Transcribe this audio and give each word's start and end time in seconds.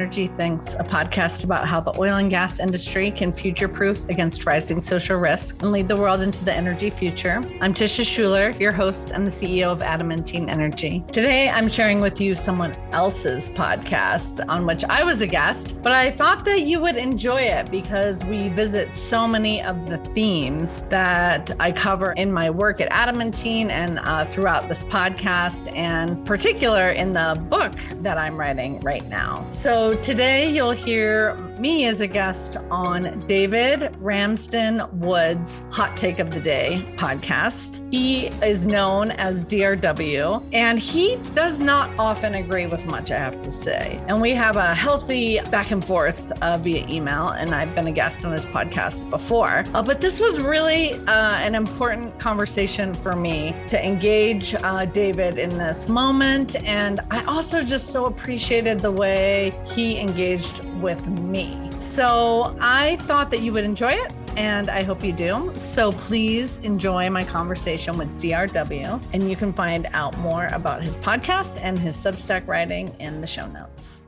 Energy 0.00 0.28
Thinks, 0.28 0.72
a 0.72 0.78
podcast 0.78 1.44
about 1.44 1.68
how 1.68 1.78
the 1.78 1.92
oil 2.00 2.14
and 2.14 2.30
gas 2.30 2.58
industry 2.58 3.10
can 3.10 3.34
future 3.34 3.68
proof 3.68 4.08
against 4.08 4.46
rising 4.46 4.80
social 4.80 5.18
risk 5.18 5.60
and 5.60 5.72
lead 5.72 5.88
the 5.88 5.96
world 5.96 6.22
into 6.22 6.42
the 6.42 6.54
energy 6.54 6.88
future. 6.88 7.42
I'm 7.60 7.74
Tisha 7.74 8.00
Schuller, 8.00 8.58
your 8.58 8.72
host 8.72 9.10
and 9.10 9.26
the 9.26 9.30
CEO 9.30 9.70
of 9.70 9.82
Adamantine 9.82 10.48
Energy. 10.48 11.04
Today, 11.12 11.50
I'm 11.50 11.68
sharing 11.68 12.00
with 12.00 12.18
you 12.18 12.34
someone 12.34 12.74
else's 12.92 13.50
podcast 13.50 14.42
on 14.48 14.64
which 14.64 14.84
I 14.84 15.04
was 15.04 15.20
a 15.20 15.26
guest, 15.26 15.76
but 15.82 15.92
I 15.92 16.10
thought 16.10 16.46
that 16.46 16.62
you 16.62 16.80
would 16.80 16.96
enjoy 16.96 17.42
it 17.42 17.70
because 17.70 18.24
we 18.24 18.48
visit 18.48 18.96
so 18.96 19.28
many 19.28 19.62
of 19.62 19.90
the 19.90 19.98
themes 19.98 20.80
that 20.88 21.50
I 21.60 21.72
cover 21.72 22.12
in 22.12 22.32
my 22.32 22.48
work 22.48 22.80
at 22.80 22.88
Adamantine 22.90 23.70
and 23.70 23.98
uh, 23.98 24.24
throughout 24.24 24.66
this 24.66 24.82
podcast, 24.82 25.70
and 25.76 26.24
particular 26.24 26.92
in 26.92 27.12
the 27.12 27.38
book 27.50 27.74
that 27.96 28.16
I'm 28.16 28.40
writing 28.40 28.80
right 28.80 29.06
now. 29.10 29.46
So 29.50 29.89
today 29.96 30.50
you'll 30.50 30.70
hear 30.70 31.36
me 31.60 31.84
as 31.84 32.00
a 32.00 32.06
guest 32.06 32.56
on 32.70 33.22
David 33.26 33.94
Ramsden 33.98 34.82
Wood's 34.98 35.62
Hot 35.70 35.94
Take 35.94 36.18
of 36.18 36.30
the 36.30 36.40
Day 36.40 36.86
podcast. 36.96 37.86
He 37.92 38.28
is 38.42 38.66
known 38.66 39.10
as 39.10 39.46
DRW, 39.46 40.42
and 40.54 40.78
he 40.78 41.18
does 41.34 41.58
not 41.58 41.90
often 41.98 42.36
agree 42.36 42.64
with 42.64 42.86
much, 42.86 43.10
I 43.10 43.18
have 43.18 43.40
to 43.42 43.50
say. 43.50 44.02
And 44.08 44.22
we 44.22 44.30
have 44.30 44.56
a 44.56 44.74
healthy 44.74 45.38
back 45.50 45.70
and 45.70 45.84
forth 45.84 46.32
uh, 46.40 46.56
via 46.56 46.86
email, 46.88 47.28
and 47.28 47.54
I've 47.54 47.74
been 47.74 47.88
a 47.88 47.92
guest 47.92 48.24
on 48.24 48.32
his 48.32 48.46
podcast 48.46 49.10
before. 49.10 49.64
Uh, 49.74 49.82
but 49.82 50.00
this 50.00 50.18
was 50.18 50.40
really 50.40 50.94
uh, 50.94 51.34
an 51.40 51.54
important 51.54 52.18
conversation 52.18 52.94
for 52.94 53.12
me 53.12 53.54
to 53.68 53.86
engage 53.86 54.54
uh, 54.54 54.86
David 54.86 55.36
in 55.36 55.58
this 55.58 55.90
moment. 55.90 56.56
And 56.64 57.00
I 57.10 57.22
also 57.24 57.62
just 57.62 57.90
so 57.90 58.06
appreciated 58.06 58.80
the 58.80 58.92
way 58.92 59.52
he 59.66 60.00
engaged 60.00 60.64
with 60.80 61.06
me. 61.20 61.70
So 61.80 62.56
I 62.60 62.96
thought 62.96 63.30
that 63.30 63.40
you 63.40 63.52
would 63.52 63.64
enjoy 63.64 63.92
it 63.92 64.12
and 64.36 64.70
I 64.70 64.82
hope 64.82 65.02
you 65.04 65.12
do. 65.12 65.52
So 65.56 65.92
please 65.92 66.58
enjoy 66.58 67.10
my 67.10 67.24
conversation 67.24 67.98
with 67.98 68.08
DRW, 68.20 69.02
and 69.12 69.28
you 69.28 69.36
can 69.36 69.52
find 69.52 69.86
out 69.92 70.16
more 70.18 70.46
about 70.52 70.82
his 70.82 70.96
podcast 70.96 71.58
and 71.60 71.78
his 71.78 71.96
Substack 71.96 72.46
writing 72.46 72.94
in 73.00 73.20
the 73.20 73.26
show 73.26 73.46
notes. 73.46 73.99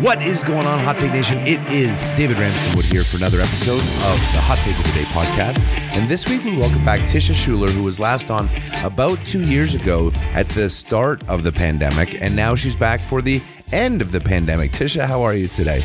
What 0.00 0.20
is 0.22 0.44
going 0.44 0.66
on, 0.66 0.78
Hot 0.80 0.98
Take 0.98 1.12
Nation? 1.12 1.38
It 1.38 1.58
is 1.72 2.02
David 2.18 2.36
Ramsden 2.36 2.76
Wood 2.76 2.84
here 2.84 3.02
for 3.02 3.16
another 3.16 3.40
episode 3.40 3.80
of 3.80 4.18
the 4.34 4.40
Hot 4.42 4.58
Take 4.58 4.76
of 4.76 4.84
the 4.84 4.92
Day 4.92 5.04
podcast. 5.04 5.98
And 5.98 6.06
this 6.06 6.28
week 6.28 6.44
we 6.44 6.54
welcome 6.54 6.84
back 6.84 7.00
Tisha 7.00 7.32
Schuller, 7.32 7.70
who 7.70 7.82
was 7.82 7.98
last 7.98 8.30
on 8.30 8.46
about 8.84 9.16
two 9.20 9.40
years 9.40 9.74
ago 9.74 10.12
at 10.34 10.46
the 10.50 10.68
start 10.68 11.26
of 11.30 11.44
the 11.44 11.52
pandemic. 11.52 12.20
And 12.20 12.36
now 12.36 12.54
she's 12.54 12.76
back 12.76 13.00
for 13.00 13.22
the 13.22 13.40
end 13.72 14.02
of 14.02 14.12
the 14.12 14.20
pandemic. 14.20 14.72
Tisha, 14.72 15.06
how 15.06 15.22
are 15.22 15.34
you 15.34 15.48
today? 15.48 15.80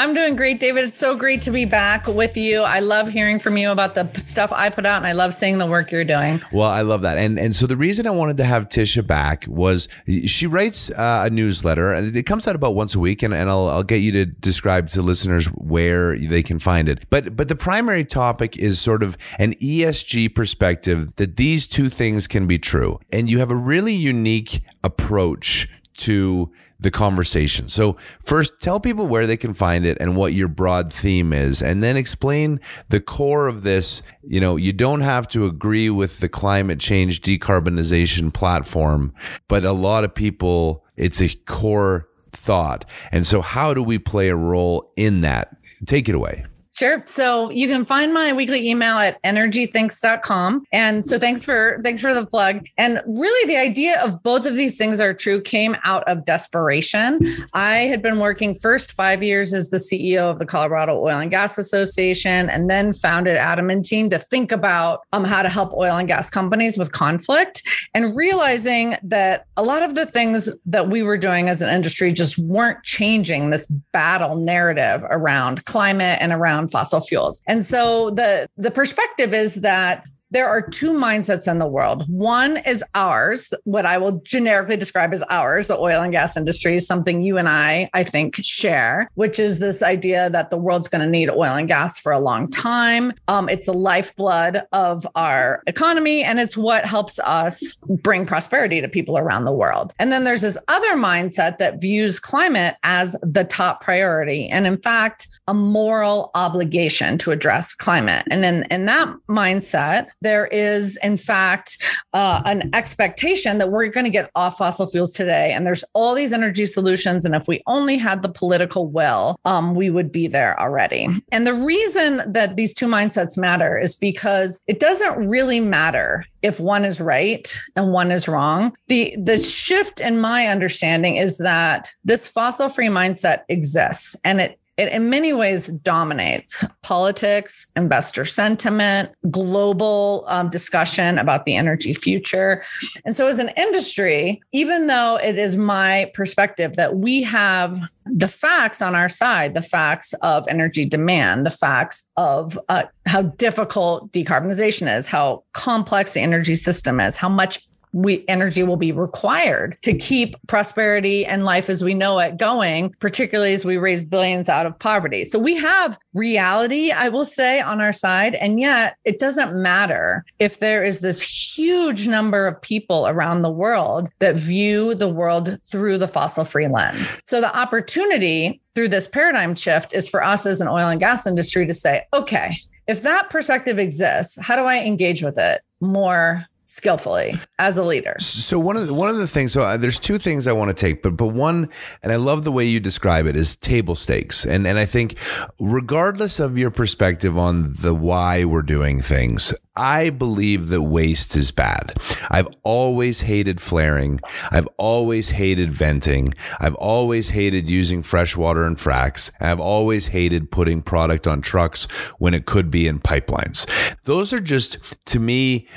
I'm 0.00 0.14
doing 0.14 0.34
great, 0.34 0.60
David. 0.60 0.84
It's 0.84 0.96
so 0.96 1.14
great 1.14 1.42
to 1.42 1.50
be 1.50 1.66
back 1.66 2.06
with 2.06 2.34
you. 2.34 2.62
I 2.62 2.78
love 2.78 3.10
hearing 3.10 3.38
from 3.38 3.58
you 3.58 3.70
about 3.70 3.94
the 3.94 4.10
stuff 4.18 4.50
I 4.50 4.70
put 4.70 4.86
out, 4.86 4.96
and 4.96 5.06
I 5.06 5.12
love 5.12 5.34
seeing 5.34 5.58
the 5.58 5.66
work 5.66 5.92
you're 5.92 6.04
doing. 6.04 6.40
Well, 6.52 6.70
I 6.70 6.80
love 6.80 7.02
that, 7.02 7.18
and 7.18 7.38
and 7.38 7.54
so 7.54 7.66
the 7.66 7.76
reason 7.76 8.06
I 8.06 8.10
wanted 8.10 8.38
to 8.38 8.44
have 8.44 8.70
Tisha 8.70 9.06
back 9.06 9.44
was 9.46 9.88
she 10.24 10.46
writes 10.46 10.90
uh, 10.92 11.24
a 11.26 11.30
newsletter, 11.30 11.92
and 11.92 12.16
it 12.16 12.22
comes 12.22 12.48
out 12.48 12.54
about 12.54 12.74
once 12.74 12.94
a 12.94 12.98
week, 12.98 13.22
and, 13.22 13.34
and 13.34 13.50
I'll 13.50 13.68
I'll 13.68 13.82
get 13.82 13.96
you 13.96 14.10
to 14.12 14.24
describe 14.24 14.88
to 14.90 15.02
listeners 15.02 15.48
where 15.48 16.18
they 16.18 16.42
can 16.42 16.58
find 16.58 16.88
it. 16.88 17.04
But 17.10 17.36
but 17.36 17.48
the 17.48 17.56
primary 17.56 18.06
topic 18.06 18.56
is 18.56 18.80
sort 18.80 19.02
of 19.02 19.18
an 19.38 19.52
ESG 19.56 20.34
perspective 20.34 21.14
that 21.16 21.36
these 21.36 21.66
two 21.66 21.90
things 21.90 22.26
can 22.26 22.46
be 22.46 22.58
true, 22.58 23.00
and 23.12 23.28
you 23.28 23.38
have 23.40 23.50
a 23.50 23.54
really 23.54 23.92
unique 23.94 24.62
approach 24.82 25.68
to 25.98 26.50
the 26.80 26.90
conversation. 26.90 27.68
So, 27.68 27.96
first, 28.20 28.60
tell 28.60 28.80
people 28.80 29.06
where 29.06 29.26
they 29.26 29.36
can 29.36 29.54
find 29.54 29.84
it 29.84 29.98
and 30.00 30.16
what 30.16 30.32
your 30.32 30.48
broad 30.48 30.92
theme 30.92 31.32
is, 31.32 31.62
and 31.62 31.82
then 31.82 31.96
explain 31.96 32.60
the 32.88 33.00
core 33.00 33.46
of 33.46 33.62
this. 33.62 34.02
You 34.22 34.40
know, 34.40 34.56
you 34.56 34.72
don't 34.72 35.02
have 35.02 35.28
to 35.28 35.44
agree 35.44 35.90
with 35.90 36.20
the 36.20 36.28
climate 36.28 36.80
change 36.80 37.20
decarbonization 37.20 38.32
platform, 38.32 39.14
but 39.46 39.64
a 39.64 39.72
lot 39.72 40.04
of 40.04 40.14
people, 40.14 40.84
it's 40.96 41.20
a 41.20 41.28
core 41.44 42.08
thought. 42.32 42.84
And 43.12 43.26
so, 43.26 43.42
how 43.42 43.74
do 43.74 43.82
we 43.82 43.98
play 43.98 44.28
a 44.28 44.36
role 44.36 44.92
in 44.96 45.20
that? 45.20 45.56
Take 45.86 46.08
it 46.08 46.14
away. 46.14 46.46
Sure. 46.72 47.02
So 47.04 47.50
you 47.50 47.68
can 47.68 47.84
find 47.84 48.14
my 48.14 48.32
weekly 48.32 48.68
email 48.68 48.96
at 48.96 49.22
energythinks.com. 49.22 50.64
And 50.72 51.06
so 51.06 51.18
thanks 51.18 51.44
for 51.44 51.80
thanks 51.84 52.00
for 52.00 52.14
the 52.14 52.24
plug. 52.24 52.64
And 52.78 53.02
really 53.06 53.52
the 53.52 53.58
idea 53.58 54.02
of 54.02 54.22
both 54.22 54.46
of 54.46 54.54
these 54.54 54.78
things 54.78 55.00
are 55.00 55.12
true 55.12 55.42
came 55.42 55.76
out 55.84 56.04
of 56.04 56.24
desperation. 56.24 57.20
I 57.52 57.78
had 57.78 58.02
been 58.02 58.18
working 58.18 58.54
first 58.54 58.92
5 58.92 59.22
years 59.22 59.52
as 59.52 59.70
the 59.70 59.76
CEO 59.76 60.30
of 60.30 60.38
the 60.38 60.46
Colorado 60.46 60.98
Oil 60.98 61.18
and 61.18 61.30
Gas 61.30 61.58
Association 61.58 62.48
and 62.48 62.70
then 62.70 62.92
founded 62.92 63.36
Adamantine 63.36 64.08
to 64.10 64.18
think 64.18 64.52
about 64.52 65.00
um, 65.12 65.24
how 65.24 65.42
to 65.42 65.48
help 65.48 65.74
oil 65.74 65.96
and 65.96 66.08
gas 66.08 66.30
companies 66.30 66.78
with 66.78 66.92
conflict 66.92 67.62
and 67.94 68.16
realizing 68.16 68.96
that 69.02 69.46
a 69.56 69.62
lot 69.62 69.82
of 69.82 69.94
the 69.94 70.06
things 70.06 70.48
that 70.64 70.88
we 70.88 71.02
were 71.02 71.18
doing 71.18 71.48
as 71.48 71.60
an 71.62 71.68
industry 71.68 72.12
just 72.12 72.38
weren't 72.38 72.82
changing 72.84 73.50
this 73.50 73.66
battle 73.92 74.36
narrative 74.36 75.04
around 75.10 75.64
climate 75.64 76.18
and 76.20 76.32
around 76.32 76.59
fossil 76.68 77.00
fuels. 77.00 77.42
And 77.46 77.64
so 77.64 78.10
the 78.10 78.46
the 78.56 78.70
perspective 78.70 79.32
is 79.34 79.56
that 79.62 80.04
there 80.30 80.48
are 80.48 80.62
two 80.62 80.92
mindsets 80.92 81.50
in 81.50 81.58
the 81.58 81.66
world. 81.66 82.04
One 82.08 82.58
is 82.58 82.84
ours, 82.94 83.52
what 83.64 83.86
I 83.86 83.98
will 83.98 84.20
generically 84.20 84.76
describe 84.76 85.12
as 85.12 85.22
ours, 85.24 85.68
the 85.68 85.78
oil 85.78 86.02
and 86.02 86.12
gas 86.12 86.36
industry, 86.36 86.76
is 86.76 86.86
something 86.86 87.22
you 87.22 87.38
and 87.38 87.48
I, 87.48 87.90
I 87.94 88.04
think, 88.04 88.36
share, 88.36 89.10
which 89.14 89.38
is 89.38 89.58
this 89.58 89.82
idea 89.82 90.30
that 90.30 90.50
the 90.50 90.56
world's 90.56 90.88
going 90.88 91.02
to 91.02 91.08
need 91.08 91.30
oil 91.30 91.54
and 91.56 91.68
gas 91.68 91.98
for 91.98 92.12
a 92.12 92.20
long 92.20 92.50
time. 92.50 93.12
Um, 93.28 93.48
it's 93.48 93.66
the 93.66 93.72
lifeblood 93.72 94.62
of 94.72 95.06
our 95.14 95.62
economy, 95.66 96.22
and 96.22 96.38
it's 96.38 96.56
what 96.56 96.84
helps 96.84 97.18
us 97.20 97.76
bring 98.02 98.26
prosperity 98.26 98.80
to 98.80 98.88
people 98.88 99.18
around 99.18 99.44
the 99.44 99.52
world. 99.52 99.92
And 99.98 100.12
then 100.12 100.24
there's 100.24 100.42
this 100.42 100.58
other 100.68 100.96
mindset 100.96 101.58
that 101.58 101.80
views 101.80 102.20
climate 102.20 102.76
as 102.82 103.16
the 103.22 103.44
top 103.44 103.82
priority. 103.82 104.48
And 104.48 104.66
in 104.66 104.76
fact, 104.78 105.26
a 105.48 105.54
moral 105.54 106.30
obligation 106.34 107.18
to 107.18 107.32
address 107.32 107.74
climate. 107.74 108.24
And 108.30 108.44
in, 108.44 108.64
in 108.70 108.86
that 108.86 109.08
mindset, 109.28 110.08
there 110.20 110.46
is, 110.46 110.98
in 111.02 111.16
fact, 111.16 111.82
uh, 112.12 112.42
an 112.44 112.70
expectation 112.74 113.58
that 113.58 113.70
we're 113.70 113.88
going 113.88 114.04
to 114.04 114.10
get 114.10 114.30
off 114.34 114.58
fossil 114.58 114.86
fuels 114.86 115.12
today. 115.12 115.52
And 115.52 115.66
there's 115.66 115.84
all 115.94 116.14
these 116.14 116.32
energy 116.32 116.66
solutions. 116.66 117.24
And 117.24 117.34
if 117.34 117.46
we 117.48 117.62
only 117.66 117.96
had 117.96 118.22
the 118.22 118.28
political 118.28 118.88
will, 118.88 119.38
um, 119.44 119.74
we 119.74 119.90
would 119.90 120.12
be 120.12 120.26
there 120.26 120.58
already. 120.60 121.08
And 121.32 121.46
the 121.46 121.54
reason 121.54 122.22
that 122.32 122.56
these 122.56 122.74
two 122.74 122.86
mindsets 122.86 123.38
matter 123.38 123.78
is 123.78 123.94
because 123.94 124.60
it 124.66 124.78
doesn't 124.78 125.28
really 125.28 125.60
matter 125.60 126.24
if 126.42 126.58
one 126.58 126.84
is 126.84 127.00
right 127.00 127.58
and 127.76 127.92
one 127.92 128.10
is 128.10 128.28
wrong. 128.28 128.72
The 128.88 129.14
the 129.22 129.38
shift 129.38 130.00
in 130.00 130.20
my 130.20 130.46
understanding 130.46 131.16
is 131.16 131.38
that 131.38 131.90
this 132.04 132.26
fossil 132.26 132.68
free 132.68 132.88
mindset 132.88 133.42
exists 133.48 134.16
and 134.24 134.40
it 134.40 134.59
it 134.80 134.90
in 134.90 135.10
many 135.10 135.34
ways 135.34 135.66
dominates 135.66 136.64
politics, 136.82 137.66
investor 137.76 138.24
sentiment, 138.24 139.10
global 139.30 140.24
um, 140.26 140.48
discussion 140.48 141.18
about 141.18 141.44
the 141.44 141.54
energy 141.54 141.92
future. 141.92 142.64
And 143.04 143.14
so, 143.14 143.28
as 143.28 143.38
an 143.38 143.50
industry, 143.58 144.40
even 144.52 144.86
though 144.86 145.18
it 145.22 145.36
is 145.38 145.56
my 145.56 146.10
perspective 146.14 146.76
that 146.76 146.96
we 146.96 147.22
have 147.24 147.78
the 148.06 148.28
facts 148.28 148.80
on 148.80 148.94
our 148.94 149.10
side, 149.10 149.54
the 149.54 149.62
facts 149.62 150.14
of 150.22 150.48
energy 150.48 150.86
demand, 150.86 151.44
the 151.44 151.50
facts 151.50 152.10
of 152.16 152.58
uh, 152.70 152.84
how 153.06 153.22
difficult 153.22 154.10
decarbonization 154.12 154.96
is, 154.96 155.06
how 155.06 155.44
complex 155.52 156.14
the 156.14 156.20
energy 156.20 156.56
system 156.56 157.00
is, 157.00 157.16
how 157.16 157.28
much 157.28 157.69
we 157.92 158.24
energy 158.28 158.62
will 158.62 158.76
be 158.76 158.92
required 158.92 159.76
to 159.82 159.96
keep 159.96 160.36
prosperity 160.46 161.24
and 161.26 161.44
life 161.44 161.68
as 161.68 161.82
we 161.82 161.94
know 161.94 162.18
it 162.18 162.36
going, 162.36 162.94
particularly 163.00 163.52
as 163.52 163.64
we 163.64 163.76
raise 163.76 164.04
billions 164.04 164.48
out 164.48 164.66
of 164.66 164.78
poverty. 164.78 165.24
So 165.24 165.38
we 165.38 165.56
have 165.56 165.98
reality, 166.14 166.90
I 166.90 167.08
will 167.08 167.24
say, 167.24 167.60
on 167.60 167.80
our 167.80 167.92
side. 167.92 168.34
And 168.36 168.60
yet 168.60 168.96
it 169.04 169.18
doesn't 169.18 169.54
matter 169.54 170.24
if 170.38 170.60
there 170.60 170.84
is 170.84 171.00
this 171.00 171.20
huge 171.20 172.06
number 172.06 172.46
of 172.46 172.60
people 172.62 173.06
around 173.06 173.42
the 173.42 173.50
world 173.50 174.08
that 174.18 174.36
view 174.36 174.94
the 174.94 175.08
world 175.08 175.60
through 175.62 175.98
the 175.98 176.08
fossil 176.08 176.44
free 176.44 176.68
lens. 176.68 177.20
So 177.26 177.40
the 177.40 177.56
opportunity 177.56 178.60
through 178.74 178.88
this 178.88 179.06
paradigm 179.06 179.54
shift 179.54 179.92
is 179.92 180.08
for 180.08 180.22
us 180.22 180.46
as 180.46 180.60
an 180.60 180.68
oil 180.68 180.88
and 180.88 181.00
gas 181.00 181.26
industry 181.26 181.66
to 181.66 181.74
say, 181.74 182.06
okay, 182.14 182.52
if 182.86 183.02
that 183.02 183.30
perspective 183.30 183.78
exists, 183.78 184.38
how 184.40 184.56
do 184.56 184.62
I 184.62 184.78
engage 184.78 185.22
with 185.22 185.38
it 185.38 185.62
more 185.80 186.46
skillfully 186.70 187.32
as 187.58 187.76
a 187.76 187.82
leader. 187.82 188.14
So 188.18 188.58
one 188.58 188.76
of 188.76 188.86
the, 188.86 188.94
one 188.94 189.08
of 189.08 189.16
the 189.16 189.26
things, 189.26 189.52
so 189.52 189.62
uh, 189.62 189.76
there's 189.76 189.98
two 189.98 190.18
things 190.18 190.46
I 190.46 190.52
want 190.52 190.68
to 190.70 190.74
take, 190.74 191.02
but 191.02 191.16
but 191.16 191.28
one, 191.28 191.68
and 192.02 192.12
I 192.12 192.16
love 192.16 192.44
the 192.44 192.52
way 192.52 192.64
you 192.64 192.80
describe 192.80 193.26
it, 193.26 193.36
is 193.36 193.56
table 193.56 193.94
stakes, 193.94 194.46
and 194.46 194.66
and 194.66 194.78
I 194.78 194.86
think 194.86 195.16
regardless 195.58 196.40
of 196.40 196.56
your 196.56 196.70
perspective 196.70 197.36
on 197.36 197.72
the 197.72 197.94
why 197.94 198.44
we're 198.44 198.62
doing 198.62 199.02
things, 199.02 199.52
I 199.76 200.10
believe 200.10 200.68
that 200.68 200.82
waste 200.82 201.36
is 201.36 201.52
bad. 201.52 201.94
I've 202.28 202.48
always 202.64 203.20
hated 203.20 203.60
flaring. 203.60 204.20
I've 204.50 204.68
always 204.76 205.30
hated 205.30 205.70
venting. 205.70 206.34
I've 206.58 206.74
always 206.74 207.30
hated 207.30 207.68
using 207.68 208.02
fresh 208.02 208.36
water 208.36 208.64
and 208.64 208.76
fracs. 208.76 209.30
I've 209.40 209.60
always 209.60 210.08
hated 210.08 210.50
putting 210.50 210.82
product 210.82 211.28
on 211.28 211.40
trucks 211.40 211.84
when 212.18 212.34
it 212.34 212.46
could 212.46 212.70
be 212.70 212.88
in 212.88 212.98
pipelines. 212.98 213.66
Those 214.04 214.32
are 214.32 214.40
just, 214.40 214.96
to 215.06 215.20
me, 215.20 215.68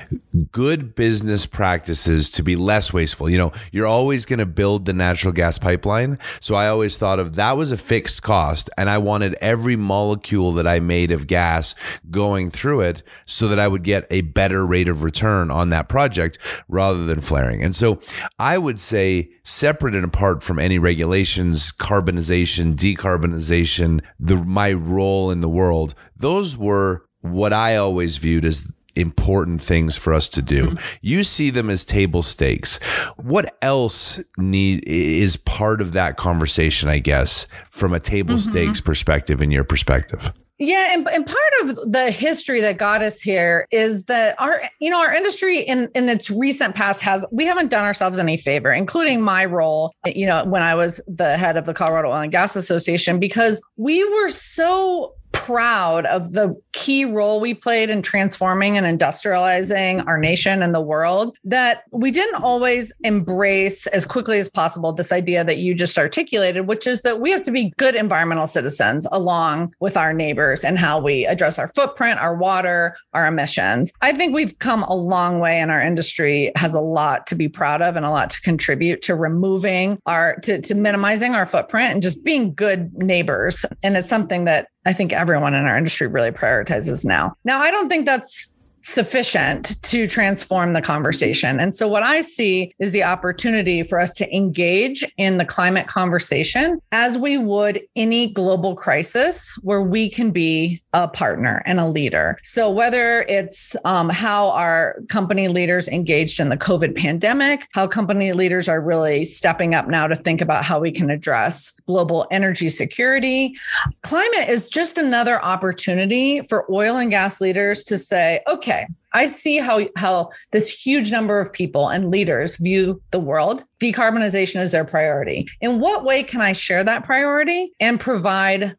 good 0.51 0.95
business 0.95 1.45
practices 1.45 2.31
to 2.31 2.41
be 2.43 2.55
less 2.55 2.91
wasteful. 2.91 3.29
You 3.29 3.37
know, 3.37 3.51
you're 3.71 3.87
always 3.87 4.25
going 4.25 4.39
to 4.39 4.47
build 4.47 4.85
the 4.85 4.93
natural 4.93 5.33
gas 5.33 5.59
pipeline. 5.59 6.17
So 6.39 6.55
I 6.55 6.67
always 6.67 6.97
thought 6.97 7.19
of 7.19 7.35
that 7.35 7.57
was 7.57 7.71
a 7.71 7.77
fixed 7.77 8.23
cost. 8.23 8.71
And 8.75 8.89
I 8.89 8.97
wanted 8.97 9.35
every 9.35 9.75
molecule 9.75 10.51
that 10.53 10.65
I 10.65 10.79
made 10.79 11.11
of 11.11 11.27
gas 11.27 11.75
going 12.09 12.49
through 12.49 12.81
it 12.81 13.03
so 13.25 13.47
that 13.49 13.59
I 13.59 13.67
would 13.67 13.82
get 13.83 14.05
a 14.09 14.21
better 14.21 14.65
rate 14.65 14.89
of 14.89 15.03
return 15.03 15.51
on 15.51 15.69
that 15.69 15.89
project 15.89 16.37
rather 16.67 17.05
than 17.05 17.21
flaring. 17.21 17.63
And 17.63 17.75
so 17.75 17.99
I 18.39 18.57
would 18.57 18.79
say, 18.79 19.29
separate 19.43 19.95
and 19.95 20.05
apart 20.05 20.41
from 20.41 20.59
any 20.59 20.79
regulations, 20.79 21.71
carbonization, 21.71 22.75
decarbonization, 22.75 24.01
the, 24.19 24.37
my 24.37 24.73
role 24.73 25.31
in 25.31 25.41
the 25.41 25.49
world, 25.49 25.93
those 26.15 26.57
were 26.57 27.05
what 27.21 27.53
I 27.53 27.75
always 27.75 28.17
viewed 28.17 28.45
as 28.45 28.69
important 28.95 29.61
things 29.61 29.97
for 29.97 30.13
us 30.13 30.27
to 30.29 30.41
do. 30.41 30.67
Mm-hmm. 30.67 30.97
You 31.01 31.23
see 31.23 31.49
them 31.49 31.69
as 31.69 31.83
table 31.83 32.21
stakes. 32.21 32.77
What 33.17 33.57
else 33.61 34.19
need 34.37 34.83
is 34.85 35.35
part 35.37 35.81
of 35.81 35.93
that 35.93 36.17
conversation, 36.17 36.89
I 36.89 36.99
guess, 36.99 37.47
from 37.69 37.93
a 37.93 37.99
table 37.99 38.35
mm-hmm. 38.35 38.51
stakes 38.51 38.81
perspective 38.81 39.41
in 39.41 39.51
your 39.51 39.63
perspective? 39.63 40.31
Yeah, 40.59 40.89
and, 40.91 41.07
and 41.09 41.25
part 41.25 41.53
of 41.61 41.91
the 41.91 42.11
history 42.11 42.61
that 42.61 42.77
got 42.77 43.01
us 43.01 43.19
here 43.19 43.67
is 43.71 44.03
that 44.03 44.39
our, 44.39 44.61
you 44.79 44.89
know, 44.89 44.99
our 44.99 45.13
industry 45.13 45.59
in 45.59 45.89
in 45.95 46.07
its 46.07 46.29
recent 46.29 46.75
past 46.75 47.01
has 47.01 47.25
we 47.31 47.45
haven't 47.45 47.71
done 47.71 47.83
ourselves 47.83 48.19
any 48.19 48.37
favor, 48.37 48.71
including 48.71 49.21
my 49.21 49.45
role, 49.45 49.93
you 50.05 50.27
know, 50.27 50.45
when 50.45 50.61
I 50.61 50.75
was 50.75 51.01
the 51.07 51.37
head 51.37 51.57
of 51.57 51.65
the 51.65 51.73
Colorado 51.73 52.09
Oil 52.09 52.21
and 52.21 52.31
Gas 52.31 52.55
Association, 52.55 53.19
because 53.19 53.61
we 53.77 54.03
were 54.03 54.29
so 54.29 55.15
proud 55.33 56.05
of 56.05 56.31
the 56.31 56.55
key 56.71 57.03
role 57.05 57.39
we 57.39 57.53
played 57.53 57.89
in 57.89 58.01
transforming 58.01 58.77
and 58.77 58.99
industrializing 58.99 60.05
our 60.07 60.17
nation 60.17 60.63
and 60.63 60.73
the 60.73 60.81
world 60.81 61.35
that 61.43 61.83
we 61.91 62.11
didn't 62.11 62.41
always 62.41 62.93
embrace 63.03 63.85
as 63.87 64.05
quickly 64.05 64.37
as 64.37 64.47
possible 64.47 64.93
this 64.93 65.11
idea 65.11 65.43
that 65.43 65.57
you 65.57 65.75
just 65.75 65.97
articulated, 65.97 66.67
which 66.67 66.87
is 66.87 67.01
that 67.01 67.19
we 67.19 67.29
have 67.31 67.41
to 67.41 67.51
be 67.51 67.73
good 67.77 67.95
environmental 67.95 68.47
citizens 68.47 69.07
along 69.11 69.73
with 69.79 69.97
our 69.97 70.13
neighbors 70.13 70.63
and 70.63 70.79
how 70.79 70.99
we 70.99 71.25
address 71.25 71.59
our 71.59 71.67
footprint, 71.67 72.19
our 72.19 72.35
water, 72.35 72.95
our 73.13 73.27
emissions. 73.27 73.91
I 74.01 74.13
think 74.13 74.33
we've 74.33 74.57
come 74.59 74.83
a 74.83 74.95
long 74.95 75.39
way 75.39 75.57
and 75.57 75.71
our 75.71 75.81
industry 75.81 76.51
has 76.55 76.73
a 76.73 76.81
lot 76.81 77.27
to 77.27 77.35
be 77.35 77.49
proud 77.49 77.81
of 77.81 77.95
and 77.95 78.05
a 78.05 78.11
lot 78.11 78.29
to 78.31 78.41
contribute 78.41 79.01
to 79.03 79.15
removing 79.15 79.99
our 80.05 80.35
to, 80.43 80.61
to 80.61 80.75
minimizing 80.75 81.35
our 81.35 81.45
footprint 81.45 81.93
and 81.93 82.01
just 82.01 82.23
being 82.23 82.53
good 82.53 82.93
neighbors. 82.93 83.65
And 83.81 83.97
it's 83.97 84.09
something 84.09 84.45
that 84.45 84.67
I 84.85 84.93
think 84.93 85.13
everyone 85.13 85.53
in 85.53 85.65
our 85.65 85.77
industry 85.77 86.07
really 86.07 86.31
prioritizes 86.31 87.05
now. 87.05 87.35
Now, 87.43 87.59
I 87.59 87.71
don't 87.71 87.89
think 87.89 88.05
that's 88.05 88.52
sufficient 88.83 89.81
to 89.81 90.05
transform 90.07 90.73
the 90.73 90.81
conversation. 90.81 91.59
And 91.59 91.73
so, 91.73 91.87
what 91.87 92.03
I 92.03 92.21
see 92.21 92.73
is 92.79 92.91
the 92.91 93.03
opportunity 93.03 93.83
for 93.83 93.99
us 93.99 94.13
to 94.15 94.35
engage 94.35 95.03
in 95.17 95.37
the 95.37 95.45
climate 95.45 95.87
conversation 95.87 96.79
as 96.91 97.17
we 97.17 97.37
would 97.37 97.81
any 97.95 98.27
global 98.31 98.75
crisis 98.75 99.57
where 99.61 99.81
we 99.81 100.09
can 100.09 100.31
be 100.31 100.81
a 100.93 101.07
partner 101.07 101.63
and 101.65 101.79
a 101.79 101.87
leader. 101.87 102.37
So, 102.43 102.69
whether 102.69 103.23
it's 103.23 103.75
um, 103.85 104.09
how 104.09 104.49
our 104.49 104.97
company 105.09 105.47
leaders 105.47 105.87
engaged 105.87 106.39
in 106.39 106.49
the 106.49 106.57
COVID 106.57 106.95
pandemic, 106.95 107.67
how 107.73 107.87
company 107.87 108.33
leaders 108.33 108.67
are 108.67 108.81
really 108.81 109.25
stepping 109.25 109.73
up 109.73 109.87
now 109.87 110.07
to 110.07 110.15
think 110.15 110.41
about 110.41 110.63
how 110.63 110.79
we 110.79 110.91
can 110.91 111.09
address 111.09 111.71
global 111.87 112.27
energy 112.31 112.69
security, 112.69 113.55
climate 114.01 114.49
is 114.49 114.67
just 114.67 114.97
another 114.97 115.41
opportunity 115.43 116.41
for 116.41 116.65
oil 116.71 116.97
and 116.97 117.11
gas 117.11 117.39
leaders 117.39 117.83
to 117.85 117.97
say, 117.97 118.39
okay, 118.47 118.72
okay, 118.73 118.87
I 119.13 119.27
see 119.27 119.57
how 119.57 119.87
how 119.95 120.31
this 120.51 120.69
huge 120.69 121.11
number 121.11 121.39
of 121.39 121.53
people 121.53 121.89
and 121.89 122.09
leaders 122.09 122.57
view 122.57 123.01
the 123.11 123.19
world. 123.19 123.63
Decarbonization 123.79 124.61
is 124.61 124.71
their 124.71 124.85
priority. 124.85 125.47
In 125.61 125.79
what 125.79 126.03
way 126.03 126.23
can 126.23 126.41
I 126.41 126.53
share 126.53 126.83
that 126.83 127.03
priority 127.03 127.71
and 127.79 127.99
provide 127.99 128.75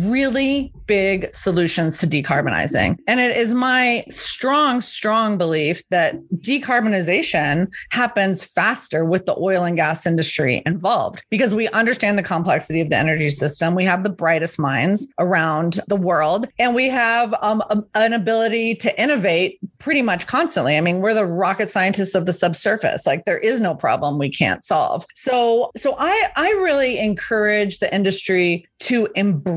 really 0.00 0.72
big 0.86 1.34
solutions 1.34 1.98
to 2.00 2.06
decarbonizing. 2.06 2.96
And 3.08 3.18
it 3.18 3.36
is 3.36 3.52
my 3.52 4.04
strong, 4.08 4.80
strong 4.80 5.36
belief 5.36 5.82
that 5.90 6.16
decarbonization 6.36 7.68
happens 7.90 8.44
faster 8.44 9.04
with 9.04 9.26
the 9.26 9.36
oil 9.36 9.64
and 9.64 9.76
gas 9.76 10.06
industry 10.06 10.62
involved 10.64 11.24
because 11.30 11.54
we 11.54 11.68
understand 11.68 12.18
the 12.18 12.22
complexity 12.22 12.80
of 12.80 12.90
the 12.90 12.96
energy 12.96 13.30
system. 13.30 13.74
We 13.74 13.84
have 13.84 14.04
the 14.04 14.10
brightest 14.10 14.58
minds 14.58 15.12
around 15.18 15.80
the 15.88 15.96
world, 15.96 16.46
and 16.58 16.74
we 16.74 16.88
have 16.88 17.34
um, 17.42 17.62
an 17.94 18.12
ability 18.12 18.76
to 18.76 19.00
innovate 19.00 19.58
pretty 19.78 20.02
much 20.02 20.26
constantly. 20.26 20.76
I 20.76 20.80
mean, 20.80 21.00
we're 21.00 21.14
the 21.14 21.26
rocket 21.26 21.68
scientists 21.68 22.14
of 22.14 22.26
the 22.26 22.32
subsurface. 22.32 23.06
Like 23.06 23.24
there 23.24 23.38
is 23.38 23.60
no 23.60 23.74
problem 23.74 24.18
we 24.18 24.30
can't 24.30 24.64
solve. 24.64 25.04
So, 25.14 25.70
so 25.76 25.94
I, 25.98 26.28
I 26.36 26.50
really 26.50 26.98
encourage 26.98 27.78
the 27.78 27.92
industry 27.94 28.66
to 28.78 29.08
embrace 29.16 29.55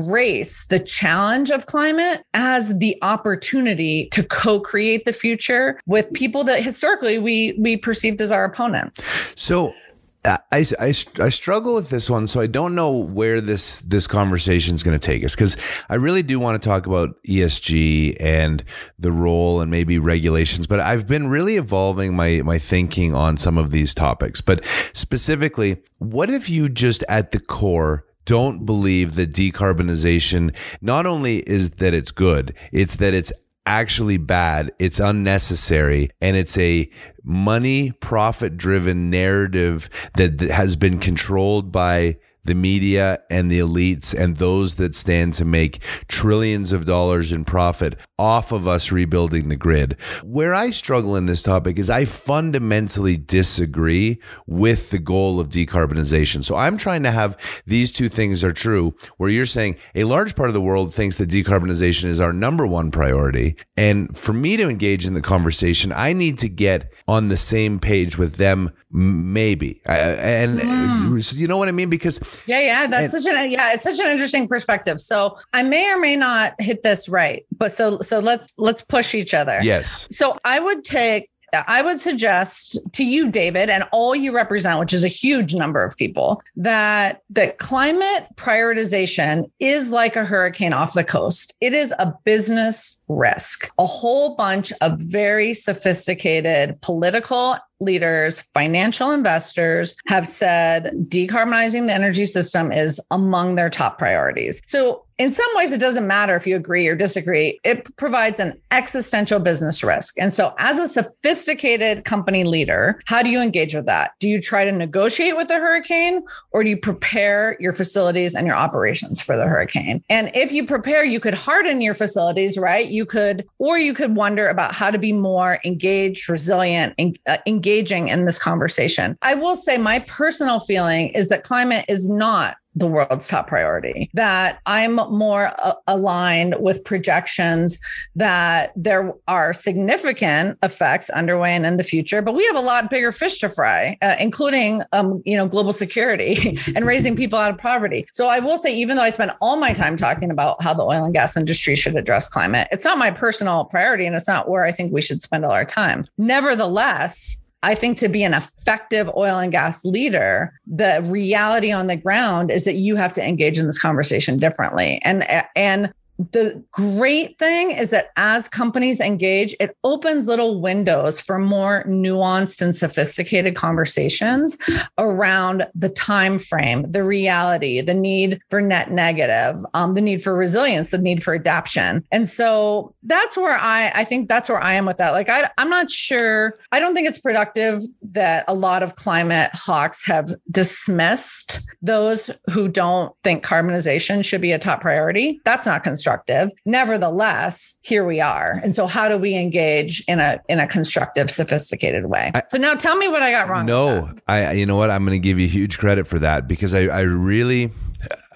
the 0.64 0.78
challenge 0.78 1.50
of 1.50 1.66
climate 1.66 2.22
as 2.34 2.78
the 2.78 2.96
opportunity 3.02 4.08
to 4.12 4.22
co-create 4.22 5.04
the 5.04 5.12
future 5.12 5.80
with 5.86 6.12
people 6.12 6.44
that 6.44 6.62
historically 6.62 7.18
we 7.18 7.54
we 7.58 7.76
perceived 7.76 8.20
as 8.20 8.32
our 8.32 8.44
opponents. 8.44 9.32
So 9.36 9.74
uh, 10.22 10.36
I, 10.52 10.66
I, 10.78 10.94
I 11.18 11.28
struggle 11.30 11.74
with 11.74 11.88
this 11.88 12.10
one, 12.10 12.26
so 12.26 12.40
I 12.40 12.46
don't 12.46 12.74
know 12.74 12.94
where 12.94 13.40
this 13.40 13.80
this 13.80 14.06
conversation 14.06 14.74
is 14.74 14.82
going 14.82 14.98
to 14.98 15.04
take 15.04 15.24
us 15.24 15.34
because 15.34 15.56
I 15.88 15.94
really 15.94 16.22
do 16.22 16.38
want 16.38 16.60
to 16.60 16.68
talk 16.68 16.86
about 16.86 17.22
ESG 17.22 18.18
and 18.20 18.62
the 18.98 19.12
role 19.12 19.62
and 19.62 19.70
maybe 19.70 19.98
regulations. 19.98 20.66
But 20.66 20.80
I've 20.80 21.08
been 21.08 21.28
really 21.28 21.56
evolving 21.56 22.14
my 22.14 22.42
my 22.42 22.58
thinking 22.58 23.14
on 23.14 23.38
some 23.38 23.56
of 23.56 23.70
these 23.70 23.94
topics. 23.94 24.42
But 24.42 24.62
specifically, 24.92 25.82
what 25.98 26.28
if 26.28 26.50
you 26.50 26.68
just 26.68 27.02
at 27.08 27.30
the 27.30 27.40
core 27.40 28.04
don't 28.24 28.64
believe 28.64 29.14
that 29.16 29.32
decarbonization 29.32 30.54
not 30.80 31.06
only 31.06 31.38
is 31.40 31.70
that 31.70 31.94
it's 31.94 32.12
good, 32.12 32.54
it's 32.72 32.96
that 32.96 33.14
it's 33.14 33.32
actually 33.66 34.16
bad, 34.16 34.72
it's 34.78 34.98
unnecessary, 34.98 36.10
and 36.20 36.36
it's 36.36 36.56
a 36.58 36.90
money 37.22 37.92
profit 37.92 38.56
driven 38.56 39.10
narrative 39.10 39.88
that 40.16 40.40
has 40.40 40.76
been 40.76 40.98
controlled 40.98 41.70
by 41.70 42.16
the 42.44 42.54
media 42.54 43.20
and 43.30 43.50
the 43.50 43.58
elites 43.58 44.14
and 44.18 44.36
those 44.36 44.76
that 44.76 44.94
stand 44.94 45.34
to 45.34 45.44
make 45.44 45.82
trillions 46.08 46.72
of 46.72 46.84
dollars 46.84 47.32
in 47.32 47.44
profit 47.44 47.98
off 48.18 48.52
of 48.52 48.68
us 48.68 48.92
rebuilding 48.92 49.48
the 49.48 49.56
grid. 49.56 49.96
Where 50.22 50.54
I 50.54 50.70
struggle 50.70 51.16
in 51.16 51.26
this 51.26 51.42
topic 51.42 51.78
is 51.78 51.90
I 51.90 52.04
fundamentally 52.04 53.16
disagree 53.16 54.20
with 54.46 54.90
the 54.90 54.98
goal 54.98 55.40
of 55.40 55.48
decarbonization. 55.48 56.44
So 56.44 56.56
I'm 56.56 56.76
trying 56.76 57.02
to 57.04 57.10
have 57.10 57.62
these 57.66 57.92
two 57.92 58.08
things 58.08 58.44
are 58.44 58.52
true, 58.52 58.94
where 59.16 59.30
you're 59.30 59.46
saying 59.46 59.76
a 59.94 60.04
large 60.04 60.36
part 60.36 60.48
of 60.48 60.54
the 60.54 60.60
world 60.60 60.92
thinks 60.92 61.16
that 61.18 61.30
decarbonization 61.30 62.04
is 62.04 62.20
our 62.20 62.32
number 62.32 62.66
one 62.66 62.90
priority. 62.90 63.56
And 63.76 64.16
for 64.16 64.32
me 64.32 64.56
to 64.56 64.68
engage 64.68 65.06
in 65.06 65.14
the 65.14 65.20
conversation, 65.20 65.92
I 65.92 66.12
need 66.12 66.38
to 66.40 66.48
get 66.48 66.92
on 67.08 67.28
the 67.28 67.36
same 67.36 67.78
page 67.78 68.18
with 68.18 68.36
them, 68.36 68.70
maybe. 68.90 69.80
And 69.86 70.60
mm. 70.60 71.36
you 71.36 71.48
know 71.48 71.58
what 71.58 71.68
I 71.68 71.72
mean? 71.72 71.90
Because 71.90 72.18
yeah, 72.46 72.60
yeah, 72.60 72.86
that's 72.86 73.14
and, 73.14 73.22
such 73.22 73.34
an 73.34 73.50
yeah, 73.50 73.72
it's 73.72 73.84
such 73.84 73.98
an 73.98 74.10
interesting 74.10 74.48
perspective. 74.48 75.00
So 75.00 75.36
I 75.52 75.62
may 75.62 75.90
or 75.90 75.98
may 75.98 76.16
not 76.16 76.54
hit 76.58 76.82
this 76.82 77.08
right, 77.08 77.44
but 77.56 77.72
so 77.72 78.00
so 78.00 78.18
let's 78.18 78.52
let's 78.56 78.82
push 78.82 79.14
each 79.14 79.34
other. 79.34 79.58
Yes. 79.62 80.08
So 80.10 80.38
I 80.44 80.60
would 80.60 80.84
take 80.84 81.30
I 81.52 81.82
would 81.82 82.00
suggest 82.00 82.78
to 82.92 83.04
you, 83.04 83.30
David, 83.30 83.70
and 83.70 83.84
all 83.92 84.14
you 84.14 84.32
represent, 84.32 84.78
which 84.78 84.92
is 84.92 85.04
a 85.04 85.08
huge 85.08 85.54
number 85.54 85.82
of 85.82 85.96
people, 85.96 86.42
that 86.56 87.22
that 87.30 87.58
climate 87.58 88.26
prioritization 88.36 89.50
is 89.58 89.90
like 89.90 90.16
a 90.16 90.24
hurricane 90.24 90.72
off 90.72 90.94
the 90.94 91.04
coast. 91.04 91.54
It 91.60 91.72
is 91.72 91.92
a 91.98 92.14
business 92.24 92.96
risk. 93.10 93.70
A 93.78 93.86
whole 93.86 94.36
bunch 94.36 94.72
of 94.80 95.00
very 95.00 95.54
sophisticated 95.54 96.80
political 96.80 97.56
leaders, 97.80 98.40
financial 98.54 99.10
investors 99.10 99.94
have 100.06 100.26
said 100.26 100.92
decarbonizing 101.08 101.86
the 101.86 101.94
energy 101.94 102.26
system 102.26 102.70
is 102.70 103.00
among 103.10 103.54
their 103.54 103.70
top 103.70 103.98
priorities. 103.98 104.62
So, 104.66 105.04
in 105.18 105.34
some 105.34 105.46
ways, 105.54 105.70
it 105.70 105.80
doesn't 105.80 106.06
matter 106.06 106.34
if 106.34 106.46
you 106.46 106.56
agree 106.56 106.88
or 106.88 106.94
disagree. 106.94 107.60
It 107.62 107.94
provides 107.98 108.40
an 108.40 108.58
existential 108.70 109.38
business 109.38 109.84
risk. 109.84 110.14
And 110.18 110.32
so, 110.32 110.54
as 110.56 110.78
a 110.78 110.88
sophisticated 110.88 112.06
company 112.06 112.44
leader, 112.44 113.02
how 113.04 113.22
do 113.22 113.28
you 113.28 113.42
engage 113.42 113.74
with 113.74 113.84
that? 113.84 114.12
Do 114.18 114.28
you 114.28 114.40
try 114.40 114.64
to 114.64 114.72
negotiate 114.72 115.36
with 115.36 115.48
the 115.48 115.56
hurricane 115.56 116.22
or 116.52 116.64
do 116.64 116.70
you 116.70 116.76
prepare 116.78 117.58
your 117.60 117.74
facilities 117.74 118.34
and 118.34 118.46
your 118.46 118.56
operations 118.56 119.20
for 119.20 119.36
the 119.36 119.46
hurricane? 119.46 120.02
And 120.08 120.30
if 120.34 120.52
you 120.52 120.64
prepare, 120.64 121.04
you 121.04 121.20
could 121.20 121.34
harden 121.34 121.82
your 121.82 121.94
facilities, 121.94 122.56
right? 122.56 122.86
You 122.86 122.99
you 123.00 123.06
could, 123.06 123.48
or 123.58 123.78
you 123.78 123.94
could 123.94 124.14
wonder 124.14 124.46
about 124.48 124.74
how 124.74 124.90
to 124.90 124.98
be 124.98 125.12
more 125.14 125.58
engaged, 125.64 126.28
resilient, 126.28 126.94
and 126.98 127.18
uh, 127.26 127.38
engaging 127.46 128.08
in 128.08 128.26
this 128.26 128.38
conversation. 128.38 129.16
I 129.22 129.34
will 129.34 129.56
say 129.56 129.78
my 129.78 130.00
personal 130.00 130.60
feeling 130.60 131.08
is 131.08 131.30
that 131.30 131.42
climate 131.42 131.86
is 131.88 132.10
not 132.10 132.58
the 132.80 132.86
world's 132.86 133.28
top 133.28 133.46
priority. 133.46 134.10
That 134.14 134.60
I'm 134.66 134.96
more 134.96 135.52
uh, 135.62 135.74
aligned 135.86 136.56
with 136.58 136.84
projections 136.84 137.78
that 138.16 138.72
there 138.74 139.12
are 139.28 139.52
significant 139.52 140.58
effects 140.62 141.10
underway 141.10 141.54
and 141.54 141.64
in 141.64 141.76
the 141.76 141.84
future, 141.84 142.22
but 142.22 142.34
we 142.34 142.44
have 142.46 142.56
a 142.56 142.60
lot 142.60 142.90
bigger 142.90 143.12
fish 143.12 143.38
to 143.38 143.48
fry, 143.48 143.96
uh, 144.02 144.16
including 144.18 144.82
um, 144.92 145.22
you 145.24 145.36
know 145.36 145.46
global 145.46 145.72
security 145.72 146.58
and 146.74 146.86
raising 146.86 147.14
people 147.14 147.38
out 147.38 147.52
of 147.52 147.58
poverty. 147.58 148.06
So 148.12 148.28
I 148.28 148.40
will 148.40 148.56
say, 148.56 148.74
even 148.74 148.96
though 148.96 149.02
I 149.02 149.10
spend 149.10 149.32
all 149.40 149.56
my 149.56 149.72
time 149.72 149.96
talking 149.96 150.30
about 150.30 150.62
how 150.62 150.74
the 150.74 150.82
oil 150.82 151.04
and 151.04 151.14
gas 151.14 151.36
industry 151.36 151.76
should 151.76 151.96
address 151.96 152.28
climate, 152.28 152.68
it's 152.72 152.84
not 152.84 152.98
my 152.98 153.10
personal 153.10 153.66
priority, 153.66 154.06
and 154.06 154.16
it's 154.16 154.28
not 154.28 154.48
where 154.48 154.64
I 154.64 154.72
think 154.72 154.92
we 154.92 155.02
should 155.02 155.22
spend 155.22 155.44
all 155.44 155.52
our 155.52 155.64
time. 155.64 156.04
Nevertheless, 156.18 157.44
I 157.62 157.74
think 157.74 157.98
to 157.98 158.08
be 158.08 158.22
an 158.22 158.32
effective 158.32 159.10
oil 159.16 159.38
and 159.38 159.52
gas 159.52 159.84
leader, 159.84 160.58
the 160.66 161.02
reality 161.04 161.70
on 161.70 161.88
the 161.88 161.96
ground 161.96 162.50
is 162.50 162.64
that 162.64 162.74
you 162.74 162.96
have 162.96 163.12
to 163.14 163.26
engage 163.26 163.58
in 163.58 163.66
this 163.66 163.78
conversation 163.78 164.38
differently. 164.38 165.00
And 165.02 165.24
and 165.54 165.92
the 166.32 166.62
great 166.70 167.38
thing 167.38 167.70
is 167.70 167.90
that 167.90 168.10
as 168.16 168.48
companies 168.48 169.00
engage 169.00 169.54
it 169.58 169.76
opens 169.84 170.26
little 170.26 170.60
windows 170.60 171.18
for 171.18 171.38
more 171.38 171.84
nuanced 171.84 172.60
and 172.60 172.76
sophisticated 172.76 173.54
conversations 173.54 174.58
around 174.98 175.64
the 175.74 175.88
time 175.88 176.38
frame 176.38 176.90
the 176.90 177.02
reality 177.02 177.80
the 177.80 177.94
need 177.94 178.40
for 178.48 178.60
net 178.60 178.90
negative 178.90 179.56
um, 179.74 179.94
the 179.94 180.00
need 180.00 180.22
for 180.22 180.34
resilience 180.34 180.90
the 180.90 180.98
need 180.98 181.22
for 181.22 181.34
adaptation. 181.34 182.04
And 182.12 182.28
so 182.28 182.94
that's 183.04 183.36
where 183.36 183.58
i 183.58 183.90
i 183.94 184.04
think 184.04 184.28
that's 184.28 184.48
where 184.48 184.62
i 184.62 184.74
am 184.74 184.84
with 184.86 184.98
that. 184.98 185.12
Like 185.12 185.28
I, 185.28 185.50
i'm 185.58 185.70
not 185.70 185.90
sure 185.90 186.58
i 186.72 186.78
don't 186.78 186.94
think 186.94 187.08
it's 187.08 187.18
productive 187.18 187.80
that 188.02 188.44
a 188.46 188.54
lot 188.54 188.82
of 188.82 188.94
climate 188.94 189.50
hawks 189.54 190.06
have 190.06 190.34
dismissed 190.50 191.60
those 191.82 192.30
who 192.50 192.68
don't 192.68 193.14
think 193.24 193.44
carbonization 193.44 194.24
should 194.24 194.40
be 194.40 194.52
a 194.52 194.58
top 194.58 194.80
priority. 194.82 195.40
That's 195.44 195.66
not 195.66 195.82
constructive 195.82 196.09
constructive. 196.10 196.50
Nevertheless, 196.64 197.78
here 197.82 198.04
we 198.04 198.20
are. 198.20 198.60
And 198.62 198.74
so 198.74 198.86
how 198.86 199.08
do 199.08 199.16
we 199.16 199.36
engage 199.36 200.02
in 200.08 200.20
a 200.20 200.40
in 200.48 200.58
a 200.58 200.66
constructive, 200.66 201.30
sophisticated 201.30 202.06
way? 202.06 202.32
I, 202.34 202.42
so 202.48 202.58
now 202.58 202.74
tell 202.74 202.96
me 202.96 203.08
what 203.08 203.22
I 203.22 203.30
got 203.30 203.48
wrong. 203.48 203.66
No, 203.66 204.08
I 204.26 204.52
you 204.52 204.66
know 204.66 204.76
what? 204.76 204.90
I'm 204.90 205.04
going 205.04 205.20
to 205.20 205.22
give 205.22 205.38
you 205.38 205.48
huge 205.48 205.78
credit 205.78 206.06
for 206.06 206.18
that 206.18 206.48
because 206.48 206.74
I, 206.74 206.86
I 206.86 207.00
really 207.00 207.70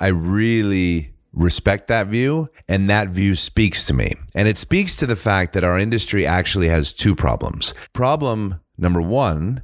I 0.01 0.09
really 0.09 1.13
respect 1.33 1.89
that 1.89 2.07
view 2.07 2.49
and 2.69 2.89
that 2.89 3.09
view 3.09 3.35
speaks 3.35 3.85
to 3.87 3.93
me. 3.93 4.15
And 4.37 4.47
it 4.47 4.57
speaks 4.57 4.95
to 4.97 5.07
the 5.07 5.17
fact 5.17 5.53
that 5.55 5.65
our 5.65 5.79
industry 5.79 6.25
actually 6.25 6.69
has 6.69 6.93
two 6.93 7.17
problems. 7.17 7.75
Problem 7.93 8.61
number 8.79 9.03
1 9.03 9.63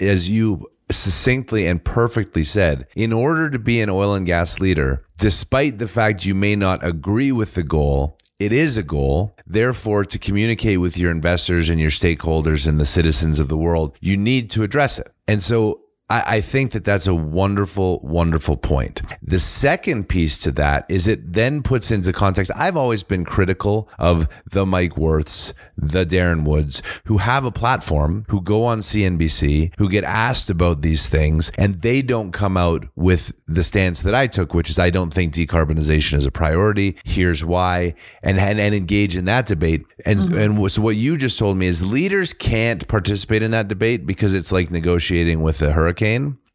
as 0.00 0.28
you 0.28 0.66
succinctly 0.90 1.66
and 1.66 1.84
perfectly 1.84 2.44
said 2.44 2.86
in 2.94 3.12
order 3.12 3.50
to 3.50 3.58
be 3.58 3.80
an 3.80 3.90
oil 3.90 4.14
and 4.14 4.26
gas 4.26 4.60
leader, 4.60 5.04
despite 5.18 5.78
the 5.78 5.88
fact 5.88 6.26
you 6.26 6.34
may 6.34 6.56
not 6.56 6.84
agree 6.84 7.32
with 7.32 7.54
the 7.54 7.62
goal, 7.62 8.18
it 8.38 8.52
is 8.52 8.76
a 8.76 8.82
goal. 8.82 9.36
Therefore, 9.46 10.04
to 10.04 10.18
communicate 10.18 10.80
with 10.80 10.98
your 10.98 11.12
investors 11.12 11.68
and 11.68 11.78
your 11.78 11.90
stakeholders 11.90 12.66
and 12.66 12.80
the 12.80 12.84
citizens 12.84 13.38
of 13.38 13.48
the 13.48 13.56
world, 13.56 13.96
you 14.00 14.16
need 14.16 14.50
to 14.50 14.64
address 14.64 14.98
it. 14.98 15.12
And 15.28 15.42
so 15.42 15.78
I, 16.12 16.36
I 16.36 16.40
think 16.42 16.72
that 16.72 16.84
that's 16.84 17.06
a 17.06 17.14
wonderful, 17.14 18.00
wonderful 18.00 18.58
point. 18.58 19.00
The 19.22 19.38
second 19.38 20.10
piece 20.10 20.36
to 20.40 20.52
that 20.52 20.84
is 20.90 21.08
it 21.08 21.32
then 21.32 21.62
puts 21.62 21.90
into 21.90 22.12
context. 22.12 22.52
I've 22.54 22.76
always 22.76 23.02
been 23.02 23.24
critical 23.24 23.88
of 23.98 24.28
the 24.50 24.66
Mike 24.66 24.98
Wirths, 24.98 25.54
the 25.74 26.04
Darren 26.04 26.44
Woods, 26.44 26.82
who 27.04 27.16
have 27.18 27.46
a 27.46 27.50
platform, 27.50 28.26
who 28.28 28.42
go 28.42 28.64
on 28.64 28.80
CNBC, 28.80 29.72
who 29.78 29.88
get 29.88 30.04
asked 30.04 30.50
about 30.50 30.82
these 30.82 31.08
things, 31.08 31.50
and 31.56 31.76
they 31.76 32.02
don't 32.02 32.30
come 32.32 32.58
out 32.58 32.84
with 32.94 33.32
the 33.46 33.62
stance 33.62 34.02
that 34.02 34.14
I 34.14 34.26
took, 34.26 34.52
which 34.52 34.68
is 34.68 34.78
I 34.78 34.90
don't 34.90 35.14
think 35.14 35.32
decarbonization 35.32 36.18
is 36.18 36.26
a 36.26 36.30
priority. 36.30 36.98
Here's 37.04 37.42
why, 37.42 37.94
and 38.22 38.38
and, 38.38 38.60
and 38.60 38.74
engage 38.74 39.16
in 39.16 39.24
that 39.24 39.46
debate. 39.46 39.86
And 40.04 40.18
mm-hmm. 40.18 40.60
and 40.60 40.72
so 40.72 40.82
what 40.82 40.96
you 40.96 41.16
just 41.16 41.38
told 41.38 41.56
me 41.56 41.68
is 41.68 41.82
leaders 41.82 42.34
can't 42.34 42.86
participate 42.86 43.42
in 43.42 43.52
that 43.52 43.68
debate 43.68 44.04
because 44.04 44.34
it's 44.34 44.52
like 44.52 44.70
negotiating 44.70 45.42
with 45.42 45.62
a 45.62 45.72
hurricane 45.72 46.01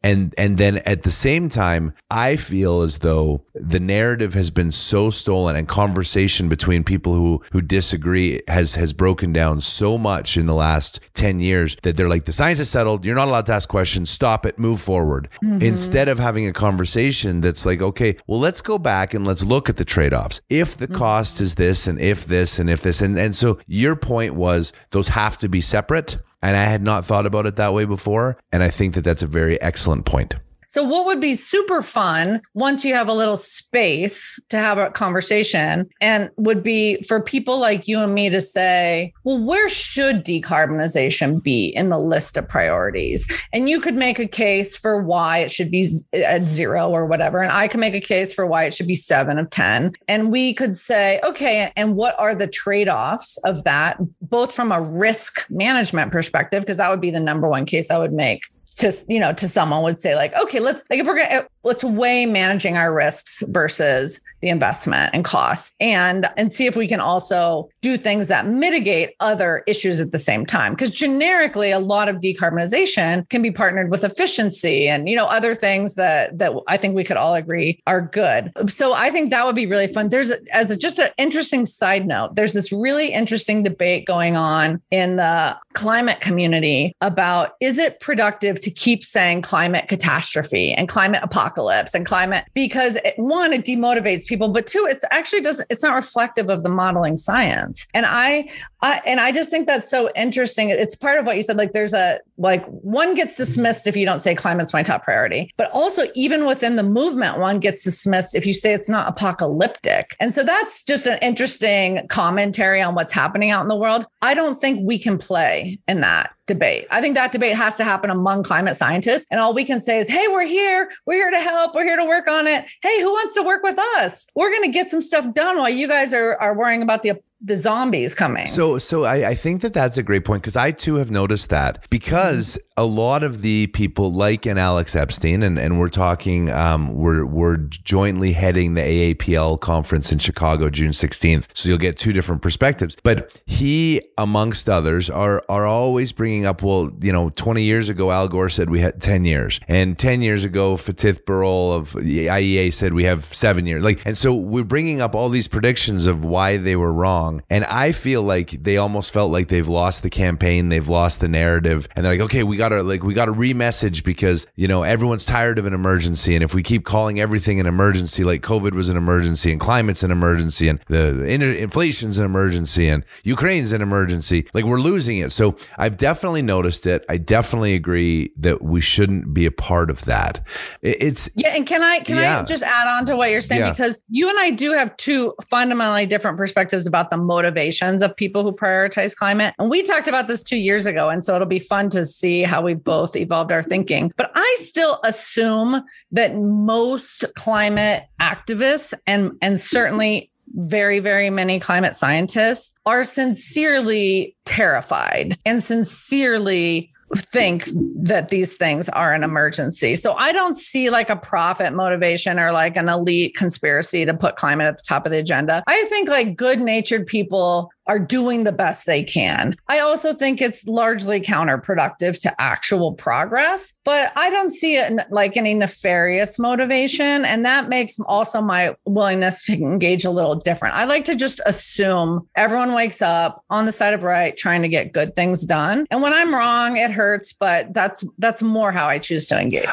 and 0.02 0.34
and 0.38 0.58
then 0.58 0.78
at 0.78 1.02
the 1.02 1.10
same 1.10 1.48
time 1.48 1.92
i 2.10 2.36
feel 2.36 2.82
as 2.82 2.98
though 2.98 3.44
the 3.54 3.80
narrative 3.80 4.34
has 4.34 4.50
been 4.50 4.70
so 4.70 5.10
stolen 5.10 5.56
and 5.56 5.66
conversation 5.68 6.48
between 6.48 6.84
people 6.84 7.14
who 7.14 7.42
who 7.52 7.60
disagree 7.60 8.40
has 8.48 8.76
has 8.76 8.92
broken 8.92 9.32
down 9.32 9.60
so 9.60 9.98
much 9.98 10.36
in 10.36 10.46
the 10.46 10.54
last 10.54 11.00
10 11.14 11.40
years 11.40 11.76
that 11.82 11.96
they're 11.96 12.08
like 12.08 12.24
the 12.24 12.32
science 12.32 12.60
is 12.60 12.70
settled. 12.70 13.04
You're 13.04 13.16
not 13.16 13.28
allowed 13.28 13.46
to 13.46 13.52
ask 13.52 13.68
questions. 13.68 14.10
Stop 14.10 14.46
it. 14.46 14.58
Move 14.58 14.80
forward. 14.80 15.28
Mm-hmm. 15.42 15.62
instead 15.62 16.08
of 16.08 16.18
having 16.18 16.46
a 16.46 16.52
conversation 16.52 17.40
that's 17.40 17.66
like 17.66 17.82
okay 17.82 18.16
well 18.26 18.40
let's 18.40 18.62
go 18.62 18.78
back 18.78 19.14
and 19.14 19.26
let's 19.26 19.44
look 19.44 19.68
at 19.68 19.76
the 19.76 19.84
trade-offs. 19.84 20.40
If 20.48 20.76
the 20.76 20.86
mm-hmm. 20.86 20.96
cost 20.96 21.40
is 21.40 21.54
this 21.56 21.86
and 21.86 22.00
if 22.00 22.24
this 22.24 22.58
and 22.58 22.70
if 22.70 22.82
this. 22.82 23.00
And 23.00 23.18
and 23.18 23.34
so 23.34 23.58
your 23.66 23.96
point 23.96 24.34
was 24.34 24.72
those 24.90 25.08
have 25.08 25.36
to 25.38 25.48
be 25.48 25.60
separate 25.60 26.16
and 26.42 26.56
I 26.56 26.64
had 26.64 26.82
not 26.82 27.04
thought 27.04 27.26
about 27.26 27.46
it 27.46 27.56
that 27.56 27.74
way 27.74 27.84
before. 27.84 28.38
And 28.52 28.62
I 28.62 28.70
think 28.70 28.94
that 28.94 29.04
that's 29.04 29.22
a 29.22 29.26
very 29.26 29.60
excellent 29.60 30.04
point. 30.04 30.34
So, 30.70 30.84
what 30.84 31.06
would 31.06 31.20
be 31.20 31.34
super 31.34 31.80
fun 31.80 32.42
once 32.52 32.84
you 32.84 32.92
have 32.94 33.08
a 33.08 33.14
little 33.14 33.38
space 33.38 34.38
to 34.50 34.58
have 34.58 34.76
a 34.76 34.90
conversation 34.90 35.88
and 36.02 36.28
would 36.36 36.62
be 36.62 37.02
for 37.08 37.22
people 37.22 37.58
like 37.58 37.88
you 37.88 38.00
and 38.00 38.12
me 38.12 38.28
to 38.28 38.42
say, 38.42 39.14
well, 39.24 39.42
where 39.42 39.70
should 39.70 40.26
decarbonization 40.26 41.42
be 41.42 41.68
in 41.68 41.88
the 41.88 41.98
list 41.98 42.36
of 42.36 42.46
priorities? 42.46 43.26
And 43.50 43.70
you 43.70 43.80
could 43.80 43.94
make 43.94 44.18
a 44.18 44.28
case 44.28 44.76
for 44.76 45.02
why 45.02 45.38
it 45.38 45.50
should 45.50 45.70
be 45.70 45.88
at 46.12 46.46
zero 46.46 46.90
or 46.90 47.06
whatever. 47.06 47.40
And 47.40 47.50
I 47.50 47.66
can 47.66 47.80
make 47.80 47.94
a 47.94 48.00
case 48.00 48.34
for 48.34 48.44
why 48.44 48.64
it 48.64 48.74
should 48.74 48.86
be 48.86 48.94
seven 48.94 49.38
of 49.38 49.48
10. 49.48 49.94
And 50.06 50.30
we 50.30 50.52
could 50.52 50.76
say, 50.76 51.18
okay, 51.24 51.72
and 51.76 51.96
what 51.96 52.14
are 52.20 52.34
the 52.34 52.46
trade 52.46 52.90
offs 52.90 53.38
of 53.38 53.64
that, 53.64 53.96
both 54.20 54.52
from 54.52 54.70
a 54.70 54.82
risk 54.82 55.50
management 55.50 56.12
perspective, 56.12 56.60
because 56.60 56.76
that 56.76 56.90
would 56.90 57.00
be 57.00 57.10
the 57.10 57.20
number 57.20 57.48
one 57.48 57.64
case 57.64 57.90
I 57.90 57.96
would 57.96 58.12
make 58.12 58.42
to 58.78 58.92
you 59.08 59.20
know 59.20 59.32
to 59.32 59.48
someone 59.48 59.82
would 59.82 60.00
say 60.00 60.14
like 60.14 60.34
okay 60.34 60.60
let's 60.60 60.84
like 60.90 61.00
if 61.00 61.06
we're 61.06 61.18
gonna 61.18 61.46
let's 61.64 61.84
weigh 61.84 62.26
managing 62.26 62.76
our 62.76 62.92
risks 62.92 63.42
versus 63.48 64.20
the 64.40 64.48
investment 64.48 65.10
and 65.12 65.24
costs 65.24 65.72
and 65.80 66.26
and 66.36 66.52
see 66.52 66.66
if 66.66 66.76
we 66.76 66.86
can 66.86 67.00
also 67.00 67.68
do 67.82 67.96
things 67.96 68.28
that 68.28 68.46
mitigate 68.46 69.10
other 69.20 69.62
issues 69.66 70.00
at 70.00 70.12
the 70.12 70.18
same 70.18 70.46
time. 70.46 70.72
Because 70.72 70.90
generically 70.90 71.70
a 71.70 71.78
lot 71.78 72.08
of 72.08 72.16
decarbonization 72.16 73.28
can 73.28 73.42
be 73.42 73.50
partnered 73.50 73.90
with 73.90 74.04
efficiency 74.04 74.88
and 74.88 75.08
you 75.08 75.16
know 75.16 75.26
other 75.26 75.54
things 75.54 75.94
that 75.94 76.38
that 76.38 76.52
I 76.68 76.76
think 76.76 76.94
we 76.94 77.04
could 77.04 77.16
all 77.16 77.34
agree 77.34 77.80
are 77.86 78.00
good. 78.00 78.52
So 78.68 78.92
I 78.94 79.10
think 79.10 79.30
that 79.30 79.44
would 79.44 79.56
be 79.56 79.66
really 79.66 79.88
fun. 79.88 80.08
There's 80.08 80.30
as 80.52 80.70
a, 80.70 80.76
just 80.76 80.98
an 80.98 81.10
interesting 81.18 81.66
side 81.66 82.06
note 82.06 82.36
there's 82.36 82.52
this 82.52 82.72
really 82.72 83.12
interesting 83.12 83.62
debate 83.62 84.06
going 84.06 84.36
on 84.36 84.80
in 84.90 85.16
the 85.16 85.58
climate 85.78 86.20
community 86.20 86.92
about 87.02 87.52
is 87.60 87.78
it 87.78 88.00
productive 88.00 88.58
to 88.58 88.68
keep 88.68 89.04
saying 89.04 89.40
climate 89.40 89.86
catastrophe 89.86 90.72
and 90.72 90.88
climate 90.88 91.20
apocalypse 91.22 91.94
and 91.94 92.04
climate 92.04 92.44
because 92.52 92.96
it, 93.04 93.14
one 93.16 93.52
it 93.52 93.64
demotivates 93.64 94.26
people 94.26 94.48
but 94.48 94.66
two 94.66 94.84
it's 94.90 95.04
actually 95.12 95.40
doesn't 95.40 95.68
it's 95.70 95.84
not 95.84 95.94
reflective 95.94 96.50
of 96.50 96.64
the 96.64 96.68
modeling 96.68 97.16
science. 97.16 97.86
And 97.94 98.06
I, 98.08 98.48
I 98.82 99.00
and 99.06 99.20
i 99.20 99.30
just 99.30 99.50
think 99.50 99.68
that's 99.68 99.88
so 99.88 100.10
interesting. 100.16 100.70
It's 100.70 100.96
part 100.96 101.20
of 101.20 101.26
what 101.26 101.36
you 101.36 101.44
said 101.44 101.56
like 101.56 101.72
there's 101.72 101.94
a 101.94 102.18
like 102.38 102.66
one 102.66 103.14
gets 103.14 103.36
dismissed 103.36 103.86
if 103.86 103.96
you 103.96 104.04
don't 104.04 104.20
say 104.20 104.34
climate's 104.34 104.72
my 104.72 104.82
top 104.82 105.04
priority 105.04 105.52
but 105.56 105.70
also 105.72 106.02
even 106.16 106.44
within 106.44 106.74
the 106.74 106.82
movement 106.82 107.38
one 107.38 107.60
gets 107.60 107.84
dismissed 107.84 108.34
if 108.34 108.44
you 108.46 108.52
say 108.52 108.74
it's 108.74 108.88
not 108.88 109.08
apocalyptic. 109.08 110.16
And 110.18 110.34
so 110.34 110.42
that's 110.42 110.82
just 110.82 111.06
an 111.06 111.20
interesting 111.22 112.04
commentary 112.08 112.82
on 112.82 112.96
what's 112.96 113.12
happening 113.12 113.50
out 113.50 113.62
in 113.62 113.68
the 113.68 113.76
world. 113.76 114.06
I 114.22 114.34
don't 114.34 114.60
think 114.60 114.80
we 114.82 114.98
can 114.98 115.18
play 115.18 115.67
in 115.86 116.00
that 116.00 116.32
debate. 116.46 116.86
I 116.90 117.00
think 117.00 117.14
that 117.14 117.32
debate 117.32 117.56
has 117.56 117.74
to 117.76 117.84
happen 117.84 118.10
among 118.10 118.42
climate 118.42 118.76
scientists. 118.76 119.26
And 119.30 119.40
all 119.40 119.54
we 119.54 119.64
can 119.64 119.80
say 119.80 119.98
is, 119.98 120.08
hey, 120.08 120.26
we're 120.28 120.46
here. 120.46 120.90
We're 121.06 121.14
here 121.14 121.30
to 121.30 121.40
help. 121.40 121.74
We're 121.74 121.84
here 121.84 121.96
to 121.96 122.04
work 122.04 122.26
on 122.28 122.46
it. 122.46 122.64
Hey, 122.82 123.00
who 123.00 123.12
wants 123.12 123.34
to 123.34 123.42
work 123.42 123.62
with 123.62 123.78
us? 123.96 124.26
We're 124.34 124.50
going 124.50 124.64
to 124.64 124.72
get 124.72 124.90
some 124.90 125.02
stuff 125.02 125.32
done 125.34 125.58
while 125.58 125.70
you 125.70 125.86
guys 125.86 126.14
are, 126.14 126.36
are 126.36 126.54
worrying 126.54 126.82
about 126.82 127.02
the 127.02 127.20
the 127.40 127.54
zombies 127.54 128.16
coming. 128.16 128.46
So, 128.46 128.78
so 128.78 129.04
I, 129.04 129.28
I 129.28 129.34
think 129.34 129.62
that 129.62 129.72
that's 129.72 129.96
a 129.96 130.02
great 130.02 130.24
point 130.24 130.42
because 130.42 130.56
I 130.56 130.72
too 130.72 130.96
have 130.96 131.10
noticed 131.10 131.50
that 131.50 131.88
because 131.88 132.58
a 132.76 132.84
lot 132.84 133.22
of 133.22 133.42
the 133.42 133.68
people 133.68 134.12
like 134.12 134.44
an 134.44 134.58
Alex 134.58 134.96
Epstein, 134.96 135.44
and, 135.44 135.56
and 135.58 135.78
we're 135.78 135.88
talking, 135.88 136.50
um, 136.50 136.94
we're 136.94 137.24
we're 137.24 137.56
jointly 137.56 138.32
heading 138.32 138.74
the 138.74 138.82
AAPL 138.82 139.60
conference 139.60 140.10
in 140.10 140.18
Chicago, 140.18 140.68
June 140.68 140.92
sixteenth. 140.92 141.48
So 141.54 141.68
you'll 141.68 141.78
get 141.78 141.96
two 141.96 142.12
different 142.12 142.42
perspectives. 142.42 142.96
But 143.04 143.40
he, 143.46 144.00
amongst 144.16 144.68
others, 144.68 145.08
are 145.08 145.44
are 145.48 145.66
always 145.66 146.12
bringing 146.12 146.44
up, 146.44 146.62
well, 146.62 146.90
you 147.00 147.12
know, 147.12 147.28
twenty 147.30 147.62
years 147.62 147.88
ago, 147.88 148.10
Al 148.10 148.26
Gore 148.26 148.48
said 148.48 148.68
we 148.68 148.80
had 148.80 149.00
ten 149.00 149.24
years, 149.24 149.60
and 149.68 149.96
ten 149.96 150.22
years 150.22 150.44
ago, 150.44 150.76
Fatih 150.76 151.22
Birol 151.24 151.76
of 151.76 151.92
the 151.92 152.26
IEA 152.26 152.72
said 152.72 152.94
we 152.94 153.04
have 153.04 153.24
seven 153.24 153.64
years. 153.64 153.84
Like, 153.84 154.04
and 154.04 154.18
so 154.18 154.34
we're 154.34 154.64
bringing 154.64 155.00
up 155.00 155.14
all 155.14 155.28
these 155.28 155.46
predictions 155.46 156.06
of 156.06 156.24
why 156.24 156.56
they 156.56 156.74
were 156.74 156.92
wrong 156.92 157.27
wrong. 157.28 157.42
And 157.50 157.64
I 157.64 157.92
feel 157.92 158.22
like 158.22 158.50
they 158.62 158.76
almost 158.76 159.12
felt 159.12 159.30
like 159.30 159.48
they've 159.48 159.68
lost 159.68 160.02
the 160.02 160.10
campaign, 160.10 160.68
they've 160.68 160.88
lost 160.88 161.20
the 161.20 161.28
narrative, 161.28 161.88
and 161.94 162.04
they're 162.04 162.14
like, 162.14 162.22
okay, 162.22 162.42
we 162.42 162.56
gotta 162.56 162.82
like 162.82 163.02
we 163.02 163.14
gotta 163.14 163.32
remessage 163.32 164.04
because 164.04 164.46
you 164.56 164.68
know 164.68 164.82
everyone's 164.82 165.24
tired 165.24 165.58
of 165.58 165.66
an 165.66 165.74
emergency, 165.74 166.34
and 166.34 166.42
if 166.42 166.54
we 166.54 166.62
keep 166.62 166.84
calling 166.84 167.20
everything 167.20 167.60
an 167.60 167.66
emergency, 167.66 168.24
like 168.24 168.42
COVID 168.42 168.72
was 168.72 168.88
an 168.88 168.96
emergency, 168.96 169.52
and 169.52 169.60
climate's 169.60 170.02
an 170.02 170.10
emergency, 170.10 170.68
and 170.68 170.80
the 170.88 171.58
inflation's 171.58 172.18
an 172.18 172.24
emergency, 172.24 172.88
and 172.88 173.04
Ukraine's 173.24 173.72
an 173.72 173.82
emergency, 173.82 174.46
like 174.54 174.64
we're 174.64 174.80
losing 174.80 175.18
it. 175.18 175.32
So 175.32 175.56
I've 175.76 175.96
definitely 175.96 176.42
noticed 176.42 176.86
it. 176.86 177.04
I 177.08 177.18
definitely 177.18 177.74
agree 177.74 178.32
that 178.38 178.62
we 178.62 178.80
shouldn't 178.80 179.34
be 179.34 179.46
a 179.46 179.52
part 179.52 179.90
of 179.90 180.04
that. 180.04 180.44
It's 180.82 181.30
yeah, 181.34 181.54
and 181.54 181.66
can 181.66 181.82
I 181.82 182.00
can 182.00 182.16
yeah. 182.16 182.40
I 182.40 182.42
just 182.44 182.62
add 182.62 182.88
on 182.88 183.06
to 183.06 183.16
what 183.16 183.30
you're 183.30 183.40
saying 183.40 183.60
yeah. 183.60 183.70
because 183.70 184.02
you 184.08 184.28
and 184.28 184.38
I 184.38 184.50
do 184.50 184.72
have 184.72 184.96
two 184.96 185.34
fundamentally 185.48 186.06
different 186.06 186.36
perspectives 186.36 186.86
about 186.86 187.10
the 187.10 187.17
motivations 187.18 188.02
of 188.02 188.16
people 188.16 188.42
who 188.42 188.52
prioritize 188.52 189.14
climate. 189.14 189.54
And 189.58 189.70
we 189.70 189.82
talked 189.82 190.08
about 190.08 190.28
this 190.28 190.42
2 190.42 190.56
years 190.56 190.86
ago 190.86 191.08
and 191.08 191.24
so 191.24 191.34
it'll 191.34 191.46
be 191.46 191.58
fun 191.58 191.90
to 191.90 192.04
see 192.04 192.42
how 192.42 192.62
we've 192.62 192.82
both 192.82 193.16
evolved 193.16 193.52
our 193.52 193.62
thinking. 193.62 194.12
But 194.16 194.30
I 194.34 194.56
still 194.58 195.00
assume 195.04 195.82
that 196.12 196.36
most 196.36 197.24
climate 197.34 198.04
activists 198.20 198.94
and 199.06 199.32
and 199.42 199.60
certainly 199.60 200.30
very, 200.54 200.98
very 200.98 201.28
many 201.28 201.60
climate 201.60 201.94
scientists 201.94 202.72
are 202.86 203.04
sincerely 203.04 204.34
terrified 204.46 205.36
and 205.44 205.62
sincerely 205.62 206.90
think 207.16 207.64
that 208.02 208.28
these 208.28 208.56
things 208.56 208.88
are 208.90 209.14
an 209.14 209.22
emergency. 209.22 209.96
So 209.96 210.14
I 210.14 210.32
don't 210.32 210.56
see 210.56 210.90
like 210.90 211.10
a 211.10 211.16
profit 211.16 211.72
motivation 211.72 212.38
or 212.38 212.52
like 212.52 212.76
an 212.76 212.88
elite 212.88 213.34
conspiracy 213.34 214.04
to 214.04 214.14
put 214.14 214.36
climate 214.36 214.66
at 214.66 214.76
the 214.76 214.82
top 214.82 215.06
of 215.06 215.12
the 215.12 215.18
agenda. 215.18 215.62
I 215.66 215.84
think 215.88 216.08
like 216.08 216.36
good 216.36 216.60
natured 216.60 217.06
people 217.06 217.70
are 217.88 217.98
doing 217.98 218.44
the 218.44 218.52
best 218.52 218.86
they 218.86 219.02
can. 219.02 219.56
I 219.68 219.80
also 219.80 220.12
think 220.12 220.40
it's 220.40 220.66
largely 220.66 221.20
counterproductive 221.20 222.20
to 222.20 222.40
actual 222.40 222.92
progress, 222.92 223.72
but 223.84 224.12
I 224.16 224.30
don't 224.30 224.50
see 224.50 224.76
it 224.76 224.92
like 225.10 225.36
any 225.36 225.54
nefarious 225.54 226.38
motivation. 226.38 227.24
And 227.24 227.44
that 227.44 227.68
makes 227.68 227.98
also 228.00 228.40
my 228.40 228.76
willingness 228.84 229.46
to 229.46 229.54
engage 229.54 230.04
a 230.04 230.10
little 230.10 230.34
different. 230.34 230.74
I 230.74 230.84
like 230.84 231.04
to 231.06 231.16
just 231.16 231.40
assume 231.46 232.28
everyone 232.36 232.74
wakes 232.74 233.02
up 233.02 233.44
on 233.50 233.64
the 233.64 233.72
side 233.72 233.94
of 233.94 234.02
right, 234.02 234.36
trying 234.36 234.62
to 234.62 234.68
get 234.68 234.92
good 234.92 235.16
things 235.16 235.44
done. 235.44 235.86
And 235.90 236.02
when 236.02 236.12
I'm 236.12 236.34
wrong, 236.34 236.76
it 236.76 236.90
hurts, 236.90 237.32
but 237.32 237.72
that's 237.74 238.04
that's 238.18 238.42
more 238.42 238.70
how 238.70 238.86
I 238.86 238.98
choose 238.98 239.26
to 239.28 239.40
engage. 239.40 239.66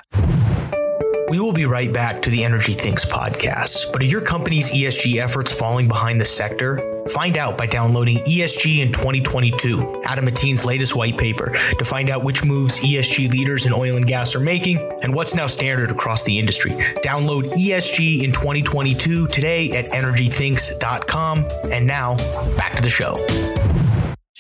We 1.28 1.40
will 1.40 1.54
be 1.54 1.66
right 1.66 1.92
back 1.92 2.22
to 2.22 2.30
the 2.30 2.44
Energy 2.44 2.74
Thinks 2.74 3.04
podcast. 3.04 3.92
But 3.92 4.04
are 4.04 4.06
your 4.06 4.22
company's 4.22 4.70
ESG 4.72 5.20
efforts 5.20 5.52
falling 5.52 5.88
behind 5.88 6.22
the 6.22 6.26
sector? 6.26 6.78
Find 7.10 7.38
out 7.38 7.58
by 7.58 7.66
downloading 7.66 8.18
ESG 8.18 8.80
in 8.86 8.92
2022, 8.92 10.02
Adamantine's 10.06 10.66
latest 10.66 10.96
white 10.96 11.18
paper, 11.18 11.58
to 11.78 11.84
find 11.84 12.12
out 12.12 12.24
which 12.24 12.46
moves 12.46 12.80
ESG 12.80 13.32
leaders 13.32 13.66
in 13.66 13.74
oil 13.74 13.96
and 13.96 14.06
gas 14.06 14.36
are 14.36 14.40
making 14.40 14.78
and 15.02 15.16
what's 15.16 15.34
now 15.34 15.48
standard 15.48 15.90
across 15.90 16.22
the 16.24 16.38
industry. 16.38 16.72
Download 17.04 17.44
ESG 17.54 18.24
in 18.24 18.32
2022 18.32 19.28
today 19.28 19.72
at 19.72 19.86
energythinks.com. 19.86 21.48
And 21.72 21.88
now, 21.88 22.18
back 22.56 22.76
to 22.76 22.84
the 22.84 22.90
show. 22.90 23.16